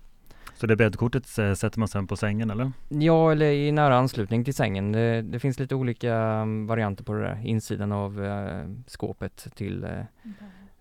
Så 0.55 0.67
det 0.67 0.75
bäddkortet 0.75 1.37
eh, 1.37 1.53
sätter 1.53 1.79
man 1.79 1.87
sen 1.87 2.07
på 2.07 2.15
sängen 2.15 2.49
eller? 2.49 2.71
Ja, 2.89 3.31
eller 3.31 3.51
i 3.51 3.71
nära 3.71 3.97
anslutning 3.97 4.43
till 4.43 4.53
sängen. 4.53 4.91
Det, 4.91 5.21
det 5.21 5.39
finns 5.39 5.59
lite 5.59 5.75
olika 5.75 6.15
mm, 6.15 6.67
varianter 6.67 7.03
på 7.03 7.13
det 7.13 7.21
där. 7.21 7.41
Insidan 7.45 7.91
av 7.91 8.25
eh, 8.25 8.67
skåpet 8.87 9.47
till 9.55 9.83
eh, 9.83 9.89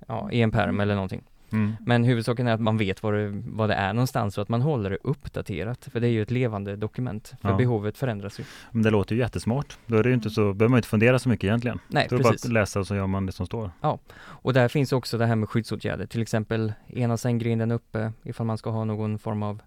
ja, 0.06 0.30
i 0.32 0.42
en 0.42 0.50
pärm 0.50 0.80
eller 0.80 0.94
någonting. 0.94 1.22
Mm. 1.54 1.76
Men 1.80 2.04
huvudsaken 2.04 2.46
är 2.46 2.52
att 2.52 2.60
man 2.60 2.76
vet 2.78 3.02
vad 3.02 3.14
det, 3.14 3.42
vad 3.46 3.68
det 3.70 3.74
är 3.74 3.92
någonstans 3.92 4.38
och 4.38 4.42
att 4.42 4.48
man 4.48 4.62
håller 4.62 4.90
det 4.90 4.98
uppdaterat. 5.02 5.88
För 5.92 6.00
det 6.00 6.06
är 6.06 6.10
ju 6.10 6.22
ett 6.22 6.30
levande 6.30 6.76
dokument. 6.76 7.34
För 7.42 7.48
Ja. 7.48 7.56
behovet 7.56 7.98
förändras 7.98 8.40
ju. 8.40 8.44
Men 8.72 8.82
det 8.82 8.90
låter 8.90 9.14
ju 9.14 9.20
jättesmart. 9.20 9.78
Då 9.86 9.96
är 9.96 10.02
det 10.02 10.08
ju 10.08 10.14
inte 10.14 10.30
så, 10.30 10.40
behöver 10.40 10.68
man 10.68 10.78
inte 10.78 10.88
fundera 10.88 11.18
så 11.18 11.28
mycket 11.28 11.44
egentligen. 11.44 11.78
Nej, 11.88 12.06
Då 12.10 12.16
är 12.16 12.18
det 12.18 12.22
bara 12.22 12.34
att 12.34 12.44
läsa 12.44 12.80
och 12.80 12.86
så 12.86 12.94
gör 12.94 13.06
man 13.06 13.26
det 13.26 13.32
som 13.32 13.46
står. 13.46 13.70
Och 14.16 14.52
där 14.52 14.68
finns 14.68 14.92
också 14.92 15.18
det 15.18 15.26
här 15.26 15.36
med 15.36 15.48
skyddsåtgärder. 15.48 16.06
Till 16.06 16.22
exempel 16.22 16.72
ena 16.86 17.16
sänggrinden 17.16 17.70
uppe 17.70 18.12
ifall 18.22 18.46
man 18.46 18.58
ska 18.58 18.70
ha 18.70 18.84
någon 18.84 19.18
form 19.18 19.42
av 19.42 19.62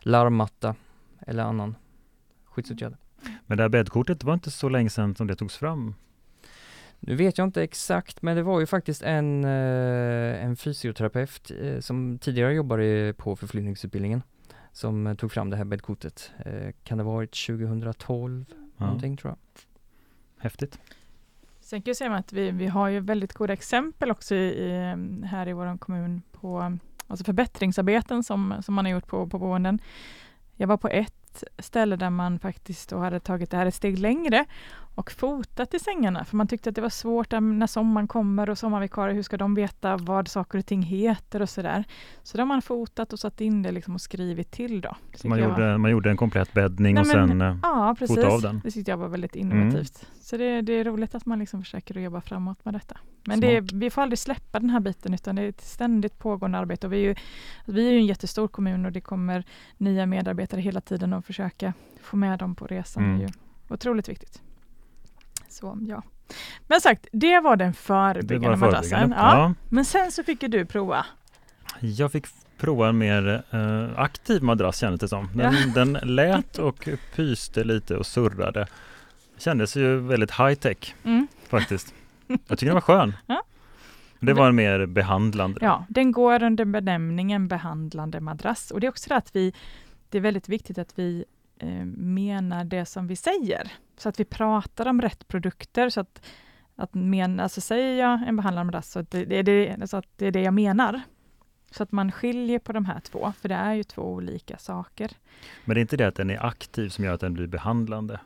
larmmatta 0.00 0.74
eller 1.26 1.42
annan 1.42 1.74
skyddsåtgärd. 2.44 2.94
Men 3.46 3.56
det 3.58 3.64
här 3.64 3.68
bäddkortet 3.68 4.24
var 4.24 4.34
inte 4.34 4.50
så 4.50 4.68
länge 4.68 4.90
sedan 4.90 5.14
som 5.14 5.26
det 5.26 5.36
togs 5.36 5.56
fram. 5.56 5.94
Nu 7.00 7.16
vet 7.16 7.38
jag 7.38 7.46
inte 7.46 7.62
exakt, 7.62 8.22
men 8.22 8.36
det 8.36 8.42
var 8.42 8.60
ju 8.60 8.66
faktiskt 8.66 9.02
en, 9.02 9.44
eh, 9.44 10.44
en 10.44 10.56
fysioterapeut 10.56 11.50
eh, 11.60 11.80
som 11.80 12.18
tidigare 12.18 12.54
jobbade 12.54 13.14
på 13.16 13.36
förflyttningsutbildningen 13.36 14.22
som 14.72 15.06
eh, 15.06 15.14
tog 15.14 15.32
fram 15.32 15.50
det 15.50 15.56
här 15.56 15.64
bäddkortet. 15.64 16.32
Kan 16.84 16.98
det 16.98 17.04
ha 17.04 17.12
varit 17.12 17.46
2012 17.46 18.44
ja. 18.76 18.84
någonting 18.84 19.16
tror 19.16 19.30
jag. 19.30 19.60
Häftigt. 20.42 20.78
Sen 21.60 21.82
kan 21.82 21.90
jag 21.90 21.96
säga 21.96 22.14
att 22.14 22.32
vi, 22.32 22.50
vi 22.50 22.66
har 22.66 22.88
ju 22.88 23.00
väldigt 23.00 23.32
goda 23.32 23.52
exempel 23.52 24.10
också 24.10 24.34
i, 24.34 24.94
här 25.24 25.48
i 25.48 25.52
vår 25.52 25.78
kommun 25.78 26.22
på 26.32 26.78
alltså 27.06 27.24
förbättringsarbeten 27.24 28.24
som, 28.24 28.54
som 28.62 28.74
man 28.74 28.84
har 28.84 28.92
gjort 28.92 29.06
på, 29.06 29.26
på 29.26 29.38
boenden. 29.38 29.78
Jag 30.56 30.68
var 30.68 30.76
på 30.76 30.88
ett 30.88 31.27
ställe 31.58 31.96
där 31.96 32.10
man 32.10 32.38
faktiskt 32.38 32.90
då 32.90 32.98
hade 32.98 33.20
tagit 33.20 33.50
det 33.50 33.56
här 33.56 33.66
ett 33.66 33.74
steg 33.74 33.98
längre 33.98 34.46
och 34.98 35.12
fotat 35.12 35.74
i 35.74 35.78
sängarna, 35.78 36.24
för 36.24 36.36
man 36.36 36.46
tyckte 36.46 36.68
att 36.68 36.74
det 36.74 36.80
var 36.80 36.88
svårt 36.88 37.30
när 37.30 37.66
sommaren 37.66 38.08
kommer 38.08 38.50
och 38.50 38.58
sommarvikarier, 38.58 39.14
hur 39.14 39.22
ska 39.22 39.36
de 39.36 39.54
veta 39.54 39.96
vad 39.96 40.28
saker 40.28 40.58
och 40.58 40.66
ting 40.66 40.82
heter 40.82 41.42
och 41.42 41.48
sådär. 41.48 41.84
Så 42.22 42.36
då 42.36 42.40
har 42.40 42.46
man 42.46 42.62
fotat 42.62 43.12
och 43.12 43.18
satt 43.18 43.40
in 43.40 43.62
det 43.62 43.72
liksom 43.72 43.94
och 43.94 44.00
skrivit 44.00 44.50
till 44.50 44.80
då. 44.80 44.96
Man 45.24 45.38
gjorde, 45.38 45.78
man 45.78 45.90
gjorde 45.90 46.10
en 46.10 46.16
komplett 46.16 46.52
bäddning 46.52 46.94
Nej, 46.94 47.00
och 47.00 47.06
sen 47.06 47.40
eh, 47.40 47.56
ja, 47.62 47.96
fotade 47.98 48.26
av 48.26 48.40
den? 48.40 48.60
Det 48.64 48.70
tyckte 48.70 48.90
jag 48.90 48.98
var 48.98 49.08
väldigt 49.08 49.36
innovativt. 49.36 50.02
Mm. 50.02 50.18
Så 50.20 50.36
det, 50.36 50.60
det, 50.60 50.72
är 50.72 50.84
roligt 50.84 51.14
att 51.14 51.26
man 51.26 51.38
liksom 51.38 51.62
försöker 51.62 51.96
att 51.96 52.02
jobba 52.02 52.20
framåt 52.20 52.64
med 52.64 52.74
detta. 52.74 52.96
Men 53.24 53.40
det, 53.40 53.60
vi 53.60 53.90
får 53.90 54.02
aldrig 54.02 54.18
släppa 54.18 54.60
den 54.60 54.70
här 54.70 54.80
biten 54.80 55.14
utan 55.14 55.36
det 55.36 55.42
är 55.42 55.48
ett 55.48 55.60
ständigt 55.60 56.18
pågående 56.18 56.58
arbete. 56.58 56.86
Och 56.86 56.92
vi, 56.92 56.96
är 56.96 57.08
ju, 57.08 57.14
vi 57.64 57.88
är 57.88 57.92
ju 57.92 57.98
en 57.98 58.06
jättestor 58.06 58.48
kommun 58.48 58.86
och 58.86 58.92
det 58.92 59.00
kommer 59.00 59.44
nya 59.76 60.06
medarbetare 60.06 60.60
hela 60.60 60.80
tiden 60.80 61.12
och 61.12 61.24
försöka 61.28 61.72
få 62.02 62.16
med 62.16 62.38
dem 62.38 62.54
på 62.54 62.66
resan. 62.66 63.04
Mm. 63.04 63.16
Är 63.16 63.20
ju 63.20 63.28
otroligt 63.68 64.08
viktigt. 64.08 64.42
Så 65.48 65.78
ja. 65.80 66.02
Men 66.66 66.80
sagt, 66.80 67.06
det 67.12 67.40
var 67.40 67.56
den 67.56 67.74
förebyggande 67.74 68.56
madrassen. 68.56 69.14
Ja. 69.16 69.54
Men 69.68 69.84
sen 69.84 70.12
så 70.12 70.22
fick 70.22 70.42
ju 70.42 70.48
du 70.48 70.64
prova. 70.64 71.06
Jag 71.80 72.12
fick 72.12 72.26
prova 72.58 72.88
en 72.88 72.98
mer 72.98 73.44
uh, 73.54 73.98
aktiv 73.98 74.42
madrass 74.42 74.78
kändes 74.78 75.00
det 75.00 75.08
som. 75.08 75.28
Den, 75.34 75.54
ja. 75.54 75.66
den 75.74 75.92
lät 75.92 76.58
och 76.58 76.88
pyste 77.14 77.64
lite 77.64 77.96
och 77.96 78.06
surrade. 78.06 78.66
Kändes 79.38 79.76
ju 79.76 79.96
väldigt 79.96 80.30
high 80.30 80.54
tech 80.54 80.94
mm. 81.04 81.26
faktiskt. 81.48 81.94
Jag 82.26 82.58
tycker 82.58 82.66
den 82.66 82.74
var 82.74 82.80
skön. 82.80 83.16
Ja. 83.26 83.42
Det 84.20 84.32
var 84.32 84.48
en 84.48 84.56
mer 84.56 84.86
behandlande. 84.86 85.58
Ja, 85.62 85.84
den 85.88 86.12
går 86.12 86.42
under 86.42 86.64
benämningen 86.64 87.48
behandlande 87.48 88.20
madrass 88.20 88.70
och 88.70 88.80
det 88.80 88.86
är 88.86 88.88
också 88.88 89.08
det 89.08 89.16
att 89.16 89.36
vi 89.36 89.52
det 90.10 90.18
är 90.18 90.22
väldigt 90.22 90.48
viktigt 90.48 90.78
att 90.78 90.98
vi 90.98 91.24
eh, 91.58 91.84
menar 91.96 92.64
det 92.64 92.84
som 92.84 93.06
vi 93.06 93.16
säger. 93.16 93.72
Så 93.96 94.08
att 94.08 94.20
vi 94.20 94.24
pratar 94.24 94.86
om 94.86 95.02
rätt 95.02 95.28
produkter. 95.28 95.90
Så 95.90 96.00
att, 96.00 96.26
att 96.76 96.94
men, 96.94 97.40
alltså 97.40 97.60
säger 97.60 98.00
jag 98.00 98.28
en 98.28 98.36
behandlande 98.36 98.64
madrass, 98.64 98.90
så 98.90 98.98
att 98.98 99.10
det, 99.10 99.24
det, 99.24 99.42
det, 99.42 99.88
så 99.88 99.96
att 99.96 100.06
det 100.16 100.26
är 100.26 100.30
det 100.30 100.42
jag 100.42 100.54
menar. 100.54 101.00
Så 101.70 101.82
att 101.82 101.92
man 101.92 102.12
skiljer 102.12 102.58
på 102.58 102.72
de 102.72 102.84
här 102.84 103.00
två, 103.00 103.32
för 103.40 103.48
det 103.48 103.54
är 103.54 103.74
ju 103.74 103.82
två 103.82 104.02
olika 104.02 104.58
saker. 104.58 105.10
Men 105.64 105.74
det 105.74 105.78
är 105.78 105.82
inte 105.82 105.96
det 105.96 106.08
att 106.08 106.14
den 106.14 106.30
är 106.30 106.46
aktiv 106.46 106.88
som 106.88 107.04
gör 107.04 107.14
att 107.14 107.20
den 107.20 107.34
blir 107.34 107.46
behandlande? 107.46 108.20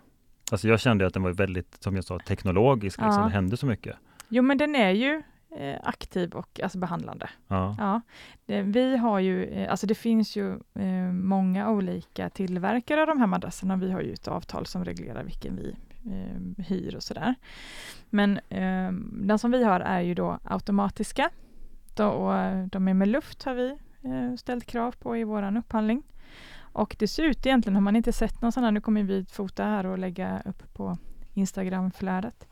Alltså 0.50 0.68
jag 0.68 0.80
kände 0.80 1.06
att 1.06 1.14
den 1.14 1.22
var 1.22 1.32
väldigt, 1.32 1.82
som 1.82 1.96
jag 1.96 2.04
sa, 2.04 2.18
teknologisk, 2.18 2.98
liksom. 2.98 3.14
ja. 3.14 3.24
det 3.24 3.30
hände 3.30 3.56
så 3.56 3.66
mycket. 3.66 3.96
Jo 4.28 4.42
men 4.42 4.58
den 4.58 4.76
är 4.76 4.90
ju 4.90 5.22
eh, 5.56 5.76
aktiv 5.82 6.32
och 6.32 6.60
alltså 6.62 6.78
behandlande. 6.78 7.30
Ja. 7.48 7.76
ja. 7.78 8.00
Det, 8.46 8.62
vi 8.62 8.96
har 8.96 9.18
ju, 9.18 9.44
eh, 9.44 9.70
alltså 9.70 9.86
det 9.86 9.94
finns 9.94 10.36
ju 10.36 10.52
eh, 10.74 11.12
många 11.12 11.70
olika 11.70 12.30
tillverkare 12.30 13.00
av 13.00 13.06
de 13.06 13.18
här 13.18 13.26
madrasserna. 13.26 13.76
Vi 13.76 13.92
har 13.92 14.00
ju 14.00 14.12
ett 14.12 14.28
avtal 14.28 14.66
som 14.66 14.84
reglerar 14.84 15.24
vilken 15.24 15.56
vi 15.56 15.76
eh, 16.10 16.64
hyr 16.64 16.96
och 16.96 17.02
sådär. 17.02 17.34
Men 18.10 18.38
eh, 18.48 18.92
den 19.12 19.38
som 19.38 19.50
vi 19.50 19.64
har 19.64 19.80
är 19.80 20.00
ju 20.00 20.14
då 20.14 20.38
automatiska. 20.44 21.30
Då, 21.94 22.08
och 22.08 22.34
eh, 22.34 22.66
de 22.66 22.88
är 22.88 22.94
med 22.94 23.08
luft 23.08 23.42
har 23.42 23.54
vi 23.54 23.78
ställt 24.38 24.66
krav 24.66 24.92
på 24.98 25.16
i 25.16 25.24
våran 25.24 25.56
upphandling. 25.56 26.02
Och 26.72 26.96
det 26.98 27.08
ser 27.08 27.22
ut 27.22 27.46
egentligen, 27.46 27.74
har 27.74 27.80
man 27.80 27.96
inte 27.96 28.12
sett 28.12 28.42
någon 28.42 28.52
sån 28.52 28.64
här, 28.64 28.70
nu 28.70 28.80
kommer 28.80 29.02
vi 29.02 29.24
fota 29.24 29.64
här 29.64 29.86
och 29.86 29.98
lägga 29.98 30.42
upp 30.44 30.74
på 30.74 30.98
Instagram-flödet. 31.34 32.48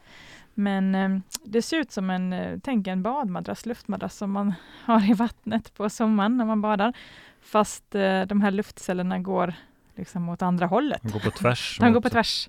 Men 0.55 0.95
eh, 0.95 1.19
det 1.45 1.63
ser 1.63 1.77
ut 1.77 1.93
som 1.93 2.11
en, 2.11 2.33
eh, 2.33 2.59
tänk 2.63 2.87
en 2.87 3.03
badmadrass, 3.03 3.67
luftmadrass 3.67 4.17
som 4.17 4.31
man 4.31 4.55
har 4.85 5.11
i 5.11 5.15
vattnet 5.15 5.75
på 5.75 5.91
sommaren 5.91 6.37
när 6.37 6.45
man 6.45 6.63
badar. 6.63 6.93
Fast 7.41 7.95
eh, 7.95 8.23
de 8.23 8.41
här 8.41 8.51
luftcellerna 8.51 9.19
går 9.19 9.55
liksom 10.01 10.29
åt 10.29 10.43
andra 10.43 10.67
hållet. 10.67 11.03
De 11.03 11.11
går 11.13 11.21
på 11.21 11.31
tvärs. 11.31 11.79
De 11.81 11.93
går 11.93 12.01
på 12.01 12.11
tvärs. 12.11 12.49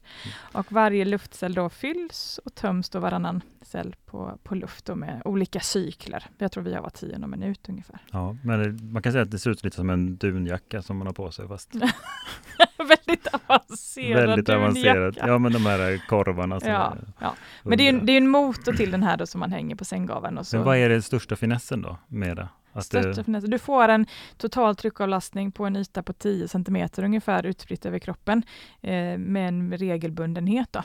Och 0.52 0.72
varje 0.72 1.06
luftcell 1.06 1.54
då 1.54 1.70
fylls 1.70 2.40
och 2.46 2.56
töms 2.56 2.90
då 2.90 3.00
varannan 3.00 3.42
cell 3.62 3.96
på, 4.06 4.38
på 4.44 4.56
luft 4.56 4.90
och 4.90 4.98
med 4.98 5.22
olika 5.26 5.60
cykler. 5.60 6.26
Jag 6.38 6.52
tror 6.52 6.64
vi 6.64 6.74
har 6.74 6.82
var 6.82 6.90
tionde 6.90 7.28
minut 7.28 7.70
ungefär. 7.70 8.00
Ja, 8.12 8.36
men 8.44 8.92
man 8.92 9.02
kan 9.02 9.12
säga 9.12 9.22
att 9.22 9.32
det 9.32 9.40
ser 9.40 9.52
ut 9.52 9.64
lite 9.64 9.76
som 9.76 9.90
en 9.90 10.18
dunjacka 10.18 10.82
som 10.82 10.98
man 10.98 11.08
har 11.08 11.14
på 11.14 11.32
sig 11.32 11.48
fast 11.48 11.76
väldigt 12.78 13.28
avancerad 13.28 14.28
Väldigt 14.30 14.50
avancerad. 14.50 15.18
Ja, 15.18 15.38
men 15.38 15.54
de 15.54 15.66
här 15.66 16.02
korvarna. 16.08 16.60
ja, 16.64 16.96
ja. 17.20 17.36
Men 17.64 17.78
det 17.78 17.88
är, 17.88 17.90
en, 17.90 18.06
det 18.06 18.12
är 18.14 18.18
en 18.18 18.30
motor 18.30 18.74
till 18.74 18.92
den 18.92 19.04
här 19.04 19.18
då 19.18 19.26
som 19.26 19.40
man 19.40 19.52
hänger 19.52 19.76
på 19.76 19.86
sänggaveln. 19.86 20.38
Och 20.38 20.48
så. 20.48 20.56
Men 20.56 20.66
vad 20.66 20.78
är 20.78 20.90
den 20.90 21.02
största 21.02 21.36
finessen 21.36 21.82
då 21.82 21.98
med 22.08 22.38
det? 22.38 22.50
Det... 22.92 23.48
Du 23.48 23.60
får 23.60 23.90
en 23.90 24.06
total 24.38 24.76
tryckavlastning 24.76 25.52
på 25.52 25.66
en 25.66 25.76
yta 25.76 26.04
på 26.04 26.14
10 26.14 26.48
cm 26.48 26.90
ungefär 26.98 27.46
utspritt 27.46 27.86
över 27.86 28.00
kroppen 28.00 28.44
eh, 28.82 29.18
med 29.18 29.48
en 29.48 29.78
regelbundenhet. 29.78 30.74
Då. 30.74 30.84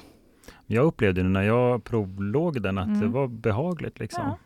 Jag 0.66 0.84
upplevde 0.84 1.22
när 1.22 1.42
jag 1.42 1.84
provlåg 1.84 2.62
den 2.62 2.78
att 2.78 2.88
mm. 2.88 3.00
det 3.00 3.06
var 3.06 3.28
behagligt. 3.28 3.98
Liksom. 3.98 4.24
Ja. 4.24 4.38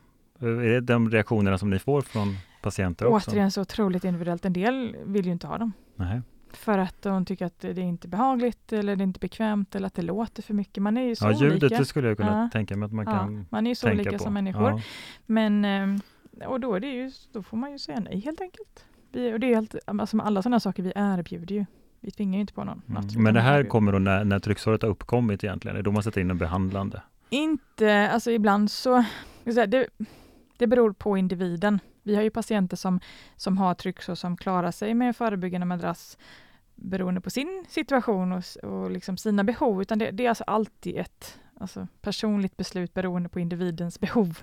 Är 0.46 0.68
det 0.68 0.81
de 0.81 1.11
reaktionerna 1.11 1.59
som 1.59 1.70
ni 1.70 1.79
får 1.79 2.03
från 2.03 2.37
patienter 2.62 3.07
också? 3.07 3.31
Återigen 3.31 3.50
så 3.50 3.61
otroligt 3.61 4.05
individuellt. 4.05 4.44
En 4.44 4.53
del 4.53 4.96
vill 5.05 5.26
ju 5.26 5.33
inte 5.33 5.46
ha 5.46 5.59
dem. 5.59 5.72
Nej. 5.96 6.20
För 6.53 6.79
att 6.79 7.03
de 7.03 7.24
tycker 7.24 7.46
att 7.46 7.61
det 7.61 7.68
är 7.68 7.79
inte 7.79 8.09
behagligt 8.09 8.72
eller 8.72 8.96
det 8.96 9.03
är 9.03 9.05
inte 9.07 9.20
bekvämt 9.20 9.74
eller 9.74 9.87
att 9.87 9.94
det 9.94 10.03
låter 10.03 10.42
för 10.42 10.55
mycket. 10.55 10.83
Man 10.83 10.96
är 10.96 11.03
ju 11.03 11.16
så 11.16 11.24
ja, 11.24 11.33
ljudet 11.33 11.62
olika. 11.62 11.85
skulle 11.85 12.09
jag 12.09 12.16
kunna 12.16 12.42
ja. 12.42 12.48
tänka 12.53 12.76
mig 12.76 12.87
att 12.87 12.92
man 12.92 13.07
kan 13.07 13.37
ja, 13.37 13.44
Man 13.50 13.66
är 13.66 13.70
ju 13.70 13.74
så 13.74 13.90
olika 13.90 14.12
på. 14.12 14.18
som 14.18 14.35
människor. 14.35 14.83
Men 15.26 15.64
ehm, 15.64 16.00
och 16.46 16.61
då, 16.61 16.74
är 16.74 16.81
det 16.81 16.92
ju, 16.92 17.11
då 17.33 17.42
får 17.42 17.57
man 17.57 17.72
ju 17.72 17.79
säga 17.79 18.00
nej 18.00 18.20
helt 18.20 18.40
enkelt. 18.40 18.85
Vi, 19.12 19.33
och 19.33 19.40
det 19.40 19.46
är 19.46 19.55
helt, 19.55 19.74
alltså 19.87 20.16
med 20.16 20.26
alla 20.26 20.42
sådana 20.42 20.61
saker 20.61 20.83
vi 20.83 20.92
erbjuder 20.94 21.55
ju. 21.55 21.66
Vi 22.00 22.11
tvingar 22.11 22.35
ju 22.35 22.40
inte 22.40 22.53
på 22.53 22.64
någon. 22.64 22.83
Mm. 22.88 23.22
Men 23.22 23.35
det 23.35 23.40
här 23.40 23.64
kommer 23.64 23.92
då 23.92 23.98
när, 23.98 24.24
när 24.24 24.38
trycksåret 24.38 24.83
har 24.83 24.88
uppkommit 24.88 25.44
egentligen? 25.44 25.76
Är 25.76 25.79
det 25.79 25.85
då 25.85 25.92
man 25.92 26.03
sätter 26.03 26.20
in 26.20 26.31
en 26.31 26.38
behandlande? 26.38 27.03
Inte, 27.31 28.11
alltså 28.11 28.31
ibland 28.31 28.70
så, 28.70 29.05
det, 29.44 29.87
det 30.59 30.66
beror 30.66 30.92
på 30.92 31.16
individen. 31.16 31.81
Vi 32.03 32.16
har 32.16 32.22
ju 32.22 32.31
patienter 32.31 32.76
som, 32.76 33.00
som 33.37 33.59
har 33.59 33.74
trycksår 33.74 34.14
som 34.14 34.37
klarar 34.37 34.70
sig 34.70 34.94
med 34.94 35.16
förebyggande 35.16 35.66
madrass 35.66 36.18
beroende 36.74 37.20
på 37.20 37.31
sin 37.31 37.64
situation 37.68 38.33
och, 38.33 38.44
och 38.62 38.90
liksom 38.90 39.16
sina 39.16 39.44
behov, 39.44 39.83
utan 39.83 39.98
det, 39.98 40.11
det 40.11 40.24
är 40.24 40.29
alltså 40.29 40.44
alltid 40.44 40.96
ett 40.96 41.38
alltså 41.61 41.87
personligt 42.01 42.57
beslut 42.57 42.94
beroende 42.94 43.29
på 43.29 43.40
individens 43.40 44.01
behov. 44.01 44.38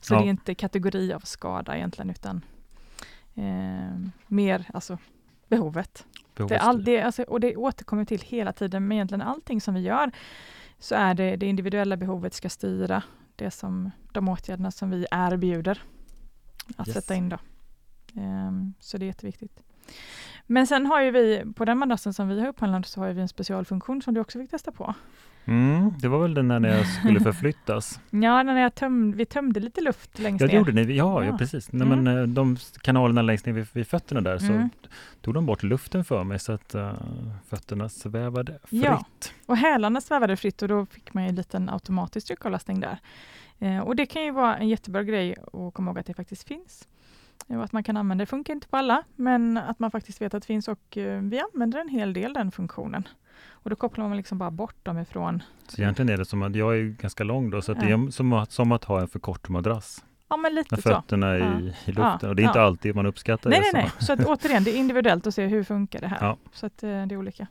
Så 0.00 0.14
ja. 0.14 0.18
det 0.18 0.26
är 0.26 0.30
inte 0.30 0.54
kategori 0.54 1.12
av 1.12 1.20
skada 1.20 1.76
egentligen, 1.76 2.10
utan 2.10 2.44
eh, 3.34 4.10
mer 4.26 4.66
alltså 4.74 4.98
behovet. 5.48 6.06
Det, 6.34 6.58
all, 6.58 6.84
det, 6.84 7.02
alltså, 7.02 7.22
och 7.22 7.40
det 7.40 7.56
återkommer 7.56 8.04
till 8.04 8.20
hela 8.20 8.52
tiden, 8.52 8.88
med 8.88 8.96
egentligen 8.96 9.22
allting 9.22 9.60
som 9.60 9.74
vi 9.74 9.80
gör, 9.80 10.10
så 10.78 10.94
är 10.94 11.14
det 11.14 11.36
det 11.36 11.46
individuella 11.46 11.96
behovet 11.96 12.34
ska 12.34 12.48
styra 12.48 13.02
det 13.36 13.50
som, 13.50 13.90
de 14.12 14.28
åtgärderna 14.28 14.70
som 14.70 14.90
vi 14.90 15.06
erbjuder 15.10 15.82
att 16.76 16.88
yes. 16.88 16.94
sätta 16.94 17.14
in. 17.14 17.28
Då. 17.28 17.38
Um, 18.14 18.74
så 18.80 18.98
det 18.98 19.04
är 19.04 19.06
jätteviktigt. 19.06 19.62
Men 20.50 20.66
sen 20.66 20.86
har 20.86 21.02
ju 21.02 21.10
vi, 21.10 21.44
på 21.54 21.64
den 21.64 21.78
madrassen 21.78 22.14
som 22.14 22.28
vi 22.28 22.40
har 22.40 22.48
upphandlat, 22.48 22.86
så 22.86 23.00
har 23.00 23.12
vi 23.12 23.20
en 23.20 23.28
specialfunktion 23.28 24.02
som 24.02 24.14
du 24.14 24.20
också 24.20 24.38
fick 24.38 24.50
testa 24.50 24.72
på. 24.72 24.94
Mm, 25.44 25.94
det 25.98 26.08
var 26.08 26.22
väl 26.22 26.34
den 26.34 26.48
när 26.48 26.76
jag 26.76 26.86
skulle 26.86 27.20
förflyttas? 27.32 28.00
ja, 28.10 28.42
när 28.42 28.60
jag 28.60 28.74
töm, 28.74 29.12
vi 29.12 29.26
tömde 29.26 29.60
lite 29.60 29.80
luft 29.80 30.18
längst 30.18 30.40
ja, 30.40 30.46
ner. 30.46 30.54
gjorde 30.54 30.72
ni, 30.72 30.82
ja, 30.82 30.94
ja. 30.94 31.24
ja 31.24 31.38
precis. 31.38 31.72
Nej, 31.72 31.86
mm. 31.86 32.04
men, 32.04 32.18
eh, 32.18 32.26
de 32.26 32.56
kanalerna 32.82 33.22
längst 33.22 33.46
ner 33.46 33.52
vid, 33.52 33.66
vid 33.72 33.86
fötterna 33.86 34.20
där, 34.20 34.38
så 34.38 34.52
mm. 34.52 34.70
tog 35.20 35.34
de 35.34 35.46
bort 35.46 35.62
luften 35.62 36.04
för 36.04 36.24
mig 36.24 36.38
så 36.38 36.52
att 36.52 36.74
uh, 36.74 36.92
fötterna 37.48 37.88
svävade 37.88 38.58
fritt. 38.64 38.84
Ja, 38.84 39.04
och 39.46 39.56
hälarna 39.56 40.00
svävade 40.00 40.36
fritt 40.36 40.62
och 40.62 40.68
då 40.68 40.86
fick 40.86 41.14
man 41.14 41.24
en 41.24 41.34
liten 41.34 41.68
automatisk 41.68 42.26
tryckavlastning 42.26 42.80
där. 42.80 42.98
Eh, 43.58 43.80
och 43.80 43.96
det 43.96 44.06
kan 44.06 44.24
ju 44.24 44.30
vara 44.30 44.56
en 44.56 44.68
jättebra 44.68 45.02
grej 45.02 45.36
att 45.52 45.74
komma 45.74 45.90
ihåg 45.90 45.98
att 45.98 46.06
det 46.06 46.14
faktiskt 46.14 46.48
finns 46.48 46.88
att 47.48 47.72
man 47.72 47.82
kan 47.82 47.96
använda 47.96 48.22
det. 48.22 48.26
funkar 48.26 48.54
inte 48.54 48.68
på 48.68 48.76
alla, 48.76 49.02
men 49.16 49.56
att 49.56 49.78
man 49.78 49.90
faktiskt 49.90 50.20
vet 50.20 50.34
att 50.34 50.42
det 50.42 50.46
finns 50.46 50.68
och 50.68 50.96
uh, 50.96 51.20
vi 51.20 51.40
använder 51.52 51.78
en 51.78 51.88
hel 51.88 52.12
del 52.12 52.32
den 52.32 52.50
funktionen. 52.50 53.08
Och 53.62 53.70
då 53.70 53.76
kopplar 53.76 54.08
man 54.08 54.16
liksom 54.16 54.38
bara 54.38 54.50
bort 54.50 54.84
dem 54.84 54.98
ifrån. 54.98 55.42
Så 55.68 55.82
egentligen 55.82 56.08
är 56.08 56.16
det 56.16 56.24
som 56.24 56.42
att 56.42 56.54
jag 56.54 56.78
är 56.78 56.82
ganska 56.82 57.24
lång 57.24 57.50
då, 57.50 57.62
så 57.62 57.72
ja. 57.72 57.76
det 57.80 57.90
är 57.90 58.10
som 58.10 58.32
att, 58.32 58.52
som 58.52 58.72
att 58.72 58.84
ha 58.84 59.00
en 59.00 59.08
för 59.08 59.18
kort 59.18 59.48
madrass. 59.48 60.04
Ja, 60.28 60.36
men 60.36 60.54
lite 60.54 60.74
Med 60.74 60.82
så. 60.82 60.88
fötterna 60.88 61.36
i, 61.36 61.40
Ja. 61.40 61.46
i 61.84 61.92
luften. 61.92 62.18
Ja, 62.22 62.28
Och 62.28 62.36
det 62.36 62.42
är 62.42 62.46
inte 62.46 62.60
alltid 62.60 62.94
man 62.94 63.06
uppskattar 63.06 63.50
Nej, 63.50 63.60
det. 63.60 63.78
nej, 63.78 63.82
nej. 63.82 64.06
Så 64.06 64.12
att, 64.12 64.24
återigen, 64.24 64.64
det 64.64 64.70
är 64.70 64.76
individuellt 64.76 65.26
att 65.26 65.34
se 65.34 65.46
hur 65.46 65.64
funkar 65.64 66.00
det 66.00 66.06
här. 66.06 66.36
Så 66.52 66.66
att, 66.66 66.82
eh, 66.82 66.88
det 66.88 67.14
är 67.14 67.16
olika. 67.16 67.46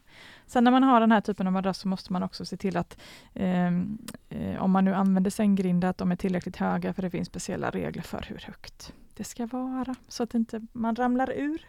Sen 0.46 0.64
när 0.64 0.72
man 0.72 0.84
har 0.84 1.00
den 1.00 1.12
här 1.12 1.22
typen 1.22 1.48
av 1.48 1.54
madrass 1.54 1.78
så 1.78 1.88
måste 1.88 2.14
man 2.14 2.24
också 2.24 2.46
se 2.46 2.58
till 2.58 2.78
att 2.78 2.98
ehm, 3.34 3.98
eh, 4.30 4.64
om 4.64 4.72
man 4.72 4.86
nu 4.86 4.94
använder 4.94 5.32
sänggrindar, 5.32 5.90
att 5.90 5.98
de 5.98 6.12
är 6.12 6.16
tillräckligt 6.16 6.56
höga 6.56 6.94
för 6.94 7.02
det 7.02 7.10
finns 7.10 7.28
speciella 7.28 7.70
regler 7.70 8.04
för 8.04 8.26
hur 8.28 8.44
högt 8.46 8.94
det 9.20 9.26
ska 9.26 9.46
vara 9.46 9.96
så 10.08 10.24
att 10.24 10.34
inte 10.34 10.62
man 10.72 10.96
ramlar 10.96 11.32
ur. 11.32 11.68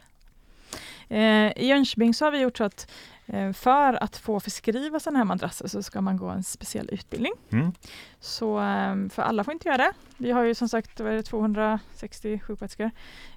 Eh, 1.09 1.53
I 1.57 1.67
Jönköping 1.67 2.15
så 2.15 2.25
har 2.25 2.33
vi 2.33 2.41
gjort 2.41 2.57
så 2.57 2.65
att 2.65 2.91
eh, 3.27 3.53
för 3.53 4.03
att 4.03 4.17
få 4.17 4.41
förskriva 4.41 5.01
sådana 5.01 5.19
här 5.19 5.25
madrasser 5.25 5.69
så 5.69 5.83
ska 5.83 6.01
man 6.01 6.17
gå 6.17 6.29
en 6.29 6.43
speciell 6.43 6.89
utbildning. 6.93 7.33
Mm. 7.51 7.73
Så 8.21 8.61
eh, 8.61 9.09
för 9.09 9.23
alla 9.23 9.45
får 9.45 9.53
inte 9.53 9.69
göra 9.69 9.77
det. 9.77 9.93
Vi 10.17 10.31
har 10.31 10.43
ju 10.43 10.55
som 10.55 10.69
sagt 10.69 11.01
vad 11.01 11.13
är 11.13 11.17
det, 11.17 11.23
260 11.23 12.39
sjuksköterskor 12.39 12.91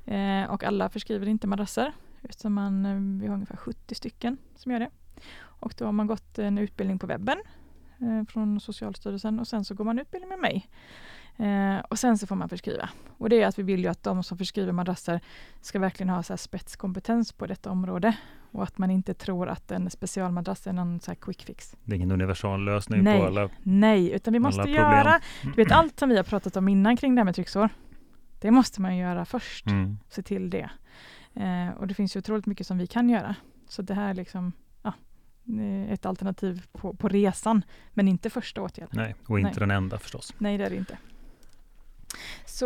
eh, 0.05 0.43
och 0.43 0.63
alla 0.63 0.89
förskriver 0.89 1.27
inte 1.27 1.47
madrasser 1.47 1.93
utan 2.21 2.51
man, 2.51 2.85
eh, 2.85 3.21
vi 3.21 3.27
har 3.27 3.33
ungefär 3.33 3.57
70 3.57 3.95
stycken 3.95 4.37
som 4.55 4.71
gör 4.71 4.79
det. 4.79 4.89
Och 5.41 5.73
då 5.77 5.85
har 5.85 5.91
man 5.91 6.07
gått 6.07 6.39
en 6.39 6.57
utbildning 6.57 6.99
på 6.99 7.07
webben 7.07 7.37
eh, 7.99 8.23
från 8.29 8.59
Socialstyrelsen 8.59 9.39
och 9.39 9.47
sen 9.47 9.65
så 9.65 9.73
går 9.73 9.85
man 9.85 9.99
utbildning 9.99 10.29
med 10.29 10.39
mig. 10.39 10.69
Eh, 11.37 11.79
och 11.89 11.99
sen 11.99 12.17
så 12.17 12.27
får 12.27 12.35
man 12.35 12.49
förskriva. 12.49 12.89
Och 13.17 13.29
det 13.29 13.41
är 13.41 13.47
att 13.47 13.59
vi 13.59 13.63
vill 13.63 13.79
ju 13.83 13.87
att 13.87 14.03
de 14.03 14.23
som 14.23 14.37
förskriver 14.37 14.71
madrasser 14.71 15.19
ska 15.61 15.79
verkligen 15.79 16.09
ha 16.09 16.23
så 16.23 16.37
spetskompetens 16.37 17.31
på 17.33 17.47
detta 17.47 17.71
område 17.71 18.17
och 18.51 18.63
att 18.63 18.77
man 18.77 18.91
inte 18.91 19.13
tror 19.13 19.49
att 19.49 19.71
en 19.71 19.89
specialmadrass 19.89 20.67
är 20.67 20.73
någon 20.73 20.99
så 20.99 21.15
quick 21.15 21.43
fix. 21.43 21.75
Det 21.83 21.91
är 21.93 21.95
ingen 21.95 22.11
universal 22.11 22.65
lösning 22.65 23.03
Nej. 23.03 23.19
på 23.19 23.25
alla. 23.25 23.49
Nej, 23.63 24.11
utan 24.11 24.33
vi 24.33 24.39
måste 24.39 24.61
problem. 24.61 24.75
göra, 24.75 25.19
du 25.41 25.51
vet 25.51 25.71
allt 25.71 25.99
som 25.99 26.09
vi 26.09 26.15
har 26.17 26.23
pratat 26.23 26.55
om 26.57 26.67
innan 26.67 26.97
kring 26.97 27.15
det 27.15 27.19
här 27.19 27.25
med 27.25 27.35
trycksår. 27.35 27.69
Det 28.39 28.51
måste 28.51 28.81
man 28.81 28.97
göra 28.97 29.25
först, 29.25 29.67
Mm. 29.67 29.97
se 30.09 30.21
till 30.21 30.49
det. 30.49 30.69
Eh, 31.33 31.69
och 31.77 31.87
det 31.87 31.93
finns 31.93 32.15
ju 32.15 32.19
otroligt 32.19 32.45
mycket 32.45 32.67
som 32.67 32.77
vi 32.77 32.87
kan 32.87 33.09
göra. 33.09 33.35
Så 33.67 33.81
det 33.81 33.93
här 33.93 34.09
är 34.09 34.13
liksom 34.13 34.51
ja, 34.81 34.93
eh, 35.59 35.91
ett 35.93 36.05
alternativ 36.05 36.65
på, 36.71 36.93
på 36.93 37.07
resan, 37.07 37.65
men 37.93 38.07
inte 38.07 38.29
första 38.29 38.61
åtgärden. 38.61 38.95
Nej, 38.95 39.15
och 39.27 39.39
inte 39.39 39.49
Nej. 39.51 39.59
den 39.59 39.71
enda 39.71 39.97
förstås. 39.97 40.33
Nej, 40.37 40.57
det 40.57 40.65
är 40.65 40.69
det 40.69 40.75
inte. 40.75 40.97
Så 42.53 42.65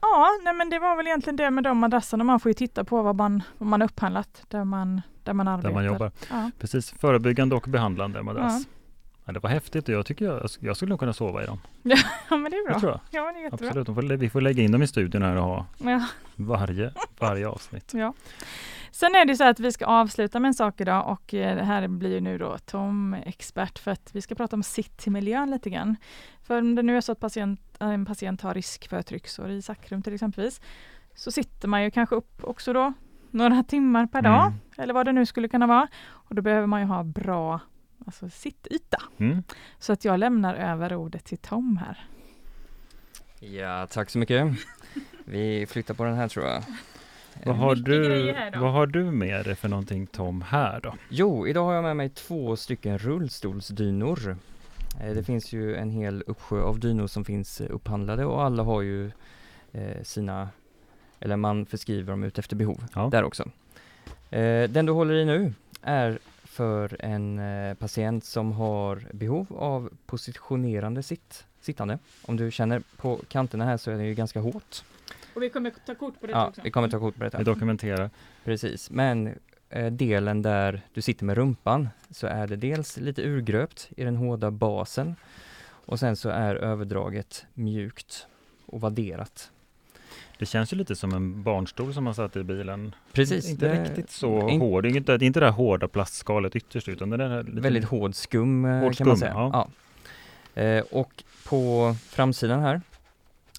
ja, 0.00 0.28
nej, 0.44 0.54
men 0.54 0.70
det 0.70 0.78
var 0.78 0.96
väl 0.96 1.06
egentligen 1.06 1.36
det 1.36 1.50
med 1.50 1.64
de 1.64 1.78
madrasserna. 1.78 2.24
Man 2.24 2.40
får 2.40 2.50
ju 2.50 2.54
titta 2.54 2.84
på 2.84 3.02
vad 3.02 3.16
man, 3.16 3.42
vad 3.58 3.66
man 3.68 3.80
har 3.80 3.88
upphandlat, 3.88 4.42
där 4.48 4.64
man, 4.64 5.02
där 5.22 5.32
man 5.32 5.48
arbetar. 5.48 5.68
Där 5.68 5.74
man 5.74 5.84
jobbar. 5.84 6.12
Ja. 6.30 6.50
Precis, 6.58 6.90
förebyggande 7.00 7.54
och 7.54 7.64
behandlande 7.68 8.22
madrass. 8.22 8.66
Ja. 9.24 9.32
det 9.32 9.38
var 9.40 9.50
häftigt 9.50 9.88
och 9.88 9.94
jag 9.94 10.06
tycker 10.06 10.24
jag, 10.24 10.48
jag 10.60 10.76
skulle 10.76 10.88
nog 10.90 10.98
kunna 11.00 11.12
sova 11.12 11.42
i 11.42 11.46
dem. 11.46 11.60
ja, 11.82 11.96
men 12.36 12.42
det 12.50 12.56
är 12.56 12.64
Det 12.66 12.70
bra. 12.70 12.80
tror 12.80 12.92
jag. 12.92 13.00
Ja, 13.10 13.32
det 13.32 13.38
är 13.38 13.42
jättebra. 13.42 13.80
Absolut, 13.80 14.20
vi 14.20 14.30
får 14.30 14.40
lägga 14.40 14.62
in 14.62 14.72
dem 14.72 14.82
i 14.82 14.86
studion 14.86 15.22
här 15.22 15.36
och 15.36 15.42
ha 15.44 15.66
Ja. 15.78 16.04
varje, 16.36 16.92
varje 17.18 17.48
avsnitt. 17.48 17.94
Ja. 17.94 18.12
Sen 18.94 19.14
är 19.14 19.24
det 19.24 19.36
så 19.36 19.44
att 19.44 19.60
vi 19.60 19.72
ska 19.72 19.86
avsluta 19.86 20.40
med 20.40 20.48
en 20.48 20.54
sak 20.54 20.80
idag 20.80 21.08
och 21.08 21.34
eh, 21.34 21.56
det 21.56 21.62
här 21.64 21.88
blir 21.88 22.10
ju 22.10 22.20
nu 22.20 22.38
då 22.38 22.58
Tom 22.58 23.14
expert 23.14 23.78
för 23.78 23.90
att 23.90 24.10
vi 24.12 24.20
ska 24.20 24.34
prata 24.34 24.56
om 24.56 24.62
citymiljön 24.62 25.50
lite 25.50 25.70
grann. 25.70 25.96
För 26.42 26.58
om 26.58 26.74
det 26.74 26.82
nu 26.82 26.96
är 26.96 27.00
så 27.00 27.12
att 27.12 27.20
patient, 27.20 27.60
en 27.78 28.06
patient 28.06 28.40
har 28.40 28.54
risk 28.54 28.88
för 28.88 29.02
trycksår 29.02 29.50
i 29.50 29.62
sakrum 29.62 30.02
till 30.02 30.14
exempelvis 30.14 30.60
så 31.14 31.30
sitter 31.30 31.68
man 31.68 31.82
ju 31.84 31.90
kanske 31.90 32.14
upp 32.14 32.44
också 32.44 32.72
då 32.72 32.92
några 33.30 33.62
timmar 33.62 34.06
per 34.06 34.22
dag 34.22 34.46
Mm. 34.46 34.58
eller 34.76 34.94
vad 34.94 35.06
det 35.06 35.12
nu 35.12 35.26
skulle 35.26 35.48
kunna 35.48 35.66
vara. 35.66 35.88
Och 36.06 36.34
då 36.34 36.42
behöver 36.42 36.66
man 36.66 36.80
ju 36.80 36.86
ha 36.86 37.02
bra 37.02 37.60
alltså, 38.06 38.28
sittyta. 38.30 39.02
Mm. 39.18 39.42
Så 39.78 39.92
att 39.92 40.04
jag 40.04 40.18
lämnar 40.20 40.54
över 40.54 40.94
ordet 40.94 41.24
till 41.24 41.38
Tom 41.38 41.76
här. 41.76 42.06
Ja, 43.40 43.86
tack 43.86 44.10
så 44.10 44.18
mycket. 44.18 44.46
Vi 45.24 45.66
flyttar 45.66 45.94
på 45.94 46.04
den 46.04 46.14
här 46.14 46.28
tror 46.28 46.46
jag. 46.46 46.62
Vad, 47.44 47.56
har 47.56 47.74
du, 47.74 48.34
vad 48.60 48.72
har 48.72 48.86
du 48.86 49.04
med 49.04 49.44
dig 49.44 49.54
för 49.54 49.68
någonting 49.68 50.06
Tom 50.06 50.42
här 50.42 50.80
då? 50.82 50.94
Jo, 51.08 51.46
idag 51.48 51.64
har 51.64 51.74
jag 51.74 51.82
med 51.84 51.96
mig 51.96 52.08
två 52.08 52.56
stycken 52.56 52.98
rullstolsdynor. 52.98 54.36
Eh, 55.00 55.14
Det 55.14 55.24
finns 55.24 55.52
ju 55.52 55.76
en 55.76 55.90
hel 55.90 56.22
uppsjö 56.26 56.60
av 56.62 56.78
dynor 56.80 57.06
som 57.06 57.24
finns 57.24 57.60
upphandlade 57.60 58.24
och 58.24 58.42
alla 58.42 58.62
har 58.62 58.82
ju 58.82 59.10
eh, 59.72 60.02
sina, 60.02 60.48
eller 61.20 61.36
man 61.36 61.66
förskriver 61.66 62.10
dem 62.10 62.24
ut 62.24 62.38
efter 62.38 62.56
behov 62.56 62.84
Ja. 62.94 63.08
där 63.12 63.24
också. 63.24 63.42
Eh, 64.30 64.70
Den 64.70 64.86
du 64.86 64.92
håller 64.92 65.14
i 65.14 65.24
nu 65.24 65.54
är 65.82 66.18
för 66.44 66.96
en 67.04 67.40
patient 67.76 68.24
som 68.24 68.52
har 68.52 69.02
behov 69.12 69.46
av 69.58 69.90
positionerande 70.06 71.02
sitt, 71.02 71.44
sittande. 71.60 71.98
Om 72.26 72.36
du 72.36 72.50
känner 72.50 72.82
på 72.96 73.20
kanterna 73.28 73.64
här 73.64 73.76
så 73.76 73.90
är 73.90 73.96
det 73.96 74.04
ju 74.04 74.14
ganska 74.14 74.40
hårt. 74.40 74.84
Och 75.34 75.42
vi 75.42 75.50
kommer 75.50 75.72
ta 75.86 75.94
kort 75.94 76.20
på 76.20 76.26
Ja, 76.30 76.52
vi 76.64 76.70
kommer 76.70 76.88
ta 76.88 76.98
kort 76.98 77.16
på 77.16 77.24
detta. 77.24 77.38
Vi 77.38 77.44
dokumenterar. 77.44 78.10
Precis, 78.44 78.90
men 78.90 79.34
eh, 79.70 79.86
delen 79.92 80.42
där 80.42 80.80
du 80.94 81.02
sitter 81.02 81.24
med 81.24 81.36
rumpan 81.36 81.88
så 82.10 82.26
är 82.26 82.46
det 82.46 82.56
dels 82.56 82.96
lite 82.96 83.22
urgröpt 83.28 83.88
i 83.96 84.04
den 84.04 84.16
hårda 84.16 84.50
basen 84.50 85.16
och 85.86 85.98
sen 86.00 86.16
så 86.16 86.28
är 86.28 86.54
överdraget 86.54 87.46
mjukt 87.54 88.26
och 88.66 88.80
vadderat. 88.80 89.50
Det 90.38 90.46
känns 90.46 90.72
ju 90.72 90.76
lite 90.76 90.96
som 90.96 91.14
en 91.14 91.42
barnstol 91.42 91.94
som 91.94 92.04
man 92.04 92.14
satt 92.14 92.36
i 92.36 92.42
bilen. 92.42 92.94
Precis, 93.12 93.50
Inte 93.50 93.68
det- 93.68 93.84
riktigt 93.84 94.10
så 94.10 94.48
in- 94.48 94.60
hård. 94.60 94.82
Det 94.84 94.88
är 94.90 94.96
inte, 94.96 95.16
det 95.18 95.24
är 95.24 95.26
inte 95.26 95.40
det 95.40 95.46
här 95.46 95.52
hårda 95.52 95.88
plastskalet 95.88 96.56
ytterst 96.56 96.88
utan 96.88 97.10
det 97.10 97.24
är 97.24 97.42
lite 97.42 97.60
Väldigt 97.60 97.84
hård 97.84 98.14
skum 98.14 98.64
eh, 98.64 98.70
Hård 98.80 98.96
kan 98.96 99.06
man 99.08 99.16
skum, 99.16 99.20
säga. 99.28 99.32
ja. 99.32 99.68
Ja. 100.54 100.62
Eh, 100.62 100.84
och 100.90 101.24
på 101.48 101.94
framsidan 102.08 102.60
här 102.60 102.80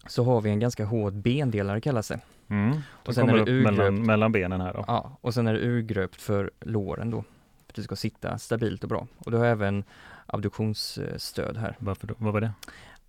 så 0.07 0.23
har 0.23 0.41
vi 0.41 0.49
en 0.49 0.59
ganska 0.59 0.85
hård 0.85 1.13
bendelare 1.13 1.81
kallas 1.81 2.07
det. 2.07 2.19
Mm. 2.47 2.77
Och 3.05 3.15
sen 3.15 3.29
är 3.29 3.33
det 3.33 3.41
upp 3.41 3.47
mellan, 3.47 3.73
urgröpt. 3.85 4.05
mellan 4.07 4.31
benen 4.31 4.61
här 4.61 4.73
då. 4.73 4.83
Ja, 4.87 5.17
och 5.21 5.33
sen 5.33 5.47
är 5.47 5.53
det 5.53 5.59
urgröpt 5.59 6.21
för 6.21 6.51
låren 6.59 7.09
då. 7.11 7.21
För 7.21 7.71
att 7.71 7.75
det 7.75 7.83
ska 7.83 7.95
sitta 7.95 8.37
stabilt 8.37 8.83
och 8.83 8.89
bra. 8.89 9.07
Och 9.17 9.31
du 9.31 9.37
har 9.37 9.45
även 9.45 9.83
abduktionsstöd 10.25 11.57
här. 11.57 11.75
Varför 11.79 12.07
då? 12.07 12.13
Vad 12.17 12.33
var 12.33 12.41
det? 12.41 12.51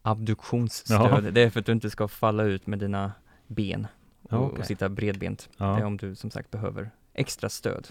abduktionsstöd. 0.03 1.01
Jaha. 1.01 1.21
Det 1.21 1.43
är 1.43 1.51
för 1.51 1.61
att 1.61 1.67
du 1.67 1.73
inte 1.73 1.91
ska 1.91 2.09
falla 2.09 2.43
ut 2.43 2.67
med 2.67 2.79
dina 2.79 3.13
ben 3.47 3.87
och, 4.23 4.33
Ja, 4.33 4.39
okej. 4.39 4.59
och 4.59 4.67
sitta 4.67 4.89
bredbent. 4.89 5.49
Det 5.59 5.65
är 5.65 5.79
Ja. 5.81 5.87
om 5.87 5.97
du 5.97 6.15
som 6.15 6.31
sagt 6.31 6.51
behöver 6.51 6.91
extra 7.15 7.49
stöd. 7.49 7.89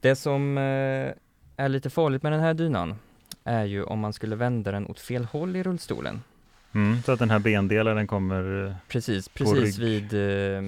Det 0.00 0.16
som 0.16 0.58
eh, 0.58 1.12
är 1.56 1.68
lite 1.68 1.90
farligt 1.90 2.22
med 2.22 2.32
den 2.32 2.40
här 2.40 2.54
dynan 2.54 2.94
är 3.44 3.64
ju 3.64 3.84
om 3.84 3.98
man 3.98 4.12
skulle 4.12 4.36
vända 4.36 4.72
den 4.72 4.86
åt 4.86 5.00
fel 5.00 5.24
håll 5.24 5.56
i 5.56 5.62
rullstolen. 5.62 6.22
Mm, 6.74 7.02
så 7.02 7.12
att 7.12 7.18
den 7.18 7.30
här 7.30 7.38
bendelaren 7.38 8.06
kommer 8.06 8.66
eh, 8.66 8.72
Precis, 8.88 9.28
precis 9.28 9.78
rygg. 9.78 10.10
vid, 10.10 10.14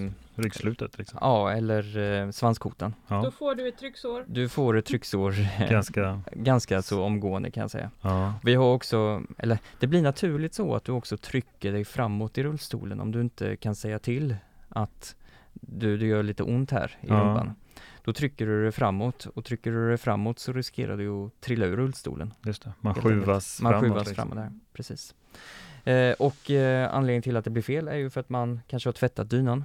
eh, 0.07 0.11
ryggslutet 0.35 0.99
liksom. 0.99 1.19
ja 1.23 1.51
eller 1.53 1.99
eh, 2.23 2.31
svanskotan. 2.31 2.95
Ja, 3.09 3.31
får 3.31 3.55
du 3.55 3.69
ett 3.69 3.79
trycksår. 3.79 4.25
Du 4.27 4.49
får 4.49 4.77
ett 4.77 4.85
trycksår 4.85 5.35
ganska, 5.71 6.21
ganska 6.33 6.83
så 6.83 7.03
omgående 7.05 7.51
kan 7.51 7.61
jag 7.61 7.71
säga. 7.71 7.91
ja. 8.01 8.35
Vi 8.43 8.55
har 8.55 8.75
också, 8.75 9.23
eller 9.39 9.59
det 9.81 9.87
blir 9.87 10.03
naturligt 10.03 10.55
så 10.55 10.75
att 10.75 10.85
du 10.85 10.93
också 10.93 11.17
trycker 11.17 11.73
dig 11.73 11.85
framåt 11.85 12.39
i 12.39 12.43
rullstolen 12.43 13.01
om 13.01 13.13
du 13.13 13.21
inte 13.21 13.57
kan 13.57 13.75
säga 13.75 13.99
till 13.99 14.37
att 14.69 15.17
du, 15.53 15.97
det 15.97 16.07
gör 16.07 16.23
lite 16.23 16.43
ont 16.43 16.71
här 16.71 16.99
i 17.01 17.07
Ja. 17.09 17.15
rumpan. 17.15 17.55
Då 18.05 18.13
trycker 18.13 18.47
du 18.47 18.63
dig 18.63 18.73
framåt 18.73 19.27
och 19.35 19.45
trycker 19.45 19.71
du 19.73 19.89
dig 19.89 19.97
framåt 19.99 20.39
så 20.39 20.53
riskerar 20.53 20.97
du 20.97 21.09
att 21.11 21.41
trilla 21.41 21.67
ur 21.67 21.77
rullstolen. 21.77 22.35
Just 22.45 22.63
det. 22.63 22.73
Man 22.81 22.95
skjuvas 22.95 23.61
Man 23.63 23.73
framåt. 23.73 23.83
skjuvas 23.89 24.07
liksom. 24.09 24.29
framåt 24.29 24.37
där, 24.45 24.53
precis. 24.73 25.15
Eh, 25.85 26.13
och 26.13 26.51
eh, 26.51 26.95
anledningen 26.95 27.23
till 27.23 27.37
att 27.37 27.45
det 27.45 27.51
blir 27.51 27.63
fel 27.63 27.89
är 27.89 27.97
ju 27.97 28.11
för 28.11 28.21
att 28.21 28.29
man 28.31 28.61
kanske 28.67 28.89
har 28.89 28.93
tvättat 28.93 29.31
dynan 29.31 29.65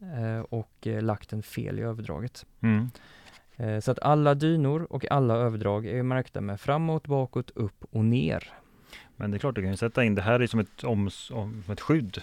eh, 0.00 0.40
och 0.40 0.86
eh, 0.86 1.02
lagt 1.02 1.30
den 1.30 1.42
fel 1.42 1.78
i 1.78 1.82
överdraget. 1.82 2.46
Mm. 2.60 2.90
Eh, 3.56 3.80
så 3.80 3.90
att 3.90 3.98
alla 3.98 4.34
dynor 4.34 4.86
och 4.90 5.10
alla 5.10 5.34
överdrag 5.34 5.86
är 5.86 6.02
märkta 6.02 6.40
med 6.40 6.60
framåt, 6.60 7.06
bakåt, 7.06 7.50
upp 7.54 7.84
och 7.90 8.04
ner. 8.04 8.52
Men 9.16 9.30
det 9.30 9.36
är 9.36 9.38
klart, 9.38 9.54
du 9.54 9.62
kan 9.62 9.70
ju 9.70 9.76
sätta 9.76 10.04
in 10.04 10.14
det 10.14 10.22
här 10.22 10.40
är 10.40 10.46
som 10.46 10.60
ett, 10.60 10.84
om, 10.84 11.10
som 11.10 11.64
ett 11.72 11.80
skydd 11.80 12.22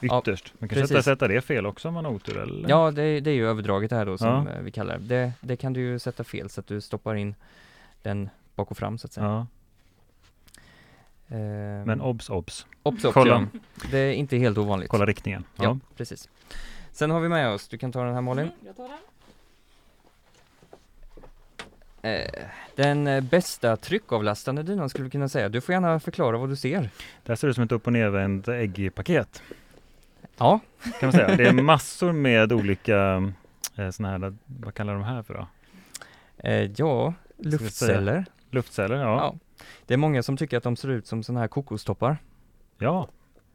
ytterst. 0.00 0.52
Man 0.58 0.68
kan 0.68 0.86
sätta, 0.86 1.02
sätta 1.02 1.28
det 1.28 1.40
fel 1.40 1.66
också 1.66 1.88
om 1.88 1.94
man 1.94 2.04
har 2.04 2.12
otur 2.12 2.38
eller? 2.38 2.68
Ja, 2.68 2.90
det, 2.90 3.20
det 3.20 3.30
är 3.30 3.34
ju 3.34 3.48
överdraget 3.48 3.90
här 3.90 4.06
då 4.06 4.18
som 4.18 4.28
Ja. 4.28 4.52
eh, 4.52 4.60
vi 4.62 4.70
kallar 4.70 4.98
det. 4.98 5.04
det. 5.04 5.32
Det 5.40 5.56
kan 5.56 5.72
du 5.72 5.80
ju 5.80 5.98
sätta 5.98 6.24
fel 6.24 6.48
så 6.50 6.60
att 6.60 6.66
du 6.66 6.80
stoppar 6.80 7.14
in 7.14 7.34
den 8.02 8.28
bak 8.54 8.70
och 8.70 8.76
fram 8.76 8.98
så 8.98 9.06
att 9.06 9.12
säga. 9.12 9.26
ja. 9.26 9.46
Eh, 11.28 11.38
Men 11.86 12.00
obs, 12.00 12.30
obs. 12.30 12.66
obs, 12.82 13.04
obs, 13.04 13.14
kolla. 13.14 13.48
ja. 13.52 13.58
Det 13.90 13.98
är 13.98 14.12
inte 14.12 14.36
helt 14.36 14.58
ovanligt. 14.58 14.88
Kolla 14.90 15.06
riktningen. 15.06 15.44
Ja. 15.56 15.64
Ja. 15.64 15.78
precis. 15.96 16.28
Sen 16.92 17.10
har 17.10 17.20
vi 17.20 17.28
med 17.28 17.48
oss, 17.48 17.68
du 17.68 17.78
kan 17.78 17.92
ta 17.92 18.04
den 18.04 18.14
här 18.14 18.20
Malin. 18.20 18.44
Mm, 18.44 18.56
jag 18.66 18.76
tar 18.76 18.88
den. 18.88 18.98
Eh, 22.02 22.30
den 22.74 23.06
eh, 23.06 23.20
bästa 23.20 23.76
tryckavlastande 23.76 24.62
dynan 24.62 24.88
skulle 24.88 25.04
vi 25.04 25.10
kunna 25.10 25.28
säga. 25.28 25.48
Du 25.48 25.60
får 25.60 25.72
gärna 25.72 26.00
förklara 26.00 26.38
vad 26.38 26.48
du 26.48 26.56
ser. 26.56 26.80
Det 26.80 27.28
här 27.28 27.36
ser 27.36 27.48
ut 27.48 27.54
som 27.54 27.64
ett 27.64 27.72
upp 27.72 27.86
och 27.86 27.92
nervänt 27.92 28.48
äggpaket. 28.48 29.42
Ja, 30.38 30.60
Kan 30.82 31.06
man 31.06 31.12
säga. 31.12 31.36
Det 31.36 31.46
är 31.46 31.52
massor 31.62 32.12
med 32.12 32.52
olika 32.52 33.22
eh, 33.76 33.90
såna 33.90 34.10
här, 34.10 34.34
vad 34.46 34.74
kallar 34.74 34.92
de 34.92 35.02
här 35.04 35.22
för 35.22 35.34
då? 35.34 35.46
ja, 36.76 37.14
luftceller. 37.36 38.24
Luftceller? 38.50 38.96
Ja. 38.96 39.02
Ja. 39.02 39.34
Det 39.86 39.94
är 39.94 39.98
många 39.98 40.22
som 40.22 40.36
tycker 40.36 40.56
att 40.56 40.62
de 40.62 40.76
ser 40.76 40.88
ut 40.88 41.06
som 41.06 41.22
sådana 41.22 41.40
här 41.40 41.48
kokostoppar. 41.48 42.16
Ja, 42.78 43.08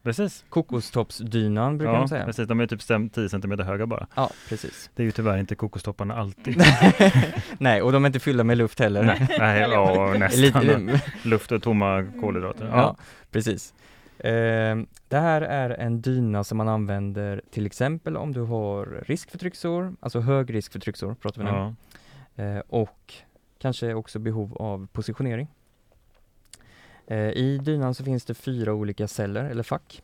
Precis. 0.03 0.45
Kokostoppsdynan 0.49 1.77
brukar 1.77 1.93
Ja, 1.93 1.99
de 1.99 2.07
säga. 2.07 2.25
precis. 2.25 2.47
De 2.47 2.59
är 2.59 2.67
typ 2.67 2.79
stäm- 2.81 3.09
10 3.09 3.29
cm 3.29 3.59
höga 3.59 3.85
bara. 3.87 4.07
Ja, 4.15 4.29
precis. 4.49 4.89
Det 4.95 5.03
är 5.03 5.05
ju 5.05 5.11
tyvärr 5.11 5.37
inte 5.37 5.55
kokostopparna 5.55 6.15
alltid. 6.15 6.63
Nej, 7.57 7.81
och 7.81 7.91
de 7.91 8.03
är 8.05 8.07
inte 8.09 8.19
fyllda 8.19 8.43
med 8.43 8.57
luft 8.57 8.79
heller. 8.79 9.03
Nej, 9.03 9.27
nej 9.39 9.61
ja, 9.61 10.15
nästan. 10.19 10.91
Luft 11.23 11.51
och 11.51 11.63
tomma 11.63 12.07
kolhydrater. 12.21 12.65
ja. 12.65 12.77
Ja. 12.77 12.95
precis. 13.31 13.73
Eh, 14.19 14.77
det 15.07 15.17
här 15.17 15.41
är 15.41 15.69
en 15.69 16.01
dyna 16.01 16.43
som 16.43 16.57
man 16.57 16.67
använder 16.67 17.41
till 17.51 17.65
exempel 17.65 18.17
om 18.17 18.33
du 18.33 18.41
har 18.41 19.03
risk 19.07 19.31
för 19.31 19.37
trycksår, 19.37 19.93
alltså 19.99 20.19
hög 20.19 20.53
risk 20.53 20.71
för 20.71 20.79
trycksår 20.79 21.13
pratar 21.13 21.41
vi 21.43 21.51
nu. 21.51 21.73
Ja. 22.35 22.43
Eh, 22.43 22.61
och 22.69 23.13
kanske 23.59 23.93
också 23.93 24.19
behov 24.19 24.57
av 24.57 24.87
positionering. 24.91 25.47
Eh, 27.11 27.17
I 27.31 27.57
dynan 27.57 27.93
så 27.95 28.03
finns 28.03 28.25
det 28.25 28.33
fyra 28.33 28.73
olika 28.73 29.07
celler 29.07 29.43
eller 29.43 29.63
fack 29.63 30.01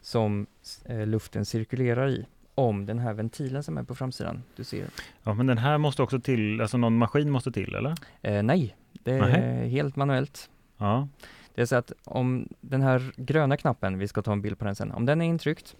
som 0.00 0.46
eh, 0.84 1.06
luften 1.06 1.44
cirkulerar 1.44 2.08
i 2.08 2.26
om 2.54 2.86
den 2.86 2.98
här 2.98 3.14
ventilen 3.14 3.62
som 3.62 3.78
är 3.78 3.82
på 3.82 3.94
framsidan. 3.94 4.42
Du 4.56 4.64
ser. 4.64 4.86
ja, 5.22 5.34
men 5.34 5.46
den 5.46 5.58
här 5.58 5.78
måste 5.78 6.02
också 6.02 6.20
till, 6.20 6.60
alltså 6.60 6.76
någon 6.76 6.96
maskin 6.98 7.30
måste 7.30 7.52
till 7.52 7.74
eller? 7.74 7.94
Eh, 8.22 8.42
nej, 8.42 8.76
det 8.92 9.12
är 9.12 9.20
Nähä. 9.20 9.66
helt 9.66 9.96
manuellt. 9.96 10.50
Ja, 10.76 11.08
Det 11.54 11.62
är 11.62 11.66
så 11.66 11.76
att 11.76 11.92
om 12.04 12.48
den 12.60 12.82
här 12.82 13.12
gröna 13.16 13.56
knappen, 13.56 13.98
vi 13.98 14.08
ska 14.08 14.22
ta 14.22 14.32
en 14.32 14.42
bild 14.42 14.58
på 14.58 14.64
den 14.64 14.74
sen, 14.74 14.92
om 14.92 15.06
den 15.06 15.20
är 15.22 15.26
intryckt 15.26 15.76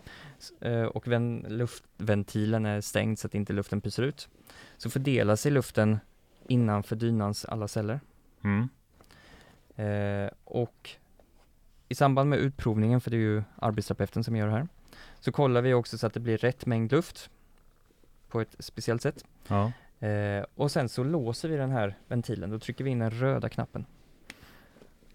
eh, 0.61 0.83
och 0.83 1.09
ven, 1.09 1.47
luftventilen 1.49 2.67
är 2.67 2.81
stängd 2.81 3.19
så 3.19 3.27
att 3.27 3.35
inte 3.35 3.53
luften 3.53 3.81
pyser 3.81 4.03
ut, 4.03 4.29
så 4.77 4.91
fördelar 4.91 5.37
sig 5.37 5.53
luften 5.53 5.99
innanför 6.49 6.97
dynans 6.97 7.45
alla 7.45 7.69
celler. 7.69 8.01
mm. 8.45 8.69
Eh, 9.77 10.31
och 10.45 10.91
i 11.89 11.95
samband 11.95 12.31
med 12.31 12.39
utprovningen, 12.39 13.01
för 13.01 13.11
det 13.11 13.17
är 13.17 13.19
ju 13.19 13.43
arbetsterapeuten 13.57 14.25
som 14.25 14.37
gör 14.37 14.47
det 14.47 14.53
här, 14.53 14.69
så 15.21 15.33
kollar 15.33 15.63
vi 15.63 15.75
också 15.75 15.99
så 15.99 16.07
att 16.07 16.15
det 16.15 16.21
blir 16.21 16.39
rätt 16.39 16.67
mängd 16.67 16.93
luft 16.93 17.31
på 18.29 18.41
ett 18.41 18.57
speciellt 18.59 19.03
sätt. 19.03 19.25
ja. 19.49 19.73
Eh, 20.07 20.45
och 20.55 20.71
sen 20.71 20.89
så 20.89 21.05
låser 21.05 21.49
vi 21.49 21.57
den 21.57 21.71
här 21.71 21.99
ventilen, 22.09 22.51
då 22.51 22.59
trycker 22.59 22.85
vi 22.85 22.91
in 22.91 22.99
den 22.99 23.11
röda 23.11 23.49
knappen. 23.49 23.87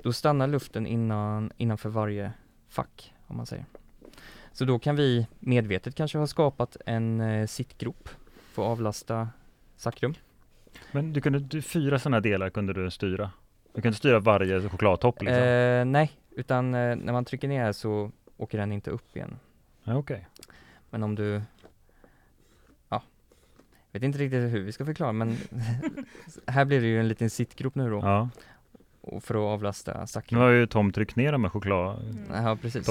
Då 0.01 0.13
stannar 0.13 0.47
luften 0.47 0.87
innan, 0.87 1.51
innanför 1.57 1.89
varje 1.89 2.31
fack, 2.69 3.13
om 3.27 3.37
man 3.37 3.45
säger. 3.45 3.65
Så 4.51 4.65
då 4.65 4.79
kan 4.79 4.95
vi 4.95 5.27
medvetet 5.39 5.95
kanske 5.95 6.17
ha 6.17 6.27
skapat 6.27 6.77
en 6.85 7.21
eh, 7.21 7.47
sittgrop 7.47 8.09
för 8.51 8.61
att 8.61 8.67
avlasta 8.67 9.29
sackrum. 9.77 10.13
Men 10.91 11.13
du 11.13 11.21
kunde, 11.21 11.39
du, 11.39 11.61
fyra 11.61 11.99
sådana 11.99 12.19
delar 12.19 12.49
kunde 12.49 12.73
du 12.73 12.91
styra? 12.91 13.31
Du 13.73 13.81
kunde 13.81 13.97
styra 13.97 14.19
varje 14.19 14.69
chokladtopp 14.69 15.21
liksom? 15.21 15.43
Eh, 15.43 15.85
nej, 15.85 16.11
utan 16.35 16.73
eh, 16.73 16.95
när 16.95 17.13
man 17.13 17.25
trycker 17.25 17.47
ner 17.47 17.63
här 17.63 17.71
så 17.71 18.11
åker 18.37 18.57
den 18.57 18.71
inte 18.71 18.91
upp 18.91 19.15
igen. 19.15 19.39
Ja, 19.83 19.95
Okej. 19.95 20.27
Men 20.89 21.03
om 21.03 21.15
du 21.15 21.41
Ja 22.89 23.01
Vet 23.91 24.03
inte 24.03 24.19
riktigt 24.19 24.53
hur 24.53 24.63
vi 24.63 24.71
ska 24.71 24.85
förklara 24.85 25.11
men 25.11 25.37
Här 26.47 26.65
blir 26.65 26.81
det 26.81 26.87
ju 26.87 26.99
en 26.99 27.07
liten 27.07 27.29
sittgrop 27.29 27.75
nu 27.75 27.89
då 27.89 27.99
Ja. 27.99 28.29
och 29.01 29.23
för 29.23 29.35
att 29.35 29.39
avlasta 29.53 30.05
Nu 30.31 30.37
har 30.37 30.49
ju 30.49 30.65
Tom 30.67 30.91
tryckt 30.91 31.15
ner 31.15 31.31
de 31.31 31.43
här 31.43 31.51
chokladtopparna. 31.51 32.43
Ja 32.49 32.57
precis, 32.61 32.87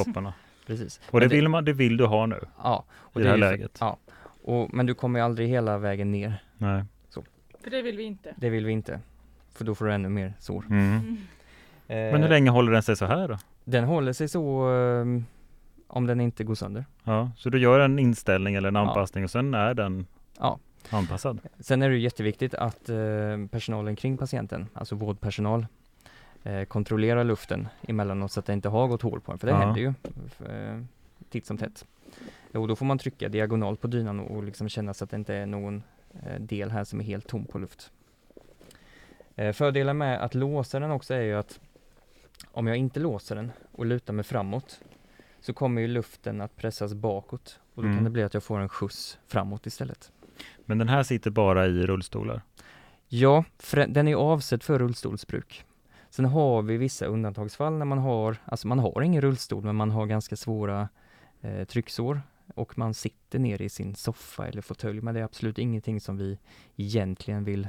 precis. 0.66 1.00
Och 1.10 1.20
det 1.20 1.26
Men 1.26 1.36
vill, 1.36 1.48
man, 1.48 1.64
det 1.64 1.72
vill 1.72 1.96
du 1.96 2.06
ha 2.06 2.26
nu 2.26 2.40
Ja, 2.62 2.84
och 2.90 3.20
i 3.20 3.24
det 3.24 3.30
här 3.30 3.34
är 3.34 3.38
ju 3.38 3.44
för- 3.44 3.50
läget? 3.50 3.78
Ja, 3.80 3.96
och, 4.42 4.74
men 4.74 4.86
du 4.86 4.94
kommer 4.94 5.18
ju 5.18 5.24
aldrig 5.24 5.48
hela 5.48 5.78
vägen 5.78 6.10
ner. 6.12 6.42
Nej. 6.58 6.84
För 7.62 7.70
det 7.70 7.82
vill 7.82 7.96
vi 7.96 8.02
inte. 8.02 8.34
Det 8.36 8.50
vill 8.50 8.66
vi 8.66 8.72
inte. 8.72 9.00
För 9.58 9.64
då 9.64 9.74
får 9.74 9.84
du 9.86 9.92
ännu 9.92 10.08
mer 10.08 10.32
sår. 10.38 10.64
Mm. 10.70 11.16
Eh, 11.88 11.96
Men 11.96 12.22
hur 12.22 12.28
länge 12.28 12.50
håller 12.50 12.72
den 12.72 12.82
sig 12.82 12.96
så 12.96 13.04
här 13.06 13.28
då? 13.28 13.38
Den 13.64 13.84
håller 13.84 14.12
sig 14.12 14.28
så 14.28 14.68
ehm, 14.68 15.24
om 15.86 16.06
den 16.06 16.20
inte 16.20 16.44
går 16.44 16.54
sönder. 16.54 16.84
Ja, 17.04 17.30
så 17.36 17.50
du 17.50 17.58
gör 17.58 17.80
en 17.80 17.98
inställning 17.98 18.54
eller 18.54 18.68
en 18.68 18.74
Ja. 18.74 18.80
anpassning 18.80 19.24
och 19.24 19.30
sen 19.30 19.54
är 19.54 19.74
den 19.74 20.06
Ja. 20.38 20.58
anpassad? 20.90 21.40
Sen 21.60 21.82
är 21.82 21.90
det 21.90 21.96
jätteviktigt 21.96 22.54
att 22.54 22.88
eh, 22.88 22.96
personalen 23.50 23.96
kring 23.96 24.18
patienten, 24.18 24.66
alltså 24.74 24.94
vårdpersonal, 24.94 25.66
eh, 26.42 26.64
kontrollerar 26.64 27.24
luften 27.24 27.68
emellanåt 27.88 28.32
så 28.32 28.40
att 28.40 28.46
det 28.46 28.52
inte 28.52 28.68
har 28.68 28.86
gått 28.88 29.02
hål 29.02 29.20
på 29.20 29.32
den, 29.32 29.38
för 29.38 29.46
det 29.46 29.52
Ja. 29.52 29.58
händer 29.58 29.80
ju 29.80 29.88
eh, 30.48 30.80
titt 31.30 31.46
som 31.46 31.58
tätt. 31.58 31.84
Och 32.54 32.68
då 32.68 32.76
får 32.76 32.86
man 32.86 32.98
trycka 32.98 33.28
diagonalt 33.28 33.80
på 33.80 33.86
dynan 33.86 34.20
och, 34.20 34.42
liksom 34.44 34.68
känna 34.68 34.94
så 34.94 35.04
att 35.04 35.10
det 35.10 35.16
inte 35.16 35.34
är 35.34 35.46
någon 35.46 35.82
del 36.38 36.70
här 36.70 36.84
som 36.84 37.00
är 37.00 37.04
helt 37.04 37.26
tom 37.26 37.44
på 37.44 37.58
luft. 37.58 37.90
Eh, 39.38 39.52
fördelen 39.52 39.98
med 39.98 40.24
att 40.24 40.34
låsa 40.34 40.78
den 40.80 40.90
också 40.90 41.14
är 41.14 41.20
ju 41.22 41.34
att 41.34 41.60
om 42.52 42.66
jag 42.66 42.76
inte 42.76 43.00
låser 43.00 43.36
den 43.36 43.52
och 43.72 43.86
lutar 43.86 44.12
mig 44.12 44.24
framåt 44.24 44.80
så 45.40 45.52
kommer 45.52 45.80
ju 45.80 45.88
luften 45.88 46.40
att 46.40 46.56
pressas 46.56 46.94
bakåt 46.94 47.60
och 47.74 47.82
då 47.82 47.86
Mm. 47.88 47.96
kan 47.96 48.04
det 48.04 48.10
bli 48.10 48.22
att 48.22 48.34
jag 48.34 48.42
får 48.42 48.60
en 48.60 48.68
skjuts 48.68 49.18
framåt 49.26 49.66
istället. 49.66 50.12
Men 50.64 50.78
den 50.78 50.88
här 50.88 51.02
sitter 51.02 51.30
bara 51.30 51.66
i 51.66 51.86
rullstolar? 51.86 52.42
Ja, 53.08 53.44
den 53.88 54.08
är 54.08 54.14
avsedd 54.14 54.62
för 54.62 54.78
rullstolsbruk. 54.78 55.64
Sen 56.10 56.24
har 56.24 56.62
vi 56.62 56.76
vissa 56.76 57.06
undantagsfall 57.06 57.72
när 57.72 57.84
man 57.84 57.98
har, 57.98 58.36
alltså 58.44 58.68
man 58.68 58.78
har 58.78 59.02
ingen 59.02 59.22
rullstol 59.22 59.64
men 59.64 59.76
man 59.76 59.90
har 59.90 60.06
ganska 60.06 60.36
svåra 60.36 60.88
eh, 61.40 61.64
trycksår 61.64 62.20
och 62.54 62.78
man 62.78 62.94
sitter 62.94 63.38
ner 63.38 63.62
i 63.62 63.68
sin 63.68 63.94
soffa 63.94 64.46
eller 64.48 64.62
fåtölj 64.62 65.00
men 65.00 65.14
det 65.14 65.20
är 65.20 65.24
absolut 65.24 65.58
ingenting 65.58 66.00
som 66.00 66.16
vi 66.16 66.38
egentligen 66.76 67.44
vill 67.44 67.68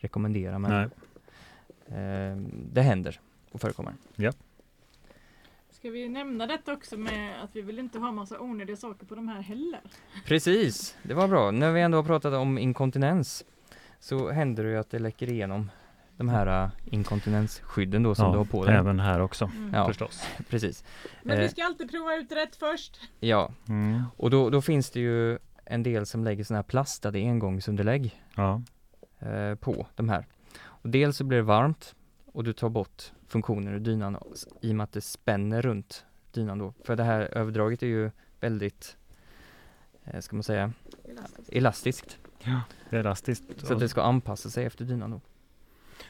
rekommendera 0.00 0.58
men 0.58 0.70
Nej. 0.70 0.84
eh, 2.00 2.36
det 2.72 2.82
händer 2.82 3.20
och 3.52 3.60
förekommer. 3.60 3.92
Ska 5.70 5.90
vi 5.90 6.08
nämna 6.08 6.46
detta 6.46 6.72
också 6.72 6.96
med 6.96 7.42
att 7.44 7.56
vi 7.56 7.62
vill 7.62 7.78
inte 7.78 7.98
ha 7.98 8.12
massa 8.12 8.40
onödiga 8.40 8.76
saker 8.76 9.06
på 9.06 9.14
de 9.14 9.28
här 9.28 9.40
heller? 9.40 9.80
Precis, 10.26 10.96
det 11.02 11.14
var 11.14 11.28
bra. 11.28 11.50
När 11.50 11.72
vi 11.72 11.80
ändå 11.80 11.98
har 11.98 12.02
pratat 12.02 12.34
om 12.34 12.58
inkontinens 12.58 13.44
så 13.98 14.30
händer 14.30 14.64
det 14.64 14.70
ju 14.70 14.76
att 14.78 14.90
det 14.90 14.98
läcker 14.98 15.30
igenom 15.30 15.70
de 16.16 16.28
här 16.28 16.64
uh, 16.64 16.70
inkontinensskydden 16.86 18.02
då 18.02 18.14
som 18.14 18.32
du 18.32 18.38
har 18.38 18.44
på 18.44 18.64
dig. 18.64 18.74
även 18.76 19.00
här 19.00 19.20
också 19.20 19.44
Mm. 19.56 19.74
Ja. 19.74 19.86
förstås. 19.86 20.22
Precis. 20.48 20.84
Men 21.22 21.38
vi 21.38 21.44
Eh. 21.44 21.50
ska 21.50 21.64
alltid 21.64 21.90
prova 21.90 22.14
ut 22.16 22.32
rätt 22.32 22.56
först. 22.56 23.00
Ja, 23.20 23.50
Mm. 23.68 24.02
Och 24.16 24.30
då, 24.30 24.50
då 24.50 24.60
finns 24.62 24.90
det 24.90 25.00
ju 25.00 25.38
en 25.64 25.82
del 25.82 26.06
som 26.06 26.24
lägger 26.24 26.44
sådana 26.44 26.58
här 26.58 26.62
plastade 26.68 27.18
engångsunderlägg 27.18 28.22
Ja. 28.36 28.62
Eh, 29.20 29.54
på 29.54 29.86
de 29.94 30.08
här. 30.08 30.26
Och 30.62 30.88
dels 30.88 31.16
så 31.16 31.24
blir 31.24 31.38
det 31.38 31.44
varmt 31.44 31.94
och 32.26 32.44
du 32.44 32.52
tar 32.52 32.68
bort 32.68 33.12
funktionen 33.26 33.74
ur 33.74 33.80
dynan 33.80 34.16
i 34.60 34.72
och 34.72 34.76
med 34.76 34.84
att 34.84 34.92
det 34.92 35.00
spänner 35.00 35.62
runt 35.62 36.04
dynan 36.32 36.58
då. 36.58 36.74
För 36.84 36.96
det 36.96 37.04
här 37.04 37.20
överdraget 37.20 37.82
är 37.82 37.86
ju 37.86 38.10
väldigt, 38.40 38.96
eh, 40.04 40.20
ska 40.20 40.36
man 40.36 40.42
säga, 40.42 40.72
elastiskt. 41.48 42.18
Det 42.90 42.96
är 42.96 43.00
elastiskt. 43.00 43.44
Så 43.66 43.72
att 43.74 43.80
det 43.80 43.88
ska 43.88 44.02
anpassa 44.02 44.50
sig 44.50 44.64
efter 44.64 44.84
dynan 44.84 45.10
då. 45.10 45.20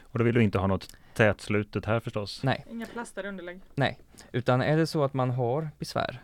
Och 0.01 0.19
då 0.19 0.25
vill 0.25 0.35
du 0.35 0.43
inte 0.43 0.57
ha 0.57 0.67
något 0.67 0.97
tätslutet 1.13 1.85
här 1.85 1.99
förstås? 1.99 2.43
Nej, 2.43 2.65
Inga 2.69 2.85
plastade 2.85 3.29
underlägg. 3.29 3.59
utan 4.31 4.61
är 4.61 4.77
det 4.77 4.87
så 4.87 5.03
att 5.03 5.13
man 5.13 5.29
har 5.29 5.69
besvär 5.79 6.21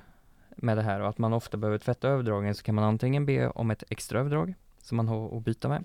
med 0.55 0.77
det 0.77 0.83
här 0.83 0.99
och 0.99 1.09
att 1.09 1.17
man 1.17 1.33
ofta 1.33 1.57
behöver 1.57 1.77
tvätta 1.77 2.07
överdragen 2.09 2.55
så 2.55 2.63
kan 2.63 2.75
man 2.75 2.83
antingen 2.83 3.25
be 3.25 3.49
om 3.49 3.71
ett 3.71 3.83
extra 3.89 4.19
överdrag 4.19 4.53
som 4.81 4.97
man 4.97 5.07
har 5.07 5.37
att 5.37 5.43
byta 5.43 5.69
med. 5.69 5.83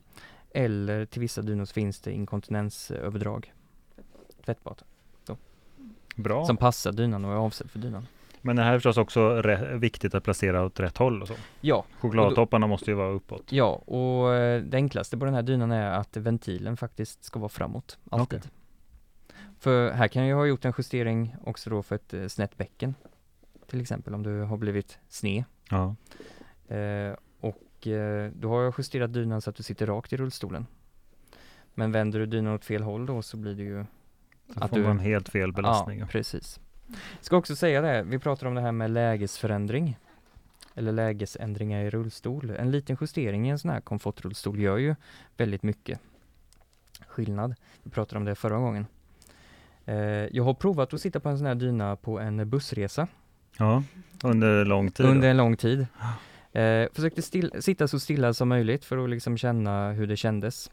Eller 0.55 1.07
till 1.07 1.21
vissa 1.21 1.43
dynor 1.43 1.65
så 1.65 1.73
finns 1.73 2.01
det 2.01 2.13
inkontinensöverdrag. 2.13 3.53
Tvättbad. 4.45 4.83
Bra. 6.17 6.45
Som 6.45 6.57
passar 6.57 6.93
dynan 6.93 7.25
och 7.25 7.33
är 7.33 7.37
avsedd 7.37 7.71
för 7.71 7.79
dynan. 7.79 8.07
Men 8.41 8.57
det 8.57 8.63
här 8.63 8.73
är 8.73 8.79
förstås 8.79 8.97
också 8.97 9.43
viktigt 9.79 10.15
att 10.15 10.25
placera 10.25 10.65
åt 10.65 10.81
rätt 10.81 10.97
håll 10.99 11.23
och 11.23 11.29
så. 11.29 11.35
Ja, 11.61 11.85
Chokladtopparna 12.01 12.67
måste 12.67 12.91
ju 12.91 12.95
vara 12.95 13.09
uppåt. 13.11 13.53
ja 13.53 13.71
och 13.87 14.35
eh, 14.35 14.63
det 14.63 14.77
enklaste 14.77 15.19
på 15.19 15.25
den 15.25 15.35
här 15.35 15.43
dynan 15.43 15.73
är 15.73 15.91
att 15.91 16.17
ventilen 16.17 16.77
faktiskt 16.77 17.25
ska 17.25 17.39
vara 17.39 17.49
framåt. 17.49 17.99
Alltid. 18.11 18.49
För 19.59 19.91
här 19.91 20.09
kan 20.09 20.27
jag 20.27 20.37
ha 20.37 20.47
gjort 20.47 20.65
en 20.65 20.73
justering 20.79 21.35
också 21.45 21.71
då 21.71 21.83
för 21.83 21.95
ett 21.95 22.15
eh, 22.15 22.27
snett 22.27 22.57
bäcken. 22.57 22.95
Till 23.67 23.81
exempel 23.81 24.15
om 24.15 24.23
du 24.23 24.41
har 24.41 24.57
blivit 24.57 24.99
sned. 25.09 25.45
Ja. 25.71 25.95
Eh, 26.77 27.15
och 27.83 27.87
eh, 27.89 28.31
då 28.35 28.49
har 28.49 28.63
jag 28.63 28.75
justerat 28.79 29.13
dynan 29.13 29.41
så 29.41 29.51
att 29.51 29.57
du 29.57 29.63
sitter 29.63 29.87
rakt 29.87 30.13
i 30.13 30.17
rullstolen. 30.17 30.67
Men 31.75 31.93
vänder 31.93 32.19
du 32.19 32.27
dynan 32.27 32.55
åt 32.55 32.65
fel 32.65 32.83
håll 32.83 33.07
då 33.07 33.23
så 33.23 33.37
blir 33.37 33.55
det 33.55 33.63
ju 33.63 33.85
Då 34.47 34.65
Att 34.65 34.71
får 34.71 34.77
du- 34.77 34.83
man 34.83 34.99
helt 34.99 35.29
fel 35.29 35.53
belastning. 35.53 35.99
Ja, 35.99 36.07
precis. 36.07 36.61
Ska 37.21 37.37
också 37.37 37.57
säga 37.57 37.81
det, 37.81 38.03
vi 38.03 38.19
pratar 38.19 38.47
om 38.47 38.55
det 38.55 38.61
här 38.61 38.73
med 38.73 38.91
lägesförändring. 38.91 39.99
Eller 40.75 40.93
lägesändringar 40.93 41.85
i 41.85 41.91
rullstol. 41.91 42.51
En 42.51 42.71
liten 42.71 42.97
justering 43.01 43.47
i 43.47 43.51
en 43.51 43.59
sån 43.59 43.71
här 43.71 43.81
komfortrullstol 43.81 44.61
gör 44.61 44.77
ju 44.77 44.95
väldigt 45.37 45.63
mycket 45.63 46.01
skillnad. 47.07 47.55
Vi 47.83 47.91
pratade 47.91 48.19
om 48.19 48.25
det 48.25 48.35
förra 48.35 48.59
gången. 48.59 48.87
Eh, 49.85 49.97
jag 50.37 50.45
har 50.45 50.55
provat 50.55 50.95
att 50.95 51.01
sitta 51.01 51.21
på 51.21 51.29
en 51.29 51.39
sån 51.39 51.47
här 51.47 51.55
dyna 51.55 51.97
på 51.97 52.19
en 52.21 52.51
bussresa 52.51 53.07
Ja, 53.59 53.83
under 54.25 54.65
lång 54.65 54.91
tid. 54.91 55.07
under 55.07 55.29
en 55.31 55.37
lång 55.37 55.57
tid. 55.57 55.87
Eh, 56.53 56.89
försökte 56.93 57.23
still, 57.23 57.53
sitta 57.63 57.89
så 57.89 58.01
stilla 58.01 58.35
som 58.35 58.49
möjligt 58.49 58.85
för 58.85 58.99
att 59.05 59.11
liksom 59.11 59.37
känna 59.37 59.93
hur 59.93 60.07
det 60.07 60.17
kändes. 60.17 60.71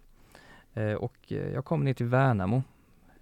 Eh, 0.73 0.93
och 0.93 1.17
eh, 1.31 1.37
jag 1.53 1.65
kom 1.65 1.83
ner 1.83 1.93
till 1.93 2.05
Värnamo. 2.05 2.63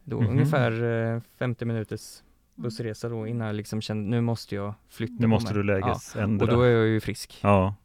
Då 0.03 0.21
Mhm. 0.21 0.29
ungefär 0.29 0.83
eh, 1.15 1.21
50 1.37 1.65
minuters 1.65 2.23
bussresa 2.55 3.09
då 3.09 3.27
innan 3.27 3.47
jag 3.47 3.55
liksom 3.55 3.81
kände, 3.81 4.09
nu 4.09 4.21
måste 4.21 4.55
jag 4.55 4.73
flytta 4.87 5.15
Nu 5.19 5.27
måste 5.27 5.53
du 5.53 5.63
lägesändra. 5.63 6.45
Och 6.45 6.51
då 6.53 6.61
är 6.61 6.69
jag 6.69 6.87
ju 6.87 6.99
frisk. 6.99 7.39
Ja, 7.43 7.75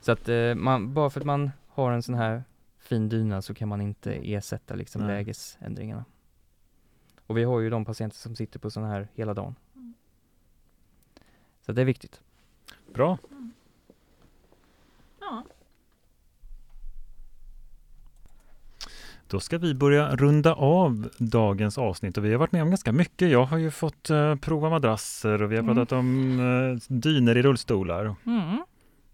Så 0.00 0.12
att 0.12 0.28
eh, 0.28 0.54
man, 0.54 0.94
bara 0.94 1.10
för 1.10 1.20
att 1.20 1.26
man 1.26 1.50
har 1.68 1.92
en 1.92 2.02
sån 2.02 2.14
här 2.14 2.44
fin 2.78 3.08
dyna 3.08 3.42
så 3.42 3.54
kan 3.54 3.68
man 3.68 3.80
inte 3.80 4.12
ersätta 4.14 4.74
liksom 4.74 5.02
Nej. 5.02 5.10
lägesändringarna. 5.16 6.04
Och 7.26 7.36
vi 7.38 7.44
har 7.44 7.60
ju 7.60 7.70
de 7.70 7.84
patienter 7.84 8.16
som 8.16 8.36
sitter 8.36 8.58
på 8.58 8.70
sån 8.70 8.84
här 8.84 9.08
hela 9.14 9.34
dagen. 9.34 9.54
Mm. 9.74 9.94
Så 11.66 11.72
det 11.72 11.80
är 11.80 11.84
viktigt. 11.86 12.20
bra. 12.94 13.18
Då 19.28 19.40
ska 19.40 19.58
vi 19.58 19.74
börja 19.74 20.16
runda 20.16 20.54
av 20.54 21.08
dagens 21.18 21.78
avsnitt 21.78 22.18
och 22.18 22.24
vi 22.24 22.32
har 22.32 22.38
varit 22.38 22.52
med 22.52 22.62
om 22.62 22.68
ganska 22.68 22.92
mycket. 22.92 23.30
Jag 23.30 23.44
har 23.44 23.58
ju 23.58 23.70
fått 23.70 24.10
eh, 24.10 24.34
prova 24.36 24.70
madrasser 24.70 25.42
och 25.42 25.52
vi 25.52 25.56
har 25.56 25.62
Mm. 25.62 25.74
pratat 25.76 25.92
om 25.92 26.40
uh, 26.40 26.78
dyner 26.88 27.36
i 27.36 27.42
rullstolar. 27.42 28.14
Mm. 28.26 28.64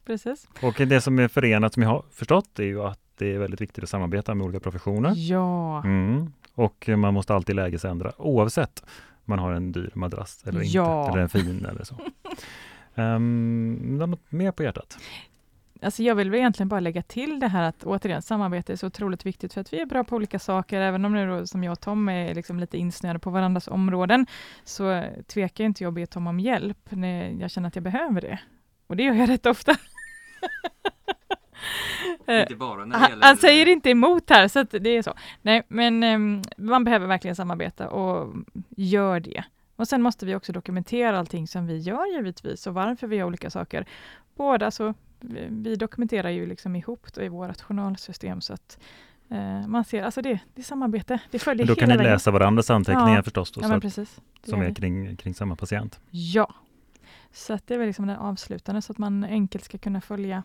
Precis. 0.07 0.49
Och 0.63 0.75
det 0.87 1.01
som 1.01 1.19
är 1.19 1.29
förenat 1.29 1.75
som 1.75 1.83
jag 1.83 1.91
har 1.91 2.05
förstått 2.13 2.59
är 2.59 2.65
ju 2.65 2.83
att 2.83 2.99
det 3.19 3.35
är 3.35 3.39
väldigt 3.39 3.61
viktigt 3.61 3.85
att 3.85 3.91
samarbeta 3.91 4.35
med 4.35 4.45
olika 4.45 4.61
professioner. 4.61 5.13
Ja. 5.17 5.83
Mm. 5.85 6.33
Och 6.55 6.89
man 6.97 7.15
måste 7.15 7.35
alltid 7.35 7.57
lägesändra 7.57 8.13
oavsett 8.19 8.83
om 9.11 9.25
man 9.25 9.39
har 9.39 9.53
en 9.53 9.73
dyr 9.73 9.91
madrass 9.95 10.43
eller 10.47 10.61
inte, 10.63 10.77
Ja. 10.77 11.09
eller 11.13 11.19
en 11.23 11.29
fin 11.29 11.67
eller 11.71 11.85
så. 11.85 11.95
Um, 12.95 13.73
något 13.99 14.33
mer 14.33 14.53
på 14.53 14.63
hjärtat? 14.63 14.99
Alltså 15.83 16.03
jag 16.03 16.15
vill 16.15 16.31
väl 16.31 16.39
egentligen 16.39 16.69
bara 16.69 16.81
lägga 16.81 17.03
till 17.03 17.41
det 17.41 17.49
här 17.49 17.63
att 17.63 17.85
återigen 17.85 18.23
samarbete 18.23 18.73
är 18.73 18.77
så 18.77 18.87
otroligt 18.87 19.27
viktigt 19.27 19.55
för 19.55 19.61
att 19.61 19.73
vi 19.73 19.81
är 19.81 19.87
bra 19.87 20.05
på 20.05 20.17
olika 20.17 20.39
saker. 20.39 20.81
Även 20.81 21.05
om 21.05 21.13
nu 21.13 21.29
då, 21.29 21.47
som 21.47 21.65
jag 21.65 21.73
och 21.73 21.81
Tom 21.81 22.09
är 22.09 22.35
liksom 22.35 22.61
lite 22.61 22.79
insnöade 22.79 23.19
på 23.19 23.31
varandras 23.31 23.69
områden 23.69 24.27
så 24.65 25.05
tvekar 25.27 25.65
inte 25.65 25.85
jag 25.85 25.91
att 25.91 25.95
be 25.95 26.07
Tom 26.07 26.27
om 26.27 26.41
hjälp 26.41 26.79
när 26.91 27.31
jag 27.31 27.51
känner 27.51 27.69
att 27.69 27.77
jag 27.77 27.83
behöver 27.83 28.21
det. 28.21 28.39
Och 28.87 28.97
det 28.97 29.03
gör 29.03 29.15
jag 29.15 29.29
rätt 29.29 29.47
ofta. 29.47 29.77
Eh, 32.27 32.47
han, 32.93 33.19
han 33.23 33.37
säger 33.37 33.69
inte 33.69 33.91
emot 33.91 34.31
här, 34.31 34.49
så 34.49 34.63
det 34.63 34.91
är 34.91 35.03
så. 35.03 35.15
Nej, 35.43 35.63
men 35.69 36.03
ehm, 36.03 36.43
man 36.57 36.85
behöver 36.85 37.07
verkligen 37.07 37.37
samarbeta 37.37 37.89
och 37.89 38.35
gör 38.69 39.21
det. 39.21 39.45
Och 39.77 39.89
sen 39.89 40.03
måste 40.03 40.27
vi 40.27 40.35
också 40.35 40.53
dokumentera 40.53 41.19
allting 41.19 41.49
som 41.49 41.67
vi 41.67 41.79
gör 41.79 42.17
givetvis 42.17 42.67
och 42.67 42.75
varför 42.75 43.07
vi 43.07 43.17
gör 43.17 43.25
olika 43.25 43.51
saker. 43.51 43.87
Båda 44.37 44.71
så, 44.71 44.95
vi, 45.21 45.47
vi 45.51 45.77
dokumenterar 45.77 46.31
ju 46.31 46.47
liksom 46.47 46.77
ihop 46.77 47.19
i 47.19 47.29
vårt 47.29 47.61
journalsystem 47.61 48.41
så 48.41 48.53
att 48.53 48.79
eh, 49.31 49.67
man 49.67 49.85
ser, 49.85 50.03
alltså 50.03 50.23
det, 50.23 50.41
det 50.55 50.61
är 50.61 50.65
samarbete, 50.65 51.19
det 51.31 51.39
följer 51.39 51.67
Då 51.67 51.75
kan 51.75 51.89
ni 51.89 51.97
vägen. 51.97 52.13
läsa 52.13 52.31
varandras 52.31 52.71
anteckningar 52.71 53.17
Ja. 53.17 53.23
förstås, 53.23 53.53
då, 53.53 53.61
Ja, 53.63 53.69
men 53.69 53.77
att, 53.77 54.23
som 54.43 54.63
är 54.63 54.75
kring, 54.75 55.17
kring 55.17 55.35
samma 55.35 55.57
patient. 55.57 56.01
Ja, 56.11 56.55
så 57.33 57.53
att 57.53 57.67
det 57.67 57.75
är 57.75 57.79
väl 57.79 57.87
liksom 57.87 58.07
det 58.07 58.19
avslutande 58.19 58.83
så 58.83 58.93
att 58.93 58.99
man 58.99 59.25
enkelt 59.25 59.65
ska 59.65 59.79
kunna 59.79 60.01
följa 60.01 60.43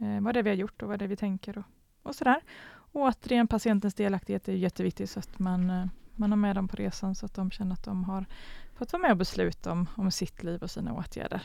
eh, 0.00 0.20
vad 0.20 0.34
det 0.34 0.38
är 0.40 0.42
vi 0.42 0.50
har 0.50 0.56
gjort 0.56 0.82
och 0.82 0.88
vad 0.88 0.98
det 0.98 1.04
är 1.04 1.08
vi 1.08 1.16
tänker 1.16 1.58
och, 1.58 1.64
och 2.02 2.14
sådär. 2.14 2.40
Och 2.66 3.00
återigen 3.00 3.48
patientens 3.48 3.94
delaktighet 3.94 4.48
är 4.48 4.52
jätteviktig 4.52 5.08
så 5.08 5.18
att 5.18 5.38
man, 5.38 5.70
eh, 5.70 5.86
man 6.16 6.32
har 6.32 6.36
med 6.36 6.56
dem 6.56 6.68
på 6.68 6.76
resan 6.76 7.14
så 7.14 7.26
att 7.26 7.34
de 7.34 7.50
känner 7.50 7.72
att 7.72 7.84
de 7.84 8.04
har 8.04 8.26
fått 8.74 8.92
vara 8.92 9.02
med 9.02 9.10
och 9.10 9.16
besluta 9.16 9.72
om, 9.72 9.86
om 9.96 10.10
sitt 10.10 10.42
liv 10.42 10.62
och 10.62 10.70
sina 10.70 10.92
åtgärder. 10.94 11.42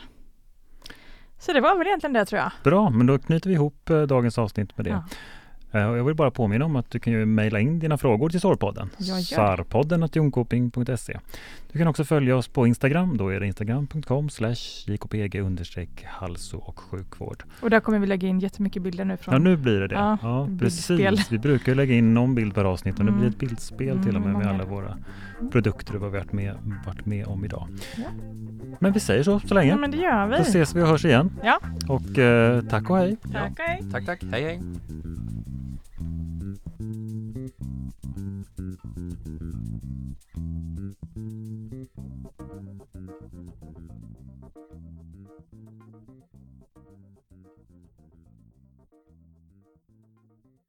Så 1.39 1.53
det 1.53 1.61
var 1.61 1.77
väl 1.77 1.87
egentligen 1.87 2.13
det 2.13 2.25
tror 2.25 2.39
jag. 2.41 2.51
Bra, 2.63 2.89
men 2.89 3.07
då 3.07 3.19
knyter 3.19 3.49
vi 3.49 3.53
ihop 3.53 3.89
eh, 3.89 4.01
dagens 4.01 4.37
avsnitt 4.37 4.77
med 4.77 4.85
det. 4.85 4.89
Ja. 4.89 5.03
Eh, 5.72 5.89
och 5.89 5.97
Jag 5.97 6.03
vill 6.03 6.15
bara 6.15 6.32
påminna 6.32 6.65
om 6.65 6.76
att 6.76 6.91
du 6.91 6.99
kan 6.99 7.13
ju 7.13 7.26
mejla 7.26 7.59
in 7.59 7.80
dina 7.80 7.97
frågor 7.97 8.30
till 8.30 8.39
det. 8.39 9.24
Sarpodden 9.24 10.07
jonkoping.se. 10.13 11.20
Du 11.72 11.80
kan 11.80 11.88
också 11.88 12.03
följa 12.03 12.36
oss 12.38 12.47
på 12.47 12.67
Instagram. 12.67 13.17
Då 13.17 13.30
är 13.30 13.39
det 13.39 13.47
instagram.com 13.47 14.30
slash 14.30 14.55
jkpg 14.88 15.39
understreck 15.41 16.05
hälso 16.22 16.57
och 16.57 16.80
sjukvård. 16.80 17.43
Och 17.61 17.70
där 17.70 17.80
kommer 17.80 17.99
vi 17.99 18.07
lägga 18.07 18.28
in 18.28 18.39
jättemycket 18.39 18.82
bilder 18.84 19.05
nu 19.05 19.17
från 19.17 19.34
Ja, 19.34 19.39
nu 19.39 19.57
blir 19.57 19.80
det 19.80 19.88
det. 19.88 19.95
Ja, 19.95 20.17
Ja, 20.22 20.47
precis. 20.59 21.32
Vi 21.32 21.38
brukar 21.38 21.76
lägga 21.76 21.93
in 21.95 22.13
någon 22.13 22.36
bild 22.36 22.55
per 22.55 22.65
avsnitt 22.65 22.99
och 22.99 23.05
nu 23.05 23.09
Mm. 23.11 23.20
blir 23.20 23.30
det 23.30 23.34
ett 23.36 23.39
bildspel 23.39 24.03
till 24.03 24.15
och 24.15 24.22
med 24.22 24.30
Mm, 24.30 24.32
med 24.32 24.34
många. 24.34 24.49
alla 24.49 24.65
våra 24.65 24.97
produkter 25.51 25.95
och 25.95 26.01
vad 26.01 26.11
vi 26.11 26.17
har 26.17 26.24
varit 26.26 26.34
med, 26.34 26.55
varit 26.86 27.05
med 27.05 27.26
om 27.28 27.45
idag. 27.45 27.67
Ja. 27.97 28.03
Men 28.80 28.93
vi 28.93 28.99
säger 28.99 29.24
så 29.24 29.39
så 29.39 29.53
länge. 29.53 29.70
Ja, 29.70 29.78
men 29.78 29.91
det 29.91 29.97
gör 29.97 30.28
vi. 30.28 30.36
Då 30.38 30.41
ses 30.41 30.76
vi 30.76 30.82
och 30.82 30.88
hörs 30.88 31.05
igen. 31.05 31.32
Ja. 31.43 31.59
Och 31.88 32.17
eh, 32.20 32.61
tack 32.61 32.89
och 32.89 32.97
hej. 32.97 33.17
Tack 33.34 33.51
och 33.51 33.65
hej. 33.65 33.84
Tack, 33.91 34.05
tack. 34.05 34.24
Hej, 34.32 34.43
hej. 34.43 34.61
Thank 35.99 36.57
you. 41.15 41.78